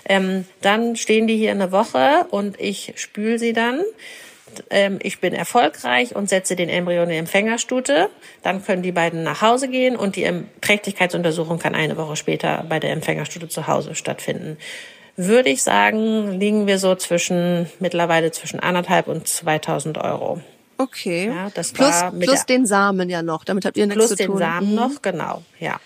Ähm, 0.08 0.44
dann 0.60 0.96
stehen 0.96 1.26
die 1.26 1.36
hier 1.36 1.52
eine 1.52 1.72
Woche 1.72 2.26
und 2.30 2.60
ich 2.60 2.92
spül 2.96 3.38
sie 3.38 3.52
dann 3.52 3.80
ähm, 4.68 4.98
ich 5.00 5.20
bin 5.20 5.32
erfolgreich 5.32 6.16
und 6.16 6.28
setze 6.28 6.56
den 6.56 6.68
Embryo 6.68 7.04
in 7.04 7.10
die 7.10 7.16
Empfängerstute. 7.16 8.08
Dann 8.42 8.64
können 8.64 8.82
die 8.82 8.90
beiden 8.90 9.22
nach 9.22 9.42
Hause 9.42 9.68
gehen 9.68 9.94
und 9.94 10.16
die 10.16 10.28
Trächtigkeitsuntersuchung 10.60 11.60
kann 11.60 11.76
eine 11.76 11.96
Woche 11.96 12.16
später 12.16 12.64
bei 12.68 12.80
der 12.80 12.90
Empfängerstute 12.90 13.48
zu 13.48 13.68
Hause 13.68 13.94
stattfinden. 13.94 14.58
Würde 15.16 15.50
ich 15.50 15.62
sagen, 15.62 16.38
liegen 16.40 16.66
wir 16.66 16.78
so 16.78 16.96
zwischen, 16.96 17.70
mittlerweile 17.78 18.32
zwischen 18.32 18.58
anderthalb 18.58 19.06
und 19.06 19.28
2000 19.28 19.98
Euro. 19.98 20.40
Okay. 20.80 21.26
Ja, 21.26 21.50
das 21.52 21.72
plus 21.72 21.88
war 21.88 22.12
mit 22.12 22.28
plus 22.28 22.46
den 22.46 22.64
Samen 22.64 23.10
ja 23.10 23.22
noch. 23.22 23.44
Damit 23.44 23.66
habt 23.66 23.76
ihr 23.76 23.86
nichts 23.86 23.98
Plus 23.98 24.08
zu 24.10 24.16
den 24.16 24.28
tun. 24.28 24.38
Samen 24.38 24.70
Mhm. 24.70 24.74
noch, 24.74 25.02
genau, 25.02 25.42
ja. 25.58 25.78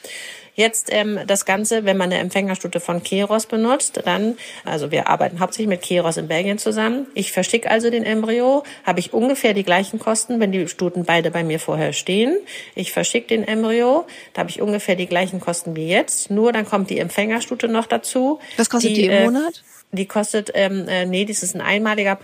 Jetzt 0.57 0.93
ähm, 0.93 1.19
das 1.27 1.47
Ganze, 1.47 1.85
wenn 1.85 1.97
man 1.97 2.13
eine 2.13 2.21
Empfängerstute 2.21 2.79
von 2.79 3.03
Keros 3.03 3.47
benutzt, 3.47 4.01
dann, 4.05 4.37
also 4.65 4.93
wir 4.93 5.09
arbeiten 5.09 5.41
hauptsächlich 5.41 5.67
mit 5.67 5.83
Keros 5.83 6.17
in 6.17 6.29
Belgien 6.29 6.59
zusammen. 6.59 7.09
Ich 7.15 7.33
verschicke 7.33 7.69
also 7.69 7.91
den 7.91 8.05
Embryo, 8.05 8.63
habe 8.85 9.01
ich 9.01 9.13
ungefähr 9.13 9.53
die 9.53 9.65
gleichen 9.65 9.99
Kosten, 9.99 10.39
wenn 10.39 10.53
die 10.53 10.69
Stuten 10.69 11.05
beide 11.05 11.33
bei 11.33 11.43
mir 11.43 11.59
vorher 11.59 11.93
stehen. 11.93 12.37
Ich 12.77 12.93
verschicke 12.93 13.27
den 13.27 13.43
Embryo, 13.43 14.07
da 14.33 14.41
habe 14.43 14.51
ich 14.51 14.63
ungefähr 14.63 14.95
die 14.95 15.07
gleichen 15.07 15.41
Kosten 15.41 15.75
wie 15.75 15.89
jetzt. 15.89 16.31
Nur 16.31 16.53
dann 16.53 16.67
kommt 16.67 16.89
die 16.89 17.01
Empfängerstute 17.01 17.67
noch 17.67 17.87
dazu. 17.87 18.39
Was 18.57 18.71
kostet 18.71 18.97
die 18.97 19.07
im 19.07 19.11
äh, 19.11 19.25
Monat? 19.25 19.65
Die 19.95 20.07
kostet, 20.07 20.51
ähm, 20.55 20.89
äh, 20.89 21.07
nee, 21.07 21.25
das 21.25 21.43
ist 21.43 21.55
ein 21.55 21.61
einmaliger, 21.61 22.19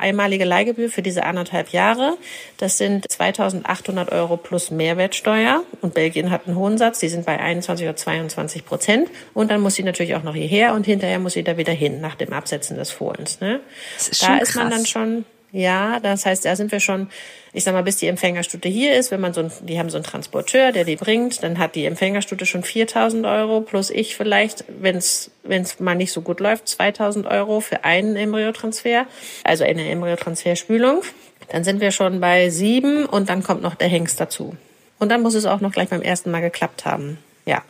einmalige 0.00 0.44
Leihgebühr 0.44 0.88
für 0.88 1.02
diese 1.02 1.24
anderthalb 1.24 1.70
Jahre. 1.70 2.16
Das 2.56 2.78
sind 2.78 3.06
2.800 3.06 4.12
Euro 4.12 4.36
plus 4.36 4.70
Mehrwertsteuer. 4.70 5.62
Und 5.80 5.94
Belgien 5.94 6.30
hat 6.30 6.46
einen 6.46 6.56
hohen 6.56 6.78
Satz, 6.78 7.00
die 7.00 7.08
sind 7.08 7.26
bei 7.26 7.38
21 7.38 7.86
oder 7.86 7.96
22 7.96 8.64
Prozent. 8.64 9.10
Und 9.34 9.50
dann 9.50 9.60
muss 9.60 9.74
sie 9.74 9.82
natürlich 9.82 10.14
auch 10.14 10.22
noch 10.22 10.34
hierher 10.34 10.74
und 10.74 10.86
hinterher 10.86 11.18
muss 11.18 11.32
sie 11.32 11.42
da 11.42 11.56
wieder 11.56 11.72
hin 11.72 12.00
nach 12.00 12.14
dem 12.14 12.32
Absetzen 12.32 12.76
des 12.76 12.90
Fohlens. 12.90 13.40
Ne? 13.40 13.60
Das 13.96 14.08
ist 14.08 14.22
da 14.22 14.26
schon 14.26 14.38
ist 14.38 14.54
man 14.54 14.68
krass. 14.68 14.76
dann 14.76 14.86
schon, 14.86 15.24
ja, 15.50 15.98
das 16.00 16.26
heißt, 16.26 16.44
da 16.44 16.56
sind 16.56 16.72
wir 16.72 16.80
schon, 16.80 17.08
ich 17.52 17.64
sag 17.64 17.72
mal, 17.72 17.82
bis 17.82 17.96
die 17.96 18.06
Empfängerstute 18.06 18.68
hier 18.68 18.96
ist, 18.96 19.10
wenn 19.10 19.20
man 19.20 19.32
so 19.32 19.40
ein, 19.40 19.52
die 19.62 19.78
haben 19.78 19.88
so 19.88 19.96
einen 19.96 20.04
Transporteur, 20.04 20.72
der 20.72 20.84
die 20.84 20.96
bringt, 20.96 21.42
dann 21.42 21.58
hat 21.58 21.74
die 21.74 21.86
Empfängerstute 21.86 22.44
schon 22.44 22.62
4.000 22.62 23.30
Euro 23.40 23.62
plus 23.62 23.88
ich 23.90 24.14
vielleicht, 24.14 24.64
wenn 24.68 24.96
es 24.96 25.30
mal 25.78 25.94
nicht 25.94 26.12
so 26.12 26.20
gut 26.20 26.40
läuft, 26.40 26.66
2.000 26.66 27.30
Euro 27.30 27.60
für 27.60 27.84
einen 27.84 28.16
Embryotransfer, 28.16 29.06
also 29.44 29.64
eine 29.64 29.88
Embryotransferspülung. 29.88 31.02
Dann 31.48 31.64
sind 31.64 31.80
wir 31.80 31.92
schon 31.92 32.20
bei 32.20 32.50
sieben 32.50 33.06
und 33.06 33.30
dann 33.30 33.42
kommt 33.42 33.62
noch 33.62 33.74
der 33.74 33.88
Hengst 33.88 34.20
dazu. 34.20 34.54
Und 34.98 35.08
dann 35.08 35.22
muss 35.22 35.34
es 35.34 35.46
auch 35.46 35.60
noch 35.60 35.72
gleich 35.72 35.88
beim 35.88 36.02
ersten 36.02 36.30
Mal 36.30 36.40
geklappt 36.40 36.84
haben. 36.84 37.18
Ja. 37.46 37.62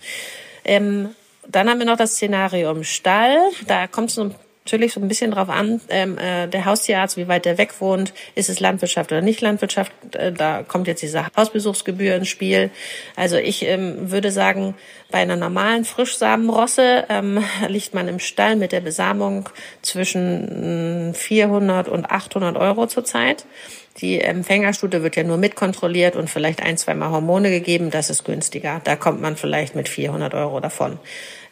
Ähm, 0.65 1.11
dann 1.47 1.69
haben 1.69 1.79
wir 1.79 1.87
noch 1.87 1.97
das 1.97 2.13
Szenario 2.13 2.71
im 2.73 2.83
Stall. 2.83 3.39
Da 3.67 3.87
kommt 3.87 4.11
es 4.11 4.19
natürlich 4.69 4.93
so 4.93 5.01
ein 5.01 5.09
bisschen 5.09 5.31
drauf 5.31 5.49
an, 5.49 5.81
ähm, 5.89 6.19
äh, 6.19 6.47
der 6.47 6.67
Haustierarzt, 6.67 7.17
wie 7.17 7.27
weit 7.27 7.47
der 7.47 7.57
weg 7.57 7.81
wohnt, 7.81 8.13
ist 8.35 8.51
es 8.51 8.61
Landwirtschaft 8.61 9.11
oder 9.11 9.23
nicht 9.23 9.41
Landwirtschaft, 9.41 9.93
äh, 10.15 10.31
da 10.31 10.63
kommt 10.63 10.87
jetzt 10.87 11.01
diese 11.01 11.27
Hausbesuchsgebühr 11.35 12.15
ins 12.15 12.29
Spiel. 12.29 12.71
Also 13.17 13.37
ich 13.37 13.65
ähm, 13.65 14.11
würde 14.11 14.31
sagen, 14.31 14.75
bei 15.11 15.19
einer 15.19 15.37
normalen 15.37 15.87
Frischsamenrosse 15.87 17.07
ähm, 17.09 17.43
liegt 17.69 17.95
man 17.95 18.09
im 18.09 18.19
Stall 18.19 18.57
mit 18.57 18.73
der 18.73 18.81
Besamung 18.81 19.49
zwischen 19.81 21.09
mh, 21.09 21.15
400 21.15 21.89
und 21.89 22.11
800 22.11 22.59
Euro 22.59 22.87
zurzeit. 22.87 23.47
Die 24.03 24.21
Empfängerstute 24.21 25.03
wird 25.03 25.17
ja 25.17 25.25
nur 25.25 25.39
mitkontrolliert 25.39 26.15
und 26.15 26.29
vielleicht 26.29 26.63
ein, 26.63 26.77
zweimal 26.77 27.11
Hormone 27.11 27.51
gegeben. 27.51 27.91
Das 27.91 28.11
ist 28.11 28.25
günstiger. 28.25 28.81
Da 28.85 28.97
kommt 28.97 29.21
man 29.21 29.37
vielleicht 29.37 29.75
mit 29.75 29.89
400 29.89 30.35
Euro 30.35 30.61
davon. 30.61 30.99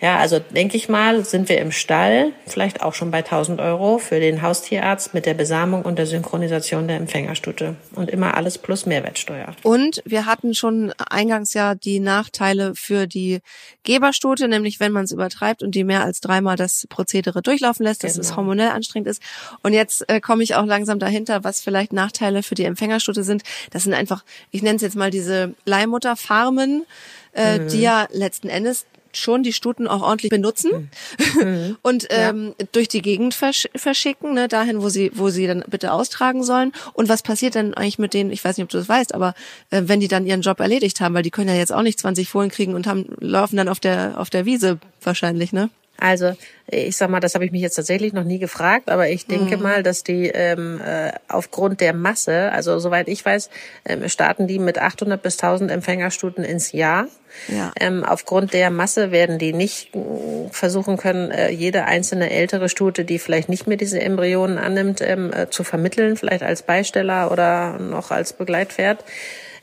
Ja, 0.00 0.18
also 0.18 0.38
denke 0.38 0.76
ich 0.76 0.88
mal, 0.88 1.24
sind 1.24 1.48
wir 1.48 1.58
im 1.58 1.72
Stall 1.72 2.32
vielleicht 2.46 2.82
auch 2.82 2.92
schon 2.94 3.10
bei 3.10 3.18
1000 3.18 3.60
Euro 3.60 3.98
für 3.98 4.20
den 4.20 4.42
Haustierarzt 4.42 5.14
mit 5.14 5.24
der 5.24 5.34
Besamung 5.34 5.82
und 5.82 5.96
der 5.98 6.06
Synchronisation 6.06 6.86
der 6.86 6.98
Empfängerstute. 6.98 7.76
Und 7.94 8.10
immer 8.10 8.34
alles 8.36 8.58
plus 8.58 8.84
Mehrwertsteuer. 8.84 9.54
Und 9.62 10.02
wir 10.04 10.26
hatten 10.26 10.54
schon 10.54 10.92
eingangs 11.10 11.54
ja 11.54 11.74
die 11.74 11.98
Nachteile 12.00 12.74
für 12.74 13.06
die 13.06 13.40
Geberstute, 13.84 14.48
nämlich 14.48 14.80
wenn 14.80 14.92
man 14.92 15.04
es 15.04 15.12
übertreibt 15.12 15.62
und 15.62 15.74
die 15.74 15.84
mehr 15.84 16.02
als 16.04 16.20
dreimal 16.20 16.56
das 16.56 16.86
Prozedere 16.88 17.40
durchlaufen 17.40 17.84
lässt, 17.84 18.04
dass 18.04 18.18
es 18.18 18.26
Genau. 18.28 18.36
hormonell 18.38 18.68
anstrengend 18.70 19.08
ist. 19.08 19.22
Und 19.62 19.72
jetzt 19.72 20.08
äh, 20.10 20.20
komme 20.20 20.42
ich 20.42 20.54
auch 20.56 20.66
langsam 20.66 20.98
dahinter, 20.98 21.42
was 21.44 21.60
vielleicht 21.60 21.92
Nachteile 21.92 22.42
für 22.42 22.54
die 22.54 22.64
Empfängerstute 22.64 23.24
sind. 23.24 23.42
Das 23.70 23.84
sind 23.84 23.94
einfach, 23.94 24.24
ich 24.50 24.62
nenne 24.62 24.76
es 24.76 24.82
jetzt 24.82 24.96
mal 24.96 25.10
diese 25.10 25.54
Leihmutterfarmen, 25.64 26.84
äh, 27.32 27.58
Mhm. 27.58 27.68
die 27.68 27.80
ja 27.80 28.06
letzten 28.12 28.48
Endes 28.48 28.86
schon 29.18 29.42
die 29.42 29.52
Stuten 29.52 29.86
auch 29.86 30.02
ordentlich 30.02 30.30
benutzen 30.30 30.90
und 31.82 32.06
ähm, 32.10 32.54
durch 32.72 32.88
die 32.88 33.02
Gegend 33.02 33.34
versch 33.34 33.68
verschicken, 33.74 34.34
ne, 34.34 34.48
dahin, 34.48 34.82
wo 34.82 34.88
sie, 34.88 35.10
wo 35.14 35.30
sie 35.30 35.46
dann 35.46 35.64
bitte 35.68 35.92
austragen 35.92 36.42
sollen. 36.42 36.72
Und 36.92 37.08
was 37.08 37.22
passiert 37.22 37.54
dann 37.54 37.74
eigentlich 37.74 37.98
mit 37.98 38.14
denen, 38.14 38.30
ich 38.30 38.44
weiß 38.44 38.56
nicht, 38.56 38.64
ob 38.64 38.70
du 38.70 38.78
das 38.78 38.88
weißt, 38.88 39.14
aber 39.14 39.34
äh, 39.70 39.82
wenn 39.86 40.00
die 40.00 40.08
dann 40.08 40.26
ihren 40.26 40.42
Job 40.42 40.60
erledigt 40.60 41.00
haben, 41.00 41.14
weil 41.14 41.22
die 41.22 41.30
können 41.30 41.48
ja 41.48 41.54
jetzt 41.54 41.72
auch 41.72 41.82
nicht 41.82 41.98
20 41.98 42.28
Fohlen 42.28 42.50
kriegen 42.50 42.74
und 42.74 42.86
haben, 42.86 43.06
laufen 43.20 43.56
dann 43.56 43.68
auf 43.68 43.80
der, 43.80 44.14
auf 44.18 44.30
der 44.30 44.44
Wiese 44.44 44.78
wahrscheinlich, 45.02 45.52
ne? 45.52 45.70
Also 45.98 46.34
ich 46.68 46.96
sag 46.96 47.10
mal, 47.10 47.20
das 47.20 47.34
habe 47.34 47.44
ich 47.44 47.52
mich 47.52 47.62
jetzt 47.62 47.76
tatsächlich 47.76 48.12
noch 48.12 48.24
nie 48.24 48.38
gefragt, 48.38 48.90
aber 48.90 49.08
ich 49.08 49.26
denke 49.26 49.56
mal, 49.56 49.84
dass 49.84 50.02
die 50.02 50.26
ähm, 50.26 50.80
äh, 50.84 51.12
aufgrund 51.28 51.80
der 51.80 51.94
Masse, 51.94 52.50
also 52.50 52.80
soweit 52.80 53.08
ich 53.08 53.24
weiß, 53.24 53.50
ähm, 53.84 54.08
starten 54.08 54.48
die 54.48 54.58
mit 54.58 54.78
800 54.78 55.22
bis 55.22 55.36
1000 55.36 55.70
Empfängerstuten 55.70 56.42
ins 56.42 56.72
Jahr. 56.72 57.06
Ja. 57.48 57.72
Ähm, 57.78 58.02
aufgrund 58.04 58.52
der 58.52 58.70
Masse 58.70 59.12
werden 59.12 59.38
die 59.38 59.52
nicht 59.52 59.94
äh, 59.94 59.98
versuchen 60.50 60.96
können, 60.96 61.30
äh, 61.30 61.50
jede 61.50 61.84
einzelne 61.84 62.30
ältere 62.30 62.68
Stute, 62.68 63.04
die 63.04 63.20
vielleicht 63.20 63.48
nicht 63.48 63.68
mehr 63.68 63.76
diese 63.76 64.00
Embryonen 64.00 64.58
annimmt, 64.58 65.00
ähm, 65.02 65.32
äh, 65.32 65.48
zu 65.48 65.62
vermitteln, 65.62 66.16
vielleicht 66.16 66.42
als 66.42 66.62
Beisteller 66.62 67.30
oder 67.30 67.78
noch 67.78 68.10
als 68.10 68.32
Begleitpferd. 68.32 69.04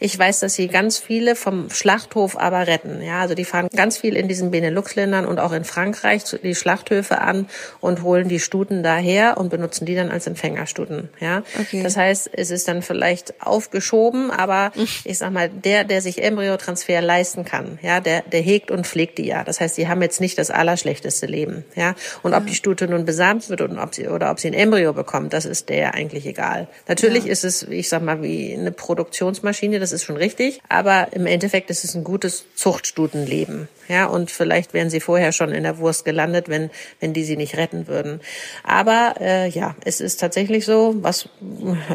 Ich 0.06 0.20
weiß, 0.20 0.42
dass 0.42 0.56
sie 0.56 0.68
ganz 0.68 0.98
viele 0.98 1.34
vom 1.34 1.70
Schlachthof 1.70 2.38
aber 2.38 2.68
retten. 2.68 3.02
Ja, 3.02 3.22
also 3.22 3.36
die 3.36 3.46
fahren 3.46 3.70
ganz 3.74 3.98
viel 3.98 4.18
in 4.18 4.28
diesen 4.28 4.52
Benelux-Ländern 4.52 5.26
und 5.26 5.40
auch 5.40 5.54
in 5.54 5.64
Frankreich 5.64 6.24
die 6.44 6.56
Schlachthöfe 6.56 7.22
an 7.22 7.48
und 7.80 8.04
holen 8.04 8.28
die 8.28 8.42
Stuten 8.42 8.84
daher 8.84 9.38
und 9.38 9.48
benutzen 9.48 9.86
die 9.86 9.96
dann 9.96 10.12
als 10.12 10.28
Empfängerstuten. 10.28 11.08
Ja, 11.22 11.44
Okay. 11.58 11.84
das 11.84 11.96
heißt, 11.96 12.30
es 12.34 12.52
ist 12.52 12.68
dann 12.68 12.82
vielleicht 12.82 13.42
aufgeschoben, 13.42 14.30
aber 14.30 14.74
ich 15.06 15.18
sag 15.20 15.32
mal, 15.32 15.48
der, 15.48 15.86
der 15.86 16.02
sich 16.02 16.22
Embryotransfer 16.22 17.00
leisten 17.02 17.46
kann, 17.46 17.80
ja, 17.82 18.02
der, 18.02 18.24
der 18.24 18.42
hegt 18.42 18.72
und 18.72 18.86
pflegt 18.86 19.20
die 19.20 19.26
ja. 19.28 19.46
Das 19.46 19.62
heißt, 19.62 19.78
die 19.78 19.88
haben 19.88 20.02
jetzt 20.02 20.20
nicht 20.20 20.38
das 20.38 20.52
allerschlechteste 20.52 21.28
Leben. 21.28 21.64
Ja, 21.76 21.96
und 22.24 22.34
ob 22.34 22.46
die 22.46 22.56
Stute 22.56 22.90
nun 22.90 23.06
besamt 23.06 23.50
wird 23.50 23.62
und 23.62 23.80
ob 23.80 23.96
sie 23.96 24.10
oder 24.10 24.32
ob 24.32 24.42
sie 24.42 24.50
ein 24.50 24.54
Embryo 24.54 24.92
bekommt, 24.92 25.32
das 25.32 25.46
ist 25.46 25.70
der 25.70 25.94
eigentlich 25.94 26.26
egal. 26.26 26.68
Natürlich 26.90 27.26
ist 27.26 27.46
es, 27.46 27.64
ich 27.64 27.88
sag 27.88 28.02
mal, 28.02 28.22
wie 28.22 28.54
eine 28.54 28.74
Produktionsmaschine, 28.74 29.80
das 29.80 29.93
ist 29.94 30.04
schon 30.04 30.18
richtig, 30.18 30.62
aber 30.70 31.08
im 31.12 31.26
Endeffekt 31.26 31.70
ist 31.70 31.84
es 31.84 31.96
ein 31.96 32.04
gutes 32.04 32.46
Zuchtstutenleben. 32.56 33.68
Ja, 33.90 34.06
und 34.06 34.32
vielleicht 34.32 34.74
wären 34.74 34.90
sie 34.90 35.00
vorher 35.00 35.32
schon 35.32 35.52
in 35.52 35.64
der 35.64 35.78
Wurst 35.78 36.06
gelandet, 36.06 36.48
wenn, 36.48 36.70
wenn 37.00 37.14
die 37.14 37.24
sie 37.24 37.36
nicht 37.36 37.58
retten 37.58 37.88
würden. 37.88 38.22
Aber 38.64 39.16
äh, 39.20 39.50
ja, 39.50 39.76
es 39.84 40.00
ist 40.02 40.20
tatsächlich 40.20 40.66
so, 40.66 40.96
was 41.02 41.28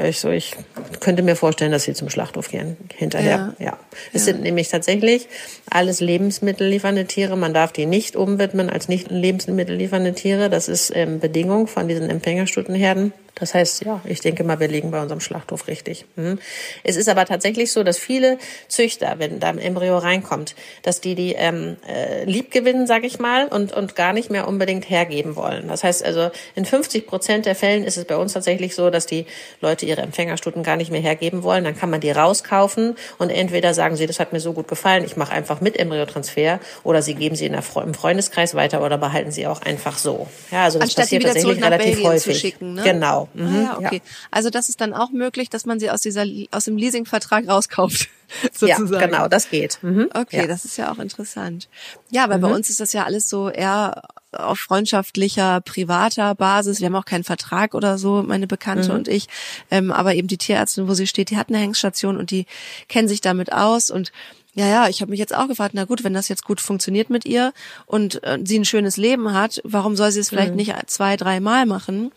ich 0.04 0.20
so, 0.20 0.30
ich 0.30 0.54
könnte 1.00 1.22
mir 1.22 1.34
vorstellen, 1.34 1.72
dass 1.72 1.84
sie 1.84 1.94
zum 1.94 2.10
Schlachthof 2.10 2.48
gehen 2.50 2.76
hinterher. 2.94 3.54
Ja. 3.58 3.66
Ja. 3.66 3.78
Es 4.12 4.24
sind 4.24 4.42
nämlich 4.42 4.68
tatsächlich 4.68 5.28
alles 5.70 6.00
lebensmittelliefernde 6.00 7.06
Tiere. 7.06 7.36
Man 7.36 7.54
darf 7.54 7.72
die 7.72 7.86
nicht 7.86 8.16
umwidmen 8.16 8.70
als 8.70 8.88
nicht 8.88 9.10
lebensmittelliefernde 9.10 10.14
Tiere. 10.14 10.50
Das 10.50 10.68
ist 10.68 10.92
ähm, 10.94 11.20
Bedingung 11.20 11.66
von 11.66 11.88
diesen 11.88 12.10
Empfängerstutenherden. 12.10 13.12
Das 13.38 13.54
heißt, 13.54 13.84
ja, 13.84 14.00
ich 14.04 14.20
denke 14.20 14.44
mal, 14.44 14.60
wir 14.60 14.68
liegen 14.68 14.90
bei 14.90 15.00
unserem 15.00 15.20
Schlachthof 15.20 15.68
richtig. 15.68 16.04
Mhm. 16.16 16.38
Es 16.84 16.96
ist 16.96 17.08
aber 17.08 17.24
tatsächlich 17.24 17.72
so, 17.72 17.82
dass 17.82 17.98
viele 17.98 18.38
Züchter, 18.68 19.14
wenn 19.18 19.40
da 19.40 19.48
ein 19.48 19.58
Embryo 19.58 19.98
reinkommt, 19.98 20.54
dass 20.82 21.00
die 21.00 21.14
die 21.14 21.34
ähm, 21.34 21.76
äh, 21.88 22.24
lieb 22.24 22.50
gewinnen, 22.50 22.86
sage 22.86 23.06
ich 23.06 23.18
mal, 23.18 23.46
und, 23.48 23.72
und 23.72 23.94
gar 23.94 24.12
nicht 24.12 24.30
mehr 24.30 24.48
unbedingt 24.48 24.90
hergeben 24.90 25.36
wollen. 25.36 25.68
Das 25.68 25.84
heißt 25.84 26.04
also, 26.04 26.30
in 26.54 26.64
50 26.64 27.06
Prozent 27.06 27.46
der 27.46 27.54
Fällen 27.54 27.84
ist 27.84 27.96
es 27.96 28.04
bei 28.04 28.16
uns 28.16 28.32
tatsächlich 28.32 28.74
so, 28.74 28.90
dass 28.90 29.06
die 29.06 29.26
Leute 29.60 29.86
ihre 29.86 30.02
Empfängerstuten 30.02 30.62
gar 30.62 30.76
nicht 30.76 30.90
mehr 30.90 31.00
hergeben 31.00 31.42
wollen. 31.42 31.64
Dann 31.64 31.76
kann 31.76 31.90
man 31.90 32.00
die 32.00 32.10
rauskaufen 32.10 32.96
und 33.18 33.30
entweder 33.30 33.74
sagen 33.74 33.96
sie, 33.96 34.06
das 34.06 34.20
hat 34.20 34.32
mir 34.32 34.40
so 34.40 34.52
gut 34.52 34.68
gefallen, 34.68 35.04
ich 35.04 35.16
mache 35.16 35.32
einfach 35.32 35.60
mit 35.60 35.78
Embryotransfer, 35.78 36.60
oder 36.84 37.02
sie 37.02 37.14
geben 37.14 37.36
sie 37.36 37.46
in 37.46 37.52
der 37.52 37.62
im 37.82 37.94
Freundeskreis 37.94 38.54
weiter 38.54 38.82
oder 38.82 38.98
behalten 38.98 39.30
sie 39.30 39.46
auch 39.46 39.62
einfach 39.62 39.98
so. 39.98 40.26
Ja, 40.50 40.64
also 40.64 40.78
das 40.78 40.88
Anstatt 40.88 41.04
passiert 41.04 41.22
tatsächlich 41.24 41.62
relativ 41.62 41.86
Belgien 41.86 42.06
häufig. 42.10 42.38
schicken, 42.38 42.74
ne? 42.74 42.82
Genau. 42.82 43.27
Ah, 43.36 43.40
Mhm. 43.40 43.62
ja, 43.62 43.78
okay. 43.78 44.02
Also 44.30 44.50
das 44.50 44.68
ist 44.68 44.80
dann 44.80 44.94
auch 44.94 45.10
möglich, 45.10 45.50
dass 45.50 45.66
man 45.66 45.78
sie 45.80 45.90
aus 45.90 46.00
dieser 46.02 46.24
aus 46.50 46.64
dem 46.66 46.76
Leasingvertrag 46.76 47.48
rauskauft, 47.48 48.08
Ja, 48.60 48.76
sozusagen. 48.76 49.10
genau, 49.10 49.28
das 49.28 49.48
geht. 49.50 49.78
Mhm. 49.82 50.08
Okay, 50.14 50.36
Ja. 50.38 50.44
Mhm. 50.44 50.48
das 50.48 50.64
ist 50.64 50.76
ja 50.76 50.92
auch 50.92 50.98
interessant. 50.98 51.68
Ja, 52.10 52.28
weil 52.28 52.38
bei 52.38 52.48
uns 52.48 52.68
ist 52.70 52.80
das 52.80 52.92
ja 52.92 53.04
alles 53.04 53.28
so 53.28 53.48
eher 53.48 54.02
auf 54.32 54.58
freundschaftlicher, 54.58 55.60
privater 55.62 56.34
Basis. 56.34 56.80
Wir 56.80 56.86
haben 56.86 56.96
auch 56.96 57.04
keinen 57.06 57.24
Vertrag 57.24 57.74
oder 57.74 57.96
so, 57.96 58.22
meine 58.22 58.46
Bekannte 58.46 58.90
Mhm. 58.90 58.94
und 58.96 59.08
ich. 59.08 59.26
Ähm, 59.70 59.90
aber 59.90 60.14
eben 60.14 60.28
die 60.28 60.36
Tierärztin, 60.38 60.86
wo 60.88 60.94
sie 60.94 61.06
steht, 61.06 61.30
die 61.30 61.36
hat 61.38 61.48
eine 61.48 61.58
Hengststation 61.58 62.16
und 62.18 62.30
die 62.30 62.44
kennen 62.88 63.08
sich 63.08 63.20
damit 63.22 63.52
aus 63.52 63.90
und 63.90 64.12
ja, 64.54 64.66
ja, 64.66 64.88
ich 64.88 65.00
habe 65.02 65.10
mich 65.10 65.20
jetzt 65.20 65.34
auch 65.36 65.46
gefragt, 65.46 65.74
na 65.74 65.84
gut, 65.84 66.02
wenn 66.02 66.14
das 66.14 66.26
jetzt 66.28 66.42
gut 66.44 66.60
funktioniert 66.60 67.10
mit 67.10 67.24
ihr 67.24 67.52
und 67.86 68.24
äh, 68.24 68.38
sie 68.44 68.58
ein 68.58 68.64
schönes 68.64 68.96
Leben 68.96 69.32
hat, 69.32 69.60
warum 69.62 69.94
soll 69.94 70.10
sie 70.10 70.18
es 70.18 70.30
vielleicht 70.30 70.54
nicht 70.56 70.74
zwei, 70.90 71.16
dreimal 71.16 71.64
machen? 71.64 72.10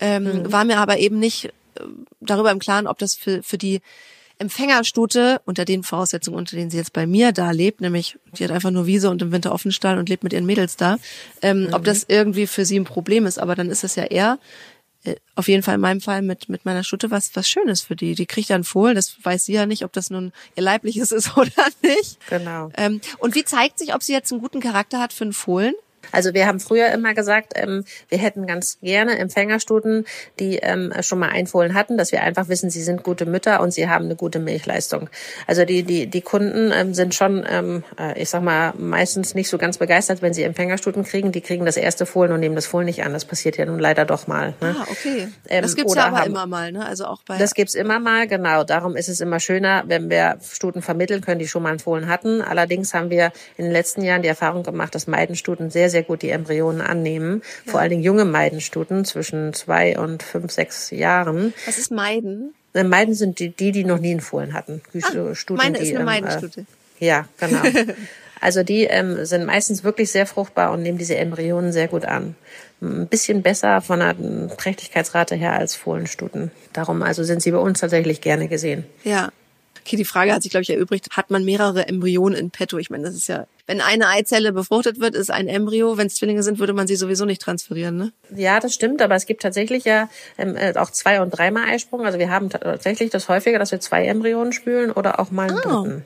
Ähm, 0.00 0.50
War 0.50 0.64
mir 0.64 0.78
aber 0.78 0.98
eben 0.98 1.18
nicht 1.18 1.46
äh, 1.46 1.50
darüber 2.20 2.50
im 2.50 2.58
Klaren, 2.58 2.86
ob 2.86 2.98
das 2.98 3.14
für, 3.14 3.42
für 3.42 3.58
die 3.58 3.80
Empfängerstute 4.38 5.40
unter 5.46 5.64
den 5.64 5.82
Voraussetzungen, 5.82 6.38
unter 6.38 6.56
denen 6.56 6.70
sie 6.70 6.76
jetzt 6.76 6.92
bei 6.92 7.06
mir 7.06 7.32
da 7.32 7.50
lebt, 7.50 7.80
nämlich 7.80 8.18
die 8.38 8.44
hat 8.44 8.52
einfach 8.52 8.70
nur 8.70 8.86
Wiese 8.86 9.10
und 9.10 9.20
im 9.20 9.32
Winter 9.32 9.52
Offenstall 9.52 9.98
und 9.98 10.08
lebt 10.08 10.22
mit 10.22 10.32
ihren 10.32 10.46
Mädels 10.46 10.76
da, 10.76 10.98
ähm, 11.42 11.68
ob 11.72 11.84
das 11.84 12.04
irgendwie 12.06 12.46
für 12.46 12.64
sie 12.64 12.78
ein 12.78 12.84
Problem 12.84 13.26
ist. 13.26 13.38
Aber 13.38 13.56
dann 13.56 13.68
ist 13.68 13.82
es 13.82 13.96
ja 13.96 14.04
eher 14.04 14.38
äh, 15.02 15.16
auf 15.34 15.48
jeden 15.48 15.64
Fall 15.64 15.74
in 15.74 15.80
meinem 15.80 16.00
Fall 16.00 16.22
mit 16.22 16.48
mit 16.48 16.64
meiner 16.64 16.84
Stute 16.84 17.10
was 17.10 17.34
was 17.34 17.48
Schönes 17.48 17.80
für 17.80 17.96
die. 17.96 18.14
Die 18.14 18.26
kriegt 18.26 18.48
ja 18.48 18.54
einen 18.54 18.64
Fohlen, 18.64 18.94
das 18.94 19.16
weiß 19.20 19.44
sie 19.44 19.54
ja 19.54 19.66
nicht, 19.66 19.84
ob 19.84 19.92
das 19.92 20.08
nun 20.08 20.32
ihr 20.54 20.62
leibliches 20.62 21.10
ist 21.12 21.36
oder 21.36 21.66
nicht. 21.82 22.18
Genau. 22.28 22.70
Ähm, 22.76 23.00
und 23.18 23.34
wie 23.34 23.44
zeigt 23.44 23.80
sich, 23.80 23.92
ob 23.92 24.04
sie 24.04 24.12
jetzt 24.12 24.30
einen 24.30 24.40
guten 24.40 24.60
Charakter 24.60 25.00
hat 25.00 25.12
für 25.12 25.24
einen 25.24 25.32
Fohlen? 25.32 25.74
Also 26.12 26.34
wir 26.34 26.46
haben 26.46 26.60
früher 26.60 26.88
immer 26.92 27.14
gesagt, 27.14 27.52
ähm, 27.56 27.84
wir 28.08 28.18
hätten 28.18 28.46
ganz 28.46 28.78
gerne 28.82 29.18
Empfängerstuten, 29.18 30.04
die 30.38 30.56
ähm, 30.56 30.92
schon 31.00 31.18
mal 31.18 31.30
einfohlen 31.30 31.74
hatten, 31.74 31.98
dass 31.98 32.12
wir 32.12 32.22
einfach 32.22 32.48
wissen, 32.48 32.70
sie 32.70 32.82
sind 32.82 33.02
gute 33.02 33.26
Mütter 33.26 33.60
und 33.60 33.72
sie 33.72 33.88
haben 33.88 34.06
eine 34.06 34.16
gute 34.16 34.38
Milchleistung. 34.38 35.08
Also 35.46 35.64
die 35.64 35.82
die 35.82 36.06
die 36.06 36.20
Kunden 36.20 36.72
ähm, 36.74 36.94
sind 36.94 37.14
schon, 37.14 37.44
ähm, 37.48 37.84
äh, 37.98 38.20
ich 38.20 38.30
sag 38.30 38.42
mal, 38.42 38.72
meistens 38.76 39.34
nicht 39.34 39.48
so 39.48 39.58
ganz 39.58 39.78
begeistert, 39.78 40.22
wenn 40.22 40.34
sie 40.34 40.42
Empfängerstuten 40.42 41.04
kriegen. 41.04 41.32
Die 41.32 41.40
kriegen 41.40 41.64
das 41.64 41.76
erste 41.76 42.06
Fohlen 42.06 42.32
und 42.32 42.40
nehmen 42.40 42.54
das 42.54 42.66
Fohlen 42.66 42.86
nicht 42.86 43.02
an. 43.04 43.12
Das 43.12 43.24
passiert 43.24 43.56
ja 43.56 43.64
nun 43.66 43.78
leider 43.78 44.04
doch 44.04 44.26
mal. 44.26 44.54
Ne? 44.60 44.76
Ah, 44.78 44.86
okay. 44.90 45.28
Ähm, 45.48 45.62
das 45.62 45.76
gibt's 45.76 45.94
ja 45.94 46.06
aber 46.06 46.18
haben- 46.20 46.30
immer 46.30 46.46
mal, 46.46 46.72
ne? 46.72 46.86
Also 46.86 47.04
auch 47.06 47.22
bei 47.24 47.38
Das 47.38 47.54
gibt's 47.54 47.74
immer 47.74 47.98
mal, 48.00 48.26
genau. 48.26 48.64
Darum 48.64 48.96
ist 48.96 49.08
es 49.08 49.20
immer 49.20 49.40
schöner, 49.40 49.84
wenn 49.86 50.10
wir 50.10 50.38
Stuten 50.50 50.82
vermitteln 50.82 51.20
können, 51.20 51.38
die 51.38 51.48
schon 51.48 51.62
mal 51.62 51.70
einen 51.70 51.78
Fohlen 51.78 52.08
hatten. 52.08 52.42
Allerdings 52.42 52.94
haben 52.94 53.10
wir 53.10 53.32
in 53.56 53.64
den 53.64 53.72
letzten 53.72 54.02
Jahren 54.02 54.22
die 54.22 54.28
Erfahrung 54.28 54.62
gemacht, 54.62 54.94
dass 54.94 55.06
Meidenstuten 55.06 55.70
sehr, 55.70 55.90
sehr 55.90 55.97
gut 56.02 56.22
die 56.22 56.30
Embryonen 56.30 56.80
annehmen. 56.80 57.42
Vor 57.66 57.80
allen 57.80 57.90
Dingen 57.90 58.02
junge 58.02 58.24
Meidenstuten 58.24 59.04
zwischen 59.04 59.52
zwei 59.54 59.98
und 59.98 60.22
fünf, 60.22 60.52
sechs 60.52 60.90
Jahren. 60.90 61.54
was 61.66 61.78
ist 61.78 61.90
Meiden? 61.90 62.54
Äh, 62.74 62.84
Meiden 62.84 63.14
sind 63.14 63.38
die, 63.38 63.50
die, 63.50 63.72
die 63.72 63.84
noch 63.84 63.98
nie 63.98 64.12
einen 64.12 64.20
Fohlen 64.20 64.54
hatten. 64.54 64.82
Die 64.94 65.02
Stuten, 65.02 65.58
Ah, 65.60 65.64
meine 65.64 65.78
die, 65.78 65.84
ist 65.84 65.90
eine 65.90 66.00
ähm, 66.00 66.04
Meidenstute. 66.04 66.66
Äh, 67.00 67.06
ja, 67.06 67.28
genau. 67.38 67.62
Also 68.40 68.62
die 68.62 68.84
ähm, 68.84 69.24
sind 69.24 69.46
meistens 69.46 69.84
wirklich 69.84 70.10
sehr 70.10 70.26
fruchtbar 70.26 70.72
und 70.72 70.82
nehmen 70.82 70.98
diese 70.98 71.16
Embryonen 71.16 71.72
sehr 71.72 71.88
gut 71.88 72.04
an. 72.04 72.36
Ein 72.80 73.08
bisschen 73.08 73.42
besser 73.42 73.80
von 73.80 73.98
der 73.98 74.14
Trächtigkeitsrate 74.56 75.34
her 75.34 75.54
als 75.54 75.74
Fohlenstuten. 75.74 76.52
Darum 76.72 77.02
also 77.02 77.24
sind 77.24 77.42
sie 77.42 77.50
bei 77.50 77.58
uns 77.58 77.80
tatsächlich 77.80 78.20
gerne 78.20 78.48
gesehen. 78.48 78.86
Ja. 79.02 79.30
Okay, 79.84 79.96
die 79.96 80.04
Frage 80.04 80.32
hat 80.32 80.42
sich, 80.42 80.50
glaube 80.50 80.62
ich, 80.62 80.70
erübrigt. 80.70 81.16
Hat 81.16 81.30
man 81.30 81.44
mehrere 81.44 81.88
Embryonen 81.88 82.38
in 82.38 82.50
petto? 82.50 82.78
Ich 82.78 82.90
meine, 82.90 83.04
das 83.04 83.14
ist 83.14 83.26
ja, 83.26 83.46
wenn 83.68 83.80
eine 83.80 84.08
Eizelle 84.08 84.52
befruchtet 84.52 84.98
wird, 84.98 85.14
ist 85.14 85.30
ein 85.30 85.46
Embryo. 85.46 85.96
Wenn 85.96 86.08
es 86.08 86.16
Zwillinge 86.16 86.42
sind, 86.42 86.58
würde 86.58 86.72
man 86.72 86.88
sie 86.88 86.96
sowieso 86.96 87.24
nicht 87.26 87.40
transferieren, 87.40 87.96
ne? 87.96 88.12
Ja, 88.34 88.58
das 88.58 88.74
stimmt, 88.74 89.00
aber 89.00 89.14
es 89.14 89.26
gibt 89.26 89.42
tatsächlich 89.42 89.84
ja 89.84 90.08
ähm, 90.38 90.56
äh, 90.56 90.74
auch 90.76 90.90
zwei- 90.90 91.20
und 91.20 91.30
dreimal 91.30 91.68
Eisprung. 91.68 92.04
Also 92.04 92.18
wir 92.18 92.30
haben 92.30 92.50
ta- 92.50 92.58
tatsächlich 92.58 93.10
das 93.10 93.28
häufiger, 93.28 93.60
dass 93.60 93.70
wir 93.70 93.78
zwei 93.78 94.04
Embryonen 94.06 94.52
spülen 94.52 94.90
oder 94.90 95.20
auch 95.20 95.30
mal 95.30 95.48
einen 95.50 95.58
Oh. 95.64 95.82
dritten. 95.84 96.04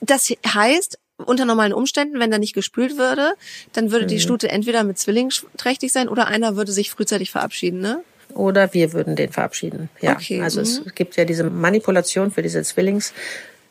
Das 0.00 0.32
heißt, 0.46 0.98
unter 1.18 1.44
normalen 1.44 1.72
Umständen, 1.72 2.18
wenn 2.20 2.30
da 2.30 2.38
nicht 2.38 2.54
gespült 2.54 2.96
würde, 2.98 3.34
dann 3.72 3.90
würde 3.92 4.04
Mhm. 4.06 4.08
die 4.08 4.20
Stute 4.20 4.48
entweder 4.48 4.82
mit 4.84 4.98
Zwillingen 4.98 5.32
trächtig 5.56 5.92
sein 5.92 6.08
oder 6.08 6.26
einer 6.26 6.56
würde 6.56 6.72
sich 6.72 6.90
frühzeitig 6.90 7.30
verabschieden, 7.30 7.80
ne? 7.80 8.02
Oder 8.34 8.72
wir 8.72 8.92
würden 8.94 9.14
den 9.14 9.30
verabschieden. 9.30 9.90
Ja, 10.00 10.12
Okay, 10.12 10.40
also 10.40 10.60
mhm. 10.60 10.66
es 10.66 10.94
gibt 10.94 11.16
ja 11.16 11.24
diese 11.26 11.44
Manipulation 11.44 12.30
für 12.30 12.42
diese 12.42 12.64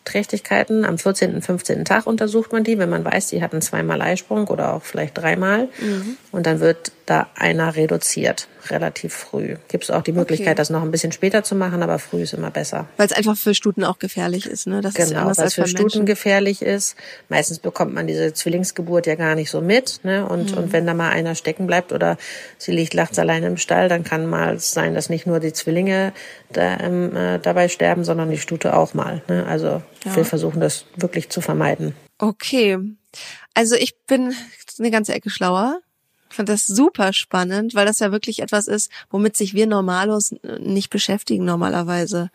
Zwillingsträchtigkeiten. 0.04 0.86
Am 0.86 0.98
14., 0.98 1.36
und 1.36 1.42
15. 1.42 1.86
Tag 1.86 2.08
untersucht 2.08 2.52
man 2.52 2.64
die, 2.64 2.78
wenn 2.78 2.90
man 2.90 3.06
weiß, 3.06 3.28
die 3.28 3.42
hatten 3.42 3.62
zweimal 3.62 4.02
Eisprung 4.02 4.48
oder 4.48 4.74
auch 4.74 4.84
vielleicht 4.84 5.18
dreimal. 5.18 5.70
Mhm. 5.80 6.18
Und 6.32 6.46
dann 6.46 6.60
wird 6.60 6.92
da 7.12 7.28
einer 7.36 7.76
reduziert, 7.76 8.48
relativ 8.70 9.14
früh. 9.14 9.58
Gibt 9.68 9.84
es 9.84 9.92
auch 9.92 10.02
die 10.02 10.14
Möglichkeit, 10.14 10.48
Okay. 10.48 10.56
das 10.56 10.70
noch 10.70 10.82
ein 10.82 10.92
bisschen 10.92 11.12
später 11.12 11.44
zu 11.44 11.56
machen, 11.56 11.84
aber 11.84 12.00
früh 12.00 12.22
ist 12.22 12.34
immer 12.34 12.52
besser. 12.52 12.88
Weil 12.96 13.08
es 13.08 13.12
einfach 13.12 13.36
für 13.36 13.54
Stuten 13.54 13.84
auch 13.84 14.00
gefährlich 14.00 14.46
ist, 14.46 14.66
ne? 14.66 14.80
Das 14.80 14.94
Genau, 14.94 15.26
weil 15.26 15.46
es 15.48 15.54
für 15.56 15.68
Stuten 15.68 15.84
Menschen. 15.84 16.06
gefährlich 16.06 16.62
ist. 16.62 16.96
Meistens 17.28 17.60
bekommt 17.60 17.94
man 17.94 18.08
diese 18.08 18.34
Zwillingsgeburt 18.34 19.08
ja 19.08 19.16
gar 19.16 19.36
nicht 19.36 19.50
so 19.52 19.60
mit. 19.60 20.00
Ne? 20.04 20.26
Und, 20.26 20.52
Mhm. 20.54 20.58
und 20.58 20.74
wenn 20.74 20.86
da 20.88 20.94
mal 20.94 21.10
einer 21.10 21.36
stecken 21.36 21.68
bleibt 21.68 21.92
oder 21.92 22.18
sie 22.58 22.72
liegt 22.72 22.94
nachts 22.94 23.20
alleine 23.20 23.48
im 23.48 23.58
Stall, 23.58 23.90
dann 23.90 24.06
kann 24.06 24.26
mal 24.26 24.58
sein, 24.60 24.94
dass 24.96 25.10
nicht 25.10 25.28
nur 25.28 25.42
die 25.42 25.52
Zwillinge 25.52 26.14
da, 26.54 26.80
ähm, 26.80 27.14
äh, 27.16 27.40
dabei 27.40 27.68
sterben, 27.68 28.06
sondern 28.06 28.30
die 28.30 28.38
Stute 28.38 28.76
auch 28.78 28.94
mal. 28.94 29.22
Ne? 29.28 29.46
Also 29.46 29.82
wir 30.14 30.24
versuchen 30.24 30.62
das 30.62 30.86
wirklich 30.96 31.30
zu 31.30 31.42
vermeiden. 31.42 31.94
Okay. 32.20 32.78
Also 33.54 33.76
ich 33.76 33.96
bin 34.08 34.34
eine 34.80 34.92
ganze 34.92 35.14
Ecke 35.14 35.30
schlauer. 35.30 35.80
Ich 36.32 36.38
fand 36.38 36.50
das 36.50 36.66
super 36.66 37.14
spannend, 37.14 37.76
weil 37.76 37.86
das 37.86 38.00
ja 38.00 38.12
wirklich 38.12 38.42
etwas 38.42 38.68
ist, 38.68 38.90
womit 39.10 39.36
sich 39.36 39.54
wir 39.54 39.68
Normalos 39.68 40.34
nicht 40.60 40.90
beschäftigen 40.90 41.46
normalerweise. 41.46 42.30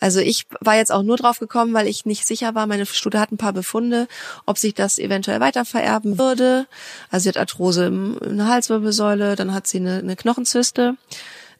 Also 0.00 0.20
ich 0.20 0.46
war 0.60 0.76
jetzt 0.76 0.92
auch 0.92 1.02
nur 1.02 1.16
drauf 1.16 1.38
gekommen, 1.38 1.74
weil 1.74 1.88
ich 1.88 2.06
nicht 2.06 2.26
sicher 2.26 2.54
war. 2.54 2.66
Meine 2.66 2.86
Studie 2.86 3.18
hat 3.18 3.32
ein 3.32 3.36
paar 3.36 3.52
Befunde, 3.52 4.06
ob 4.46 4.56
sich 4.56 4.74
das 4.74 4.98
eventuell 4.98 5.40
weiter 5.40 5.64
vererben 5.64 6.18
würde. 6.18 6.66
Also 7.10 7.24
sie 7.24 7.28
hat 7.30 7.36
Arthrose 7.36 7.86
in 7.86 8.36
der 8.36 8.48
Halswirbelsäule, 8.48 9.36
dann 9.36 9.52
hat 9.52 9.66
sie 9.66 9.78
eine, 9.78 9.98
eine 9.98 10.16
Knochenzyste. 10.16 10.96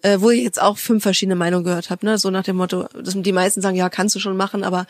Äh, 0.01 0.21
wo 0.21 0.31
ich 0.31 0.45
jetzt 0.45 0.63
auch 0.63 0.79
fünf 0.79 1.03
verschiedene 1.03 1.35
Meinungen 1.35 1.65
gehört 1.65 1.91
habe, 1.91 2.07
ne? 2.07 2.19
So 2.19 2.31
nach 2.31 2.45
dem 2.45 2.55
Motto, 2.55 2.87
dass 3.03 3.15
die 3.17 3.33
meisten 3.33 3.61
sagen, 3.61 3.77
ja, 3.77 3.91
kannst 3.91 4.15
du 4.15 4.21
schon 4.21 4.37
machen, 4.37 4.63
aber 4.63 4.87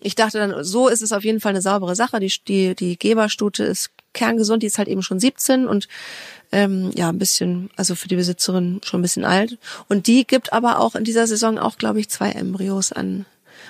ich 0.00 0.16
dachte 0.16 0.38
dann, 0.38 0.64
so 0.64 0.88
ist 0.88 1.00
es 1.00 1.12
auf 1.12 1.22
jeden 1.22 1.38
Fall 1.38 1.50
eine 1.50 1.62
saubere 1.62 1.94
Sache. 1.94 2.18
Die, 2.18 2.32
die, 2.48 2.74
die 2.74 2.98
Geberstute 2.98 3.62
ist 3.62 3.90
kerngesund, 4.12 4.62
die 4.62 4.66
ist 4.66 4.78
halt 4.78 4.88
eben 4.88 5.02
schon 5.02 5.20
17 5.20 5.66
und 5.66 5.88
ähm, 6.52 6.90
ja, 6.94 7.08
ein 7.08 7.18
bisschen, 7.18 7.70
also 7.76 7.94
für 7.94 8.08
die 8.08 8.16
Besitzerin 8.16 8.80
schon 8.84 9.00
ein 9.00 9.02
bisschen 9.02 9.24
alt. 9.24 9.58
Und 9.88 10.06
die 10.06 10.26
gibt 10.26 10.52
aber 10.52 10.80
auch 10.80 10.94
in 10.94 11.04
dieser 11.04 11.26
Saison 11.26 11.58
auch, 11.58 11.78
glaube 11.78 11.98
ich, 11.98 12.10
zwei 12.10 12.30
Embryos 12.30 12.92
an. 12.92 13.24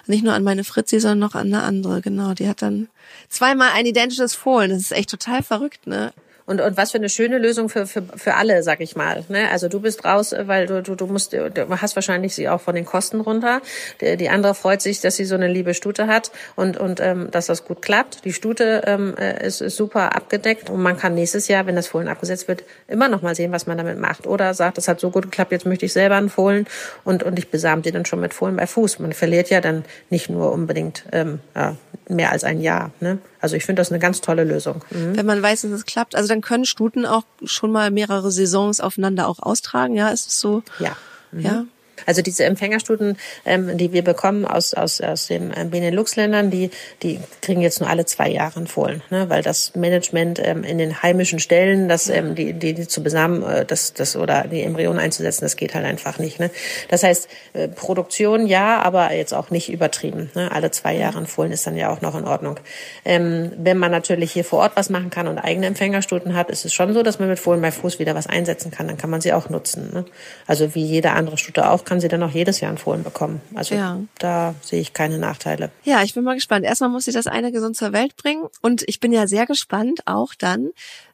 Nicht 0.06 0.24
nur 0.24 0.34
an 0.34 0.42
meine 0.42 0.64
Fritzi, 0.64 0.98
sondern 0.98 1.20
noch 1.20 1.36
an 1.36 1.46
eine 1.46 1.62
andere, 1.62 2.00
genau. 2.00 2.34
Die 2.34 2.48
hat 2.48 2.60
dann 2.60 2.88
zweimal 3.28 3.70
ein 3.72 3.86
identisches 3.86 4.34
Fohlen. 4.34 4.70
Das 4.70 4.80
ist 4.80 4.92
echt 4.92 5.10
total 5.10 5.42
verrückt, 5.42 5.86
ne? 5.86 6.12
Und, 6.46 6.60
und 6.60 6.76
was 6.76 6.90
für 6.92 6.98
eine 6.98 7.08
schöne 7.08 7.38
Lösung 7.38 7.68
für, 7.68 7.86
für, 7.86 8.02
für 8.16 8.34
alle, 8.34 8.62
sag 8.62 8.80
ich 8.80 8.96
mal. 8.96 9.24
Ne? 9.28 9.48
Also 9.50 9.68
du 9.68 9.80
bist 9.80 10.04
raus, 10.04 10.32
äh, 10.32 10.48
weil 10.48 10.66
du, 10.66 10.82
du, 10.82 10.94
du 10.94 11.06
musst, 11.06 11.32
du 11.32 11.80
hast 11.80 11.96
wahrscheinlich 11.96 12.34
sie 12.34 12.48
auch 12.48 12.60
von 12.60 12.74
den 12.74 12.84
Kosten 12.84 13.20
runter. 13.20 13.60
Die, 14.00 14.16
die 14.16 14.28
andere 14.28 14.54
freut 14.54 14.82
sich, 14.82 15.00
dass 15.00 15.16
sie 15.16 15.24
so 15.24 15.34
eine 15.34 15.48
liebe 15.48 15.74
Stute 15.74 16.06
hat 16.06 16.30
und, 16.56 16.76
und 16.76 17.00
ähm, 17.00 17.30
dass 17.30 17.46
das 17.46 17.64
gut 17.64 17.82
klappt. 17.82 18.24
Die 18.24 18.32
Stute 18.32 18.82
ähm, 18.86 19.14
äh, 19.16 19.46
ist, 19.46 19.60
ist 19.60 19.76
super 19.76 20.14
abgedeckt 20.16 20.70
und 20.70 20.82
man 20.82 20.96
kann 20.96 21.14
nächstes 21.14 21.48
Jahr, 21.48 21.66
wenn 21.66 21.76
das 21.76 21.86
Fohlen 21.86 22.08
abgesetzt 22.08 22.48
wird, 22.48 22.64
immer 22.88 23.08
noch 23.08 23.22
mal 23.22 23.34
sehen, 23.34 23.52
was 23.52 23.66
man 23.66 23.78
damit 23.78 23.98
macht. 23.98 24.26
Oder 24.26 24.54
sagt, 24.54 24.78
das 24.78 24.88
hat 24.88 25.00
so 25.00 25.10
gut 25.10 25.24
geklappt, 25.24 25.52
jetzt 25.52 25.66
möchte 25.66 25.86
ich 25.86 25.92
selber 25.92 26.16
einen 26.16 26.30
Fohlen 26.30 26.66
und, 27.04 27.22
und 27.22 27.38
ich 27.38 27.50
besamt 27.50 27.86
die 27.86 27.92
dann 27.92 28.04
schon 28.04 28.20
mit 28.20 28.34
Fohlen 28.34 28.56
bei 28.56 28.66
Fuß. 28.66 28.98
Man 28.98 29.12
verliert 29.12 29.50
ja 29.50 29.60
dann 29.60 29.84
nicht 30.10 30.28
nur 30.30 30.52
unbedingt 30.52 31.04
ähm, 31.12 31.40
ja, 31.54 31.76
mehr 32.08 32.32
als 32.32 32.44
ein 32.44 32.60
Jahr. 32.60 32.90
Ne? 33.00 33.18
Also 33.40 33.56
ich 33.56 33.64
finde 33.64 33.80
das 33.80 33.90
eine 33.90 33.98
ganz 33.98 34.20
tolle 34.20 34.44
Lösung. 34.44 34.84
Mhm. 34.90 35.16
Wenn 35.16 35.26
man 35.26 35.42
weiß, 35.42 35.62
dass 35.62 35.70
es 35.70 35.86
klappt. 35.86 36.14
Also 36.14 36.28
dann 36.28 36.40
können 36.40 36.64
Stuten 36.64 37.06
auch 37.06 37.24
schon 37.44 37.72
mal 37.72 37.90
mehrere 37.90 38.30
Saisons 38.30 38.80
aufeinander 38.80 39.28
auch 39.28 39.38
austragen, 39.40 39.94
ja? 39.94 40.08
Ist 40.08 40.28
es 40.28 40.40
so? 40.40 40.62
Ja. 40.78 40.96
Mhm. 41.30 41.40
Ja. 41.40 41.64
Also 42.06 42.22
diese 42.22 42.44
Empfängerstuten, 42.44 43.16
ähm, 43.44 43.76
die 43.76 43.92
wir 43.92 44.02
bekommen 44.02 44.44
aus, 44.44 44.74
aus, 44.74 45.00
aus 45.00 45.26
den 45.26 45.52
ähm, 45.56 45.70
Benelux-Ländern, 45.70 46.50
die, 46.50 46.70
die 47.02 47.20
kriegen 47.40 47.60
jetzt 47.60 47.80
nur 47.80 47.88
alle 47.88 48.04
zwei 48.06 48.28
Jahre 48.28 48.60
ein 48.60 48.66
Fohlen, 48.66 49.02
ne? 49.10 49.28
weil 49.28 49.42
das 49.42 49.74
Management 49.74 50.40
ähm, 50.44 50.64
in 50.64 50.78
den 50.78 51.02
heimischen 51.02 51.38
Stellen, 51.38 51.88
das, 51.88 52.08
ähm, 52.08 52.34
die, 52.34 52.52
die, 52.52 52.74
die 52.74 52.86
zu 52.86 53.02
besamen, 53.02 53.42
äh, 53.42 53.64
das, 53.64 53.92
das, 53.94 54.16
oder 54.16 54.44
die 54.48 54.62
Embryonen 54.62 54.98
einzusetzen, 54.98 55.44
das 55.44 55.56
geht 55.56 55.74
halt 55.74 55.84
einfach 55.84 56.18
nicht. 56.18 56.38
Ne? 56.38 56.50
Das 56.88 57.02
heißt, 57.02 57.28
äh, 57.52 57.68
Produktion 57.68 58.46
ja, 58.46 58.80
aber 58.80 59.12
jetzt 59.12 59.34
auch 59.34 59.50
nicht 59.50 59.70
übertrieben. 59.72 60.30
Ne? 60.34 60.50
Alle 60.52 60.70
zwei 60.70 60.94
Jahre 60.94 61.18
ein 61.18 61.26
Fohlen 61.26 61.52
ist 61.52 61.66
dann 61.66 61.76
ja 61.76 61.90
auch 61.90 62.00
noch 62.00 62.16
in 62.16 62.24
Ordnung. 62.24 62.58
Ähm, 63.04 63.52
wenn 63.56 63.78
man 63.78 63.90
natürlich 63.90 64.32
hier 64.32 64.44
vor 64.44 64.60
Ort 64.60 64.72
was 64.76 64.90
machen 64.90 65.10
kann 65.10 65.28
und 65.28 65.38
eigene 65.38 65.66
Empfängerstuten 65.66 66.34
hat, 66.34 66.50
ist 66.50 66.64
es 66.64 66.72
schon 66.72 66.94
so, 66.94 67.02
dass 67.02 67.18
man 67.18 67.28
mit 67.28 67.38
Fohlen 67.38 67.60
bei 67.60 67.70
Fuß 67.70 67.98
wieder 67.98 68.14
was 68.14 68.26
einsetzen 68.26 68.70
kann. 68.70 68.88
Dann 68.88 68.96
kann 68.96 69.10
man 69.10 69.20
sie 69.20 69.32
auch 69.32 69.48
nutzen. 69.48 69.90
Ne? 69.92 70.04
Also 70.46 70.74
wie 70.74 70.84
jede 70.84 71.12
andere 71.12 71.38
Stute 71.38 71.70
auch, 71.70 71.84
kann 71.84 71.91
sie 72.00 72.08
dann 72.08 72.22
auch 72.22 72.30
jedes 72.30 72.60
Jahr 72.60 72.70
ein 72.72 72.78
Fohlen 72.78 73.02
bekommen. 73.02 73.40
Also 73.54 73.74
Ja. 73.74 74.00
da 74.18 74.54
sehe 74.62 74.80
ich 74.80 74.92
keine 74.92 75.18
Nachteile. 75.18 75.70
Ja, 75.84 76.02
ich 76.02 76.14
bin 76.14 76.24
mal 76.24 76.34
gespannt. 76.34 76.64
Erstmal 76.64 76.90
muss 76.90 77.04
sie 77.04 77.12
das 77.12 77.26
eine 77.26 77.52
gesund 77.52 77.76
zur 77.76 77.92
Welt 77.92 78.16
bringen. 78.16 78.44
Und 78.60 78.82
ich 78.86 79.00
bin 79.00 79.12
ja 79.12 79.26
sehr 79.26 79.46
gespannt 79.46 80.02
auch 80.06 80.34
dann, 80.34 80.70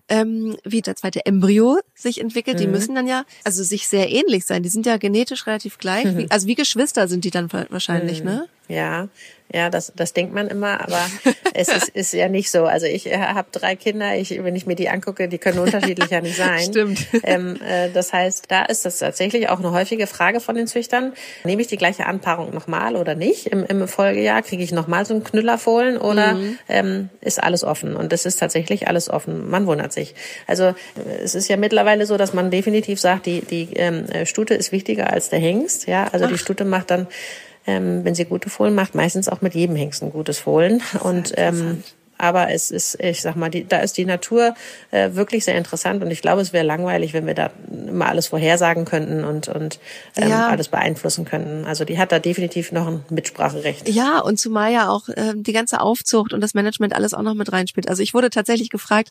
ähm, 0.09 0.57
wie 0.65 0.81
der 0.81 0.97
zweite 0.97 1.27
Embryo 1.27 1.79
sich 1.95 2.21
entwickelt. 2.21 2.61
Die 2.61 2.67
müssen 2.67 2.95
dann 2.95 3.07
ja, 3.07 3.25
also 3.45 3.63
sich 3.63 3.89
sehr 3.89 4.11
ähnlich 4.11 4.47
sein. 4.47 4.63
Die 4.63 4.69
sind 4.71 4.87
ja 4.87 4.97
genetisch 4.97 5.47
relativ 5.47 5.79
gleich. 5.79 6.05
Wie, 6.17 6.31
also 6.31 6.47
wie 6.47 6.55
Geschwister 6.55 7.09
sind 7.09 7.25
die 7.25 7.31
dann 7.31 7.53
wahrscheinlich, 7.53 8.25
ne? 8.25 8.49
Ja, 8.69 9.09
ja, 9.53 9.71
das, 9.71 9.93
das 9.97 10.13
denkt 10.13 10.35
man 10.35 10.49
immer, 10.49 10.81
aber 10.81 11.01
es 11.55 11.69
ist, 11.69 11.89
ist 11.89 12.13
ja 12.13 12.29
nicht 12.29 12.51
so. 12.51 12.65
Also 12.65 12.85
ich 12.85 13.07
äh, 13.07 13.19
habe 13.19 13.49
drei 13.51 13.77
Kinder, 13.77 14.15
ich, 14.15 14.31
wenn 14.43 14.55
ich 14.55 14.67
mir 14.67 14.75
die 14.75 14.91
angucke, 14.91 15.27
die 15.29 15.39
können 15.39 15.59
unterschiedlicher 15.59 16.21
nicht 16.21 16.37
sein. 16.37 16.61
Stimmt. 16.61 17.07
Ähm, 17.23 17.59
äh, 17.67 17.89
das 17.91 18.13
heißt, 18.13 18.51
da 18.51 18.65
ist 18.65 18.85
das 18.85 18.99
tatsächlich 18.99 19.49
auch 19.49 19.59
eine 19.59 19.73
häufige 19.73 20.07
Frage 20.07 20.41
von 20.41 20.55
den 20.55 20.67
Züchtern. 20.67 21.13
Nehme 21.45 21.63
ich 21.63 21.69
die 21.69 21.79
gleiche 21.79 22.07
Anpaarung 22.07 22.53
nochmal 22.53 22.95
oder 22.97 23.15
nicht? 23.15 23.47
Im, 23.47 23.65
im 23.65 23.89
Folgejahr 23.89 24.43
kriege 24.43 24.63
ich 24.63 24.73
nochmal 24.73 25.07
so 25.07 25.15
einen 25.15 25.25
Knüllerfohlen 25.25 25.97
oder 25.97 26.35
mhm. 26.35 26.59
ähm, 26.69 27.09
ist 27.23 27.43
alles 27.43 27.65
offen? 27.65 27.97
Und 27.97 28.13
es 28.13 28.27
ist 28.27 28.39
tatsächlich 28.39 28.87
alles 28.87 29.09
offen. 29.09 29.49
Man 29.49 29.67
wundert 29.67 29.93
sich. 29.95 30.15
Also 30.47 30.65
äh, 30.65 30.75
es 31.25 31.35
ist 31.35 31.49
ja 31.49 31.57
mittlerweile 31.57 32.05
so, 32.05 32.19
dass 32.19 32.35
man 32.35 32.51
definitiv 32.51 33.01
sagt, 33.01 33.25
die, 33.25 33.41
die 33.41 33.71
ähm, 33.77 34.05
Stute 34.27 34.55
ist 34.55 34.73
wichtiger 34.73 35.11
als 35.11 35.31
der 35.31 35.39
Hengst. 35.39 35.87
Ja, 35.87 36.09
also 36.13 36.27
Ach. 36.27 36.31
die 36.31 36.39
Stute 36.39 36.67
macht 36.67 36.91
dann 36.91 37.07
ähm, 37.69 38.03
wenn 38.03 38.15
sie 38.15 38.25
gute 38.25 38.49
Fohlen 38.49 38.75
macht, 38.75 38.95
meistens 38.95 39.29
auch 39.29 39.43
mit 39.43 39.55
jedem 39.55 39.77
Hengst 39.77 40.03
ein 40.03 40.11
gutes 40.11 40.39
Fohlen. 40.39 40.83
Und 41.01 41.35
ähm, 41.37 41.85
aber 42.19 42.51
es 42.51 42.71
ist, 42.71 43.01
ich 43.01 43.23
sag 43.23 43.37
mal, 43.37 43.49
die, 43.49 43.67
da 43.67 43.79
ist 43.79 43.97
die 43.97 44.05
Natur 44.05 44.55
äh, 44.91 45.11
wirklich 45.15 45.45
sehr 45.45 45.57
interessant 45.57 46.03
und 46.03 46.11
ich 46.11 46.21
glaube, 46.21 46.41
es 46.41 46.53
wäre 46.53 46.65
langweilig, 46.65 47.13
wenn 47.13 47.27
wir 47.27 47.35
da 47.35 47.51
immer 47.71 48.07
alles 48.07 48.27
vorhersagen 48.27 48.85
könnten 48.85 49.25
und, 49.25 49.49
und 49.49 49.79
ähm, 50.17 50.29
ja. 50.29 50.49
alles 50.49 50.69
beeinflussen 50.69 51.25
könnten. 51.25 51.65
Also 51.65 51.85
die 51.85 51.99
hat 51.99 52.13
da 52.13 52.19
definitiv 52.19 52.73
noch 52.73 52.87
ein 52.87 53.05
Mitspracherecht. 53.09 53.89
Ja, 53.89 54.19
und 54.21 54.39
zumal 54.39 54.73
ja 54.73 54.91
auch 54.91 55.09
äh, 55.09 55.35
die 55.35 55.53
ganze 55.53 55.81
Aufzucht 55.81 56.33
und 56.33 56.41
das 56.41 56.55
Management 56.55 56.95
alles 56.95 57.15
auch 57.15 57.23
noch 57.23 57.35
mit 57.35 57.53
reinspielt. 57.53 57.89
Also 57.89 58.03
ich 58.03 58.15
wurde 58.15 58.31
tatsächlich 58.31 58.71
gefragt, 58.71 59.11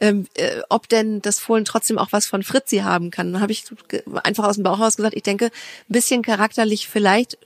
ähm, 0.00 0.26
äh, 0.34 0.60
ob 0.68 0.88
denn 0.88 1.22
das 1.22 1.38
Fohlen 1.38 1.64
trotzdem 1.64 1.98
auch 1.98 2.08
was 2.10 2.26
von 2.26 2.42
Fritzi 2.42 2.78
haben 2.78 3.10
kann. 3.10 3.32
Dann 3.32 3.42
habe 3.42 3.52
ich 3.52 3.64
einfach 4.24 4.44
aus 4.44 4.56
dem 4.56 4.64
Bauch 4.64 4.80
raus 4.80 4.96
gesagt, 4.96 5.14
ich 5.14 5.22
denke, 5.22 5.46
ein 5.46 5.50
bisschen 5.88 6.22
charakterlich 6.22 6.88
vielleicht 6.88 7.38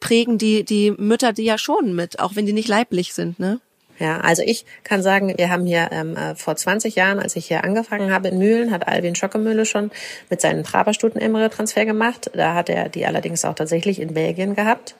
prägen 0.00 0.38
die, 0.38 0.64
die 0.64 0.92
Mütter 0.92 1.32
die 1.32 1.44
ja 1.44 1.58
schon 1.58 1.94
mit, 1.94 2.20
auch 2.20 2.36
wenn 2.36 2.46
die 2.46 2.52
nicht 2.52 2.68
leiblich 2.68 3.14
sind, 3.14 3.38
ne? 3.38 3.60
Ja, 3.98 4.18
also 4.20 4.42
ich 4.44 4.66
kann 4.82 5.02
sagen, 5.02 5.32
wir 5.36 5.50
haben 5.50 5.66
hier 5.66 5.88
ähm, 5.92 6.16
äh, 6.16 6.34
vor 6.34 6.56
20 6.56 6.96
Jahren, 6.96 7.20
als 7.20 7.36
ich 7.36 7.46
hier 7.46 7.62
angefangen 7.62 8.12
habe 8.12 8.28
in 8.28 8.38
Mühlen, 8.38 8.72
hat 8.72 8.88
Alvin 8.88 9.14
Schockemühle 9.14 9.66
schon 9.66 9.90
mit 10.30 10.40
seinen 10.40 10.64
Traberstuten 10.64 11.20
Embryo-Transfer 11.20 11.84
gemacht. 11.84 12.30
Da 12.34 12.54
hat 12.54 12.68
er 12.68 12.88
die 12.88 13.06
allerdings 13.06 13.44
auch 13.44 13.54
tatsächlich 13.54 14.00
in 14.00 14.14
Belgien 14.14 14.56
gehabt. 14.56 14.96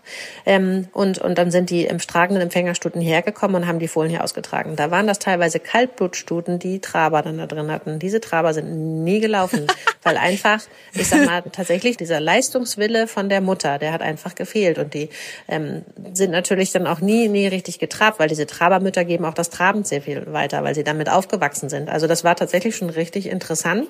Ähm, 0.46 0.88
und, 0.92 1.18
und 1.18 1.38
dann 1.38 1.50
sind 1.50 1.70
die 1.70 1.84
im 1.86 1.98
tragenden 1.98 2.42
Empfängerstuten 2.42 3.00
hergekommen 3.00 3.62
und 3.62 3.66
haben 3.66 3.80
die 3.80 3.88
Fohlen 3.88 4.10
hier 4.10 4.22
ausgetragen. 4.22 4.76
Da 4.76 4.92
waren 4.92 5.08
das 5.08 5.18
teilweise 5.18 5.58
Kaltblutstuten, 5.58 6.60
die 6.60 6.80
Traber 6.80 7.22
dann 7.22 7.38
da 7.38 7.46
drin 7.46 7.72
hatten. 7.72 7.98
Diese 7.98 8.20
Traber 8.20 8.54
sind 8.54 9.02
nie 9.02 9.20
gelaufen, 9.20 9.66
weil 10.04 10.16
einfach, 10.16 10.60
ich 10.92 11.08
sag 11.08 11.26
mal, 11.26 11.42
tatsächlich 11.50 11.96
dieser 11.96 12.20
Leistungswille 12.20 13.08
von 13.08 13.28
der 13.28 13.40
Mutter, 13.40 13.78
der 13.78 13.92
hat 13.92 14.02
einfach 14.02 14.36
gefehlt. 14.36 14.78
Und 14.78 14.94
die 14.94 15.08
ähm, 15.48 15.82
sind 16.12 16.30
natürlich 16.30 16.70
dann 16.70 16.86
auch 16.86 17.00
nie, 17.00 17.28
nie 17.28 17.48
richtig 17.48 17.80
getrabt, 17.80 18.20
weil 18.20 18.28
diese 18.28 18.46
Traber 18.46 18.83
Mütter 18.84 19.04
geben 19.04 19.24
auch 19.24 19.34
das 19.34 19.50
Traben 19.50 19.82
sehr 19.82 20.00
viel 20.00 20.32
weiter, 20.32 20.62
weil 20.62 20.74
sie 20.74 20.84
damit 20.84 21.08
aufgewachsen 21.08 21.68
sind. 21.68 21.88
Also 21.88 22.06
das 22.06 22.22
war 22.22 22.36
tatsächlich 22.36 22.76
schon 22.76 22.90
richtig 22.90 23.26
interessant. 23.26 23.88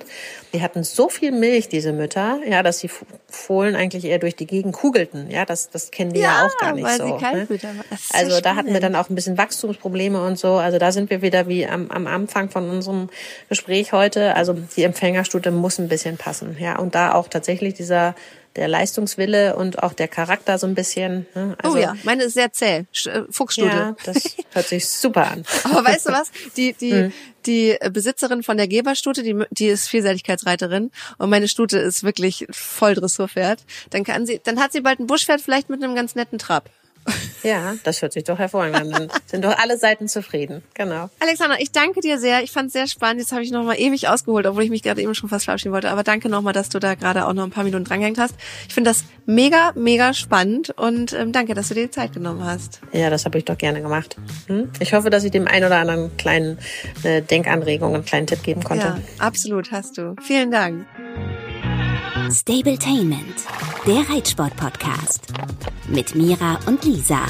Die 0.54 0.62
hatten 0.62 0.82
so 0.82 1.10
viel 1.10 1.32
Milch, 1.32 1.68
diese 1.68 1.92
Mütter, 1.92 2.38
ja, 2.48 2.62
dass 2.62 2.78
die 2.78 2.90
Fohlen 3.28 3.76
eigentlich 3.76 4.06
eher 4.06 4.18
durch 4.18 4.36
die 4.36 4.46
Gegend 4.46 4.72
kugelten. 4.72 5.30
Ja, 5.30 5.44
das, 5.44 5.68
das 5.68 5.90
kennen 5.90 6.12
die 6.12 6.20
ja, 6.20 6.40
ja 6.40 6.46
auch 6.46 6.58
gar 6.58 6.72
nicht 6.72 6.84
weil 6.84 6.98
so. 6.98 7.18
Sie 7.18 7.26
ne? 7.66 7.84
Also 8.12 8.40
da 8.40 8.56
hatten 8.56 8.72
wir 8.72 8.80
dann 8.80 8.96
auch 8.96 9.10
ein 9.10 9.14
bisschen 9.14 9.36
Wachstumsprobleme 9.36 10.24
und 10.24 10.38
so. 10.38 10.54
Also 10.54 10.78
da 10.78 10.92
sind 10.92 11.10
wir 11.10 11.20
wieder 11.20 11.46
wie 11.48 11.66
am, 11.66 11.90
am 11.90 12.06
Anfang 12.06 12.48
von 12.48 12.70
unserem 12.70 13.10
Gespräch 13.50 13.92
heute. 13.92 14.34
Also 14.34 14.54
die 14.54 14.84
Empfängerstute 14.84 15.50
muss 15.50 15.78
ein 15.78 15.88
bisschen 15.88 16.16
passen. 16.16 16.56
Ja, 16.58 16.78
und 16.78 16.94
da 16.94 17.12
auch 17.12 17.28
tatsächlich 17.28 17.74
dieser 17.74 18.14
der 18.56 18.68
Leistungswille 18.68 19.56
und 19.56 19.82
auch 19.82 19.92
der 19.92 20.08
Charakter 20.08 20.58
so 20.58 20.66
ein 20.66 20.74
bisschen. 20.74 21.26
Ne? 21.34 21.56
Also, 21.62 21.76
oh 21.76 21.80
ja, 21.80 21.94
meine 22.04 22.24
ist 22.24 22.34
sehr 22.34 22.52
zäh. 22.52 22.84
Äh, 23.06 23.22
Fuchsstudie. 23.30 23.68
Ja, 23.68 23.96
das 24.04 24.36
hört 24.52 24.66
sich 24.66 24.88
super 24.88 25.30
an. 25.30 25.44
Aber 25.64 25.84
weißt 25.84 26.08
du 26.08 26.12
was? 26.12 26.30
Die, 26.56 26.72
die, 26.72 26.92
hm. 26.92 27.12
die 27.46 27.76
Besitzerin 27.90 28.42
von 28.42 28.56
der 28.56 28.68
Geberstute, 28.68 29.22
die, 29.22 29.44
die 29.50 29.66
ist 29.66 29.88
Vielseitigkeitsreiterin 29.88 30.90
und 31.18 31.30
meine 31.30 31.48
Stute 31.48 31.78
ist 31.78 32.04
wirklich 32.04 32.46
voll 32.50 32.94
Dressurpferd. 32.94 33.64
Dann 33.90 34.04
kann 34.04 34.26
sie, 34.26 34.40
dann 34.42 34.60
hat 34.60 34.72
sie 34.72 34.80
bald 34.80 35.00
ein 35.00 35.06
Buschpferd 35.06 35.40
vielleicht 35.40 35.68
mit 35.68 35.82
einem 35.82 35.94
ganz 35.94 36.14
netten 36.14 36.38
Trab. 36.38 36.70
Ja, 37.44 37.74
das 37.84 38.00
hört 38.00 38.14
sich 38.14 38.24
doch 38.24 38.38
hervorragend 38.38 38.76
an. 38.76 38.90
Dann 38.90 39.08
sind 39.26 39.44
doch 39.44 39.56
alle 39.58 39.76
Seiten 39.76 40.08
zufrieden. 40.08 40.62
Genau. 40.72 41.10
Alexander, 41.20 41.60
ich 41.60 41.70
danke 41.72 42.00
dir 42.00 42.18
sehr. 42.18 42.42
Ich 42.42 42.50
fand 42.50 42.68
es 42.68 42.72
sehr 42.72 42.86
spannend. 42.86 43.20
Jetzt 43.20 43.32
habe 43.32 43.42
ich 43.42 43.50
noch 43.50 43.64
mal 43.64 43.78
ewig 43.78 44.08
ausgeholt, 44.08 44.46
obwohl 44.46 44.62
ich 44.62 44.70
mich 44.70 44.82
gerade 44.82 45.02
eben 45.02 45.14
schon 45.14 45.28
fast 45.28 45.44
verabschieden 45.44 45.74
wollte. 45.74 45.90
Aber 45.90 46.02
danke 46.02 46.30
noch 46.30 46.40
mal, 46.40 46.54
dass 46.54 46.70
du 46.70 46.78
da 46.78 46.94
gerade 46.94 47.26
auch 47.26 47.34
noch 47.34 47.44
ein 47.44 47.50
paar 47.50 47.64
Minuten 47.64 47.84
drangehängt 47.84 48.18
hast. 48.18 48.34
Ich 48.66 48.72
finde 48.72 48.88
das 48.88 49.04
mega, 49.26 49.72
mega 49.74 50.14
spannend 50.14 50.70
und 50.70 51.12
ähm, 51.12 51.32
danke, 51.32 51.52
dass 51.52 51.68
du 51.68 51.74
dir 51.74 51.84
die 51.84 51.90
Zeit 51.90 52.14
genommen 52.14 52.44
hast. 52.44 52.80
Ja, 52.92 53.10
das 53.10 53.26
habe 53.26 53.36
ich 53.36 53.44
doch 53.44 53.58
gerne 53.58 53.82
gemacht. 53.82 54.16
Hm? 54.46 54.70
Ich 54.80 54.94
hoffe, 54.94 55.10
dass 55.10 55.24
ich 55.24 55.30
dem 55.30 55.46
einen 55.46 55.66
oder 55.66 55.76
anderen 55.76 56.16
kleinen 56.16 56.58
äh, 57.02 57.20
Denkanregung, 57.20 57.94
einen 57.94 58.04
kleinen 58.04 58.26
Tipp 58.26 58.42
geben 58.42 58.64
konnte. 58.64 58.86
Ja, 58.86 58.98
absolut, 59.18 59.70
hast 59.70 59.98
du. 59.98 60.16
Vielen 60.22 60.50
Dank. 60.50 60.86
Stabletainment, 62.30 63.44
der 63.86 64.08
Reitsport-Podcast 64.08 65.32
mit 65.88 66.14
Mira 66.14 66.58
und 66.66 66.84
Lisa. 66.84 67.20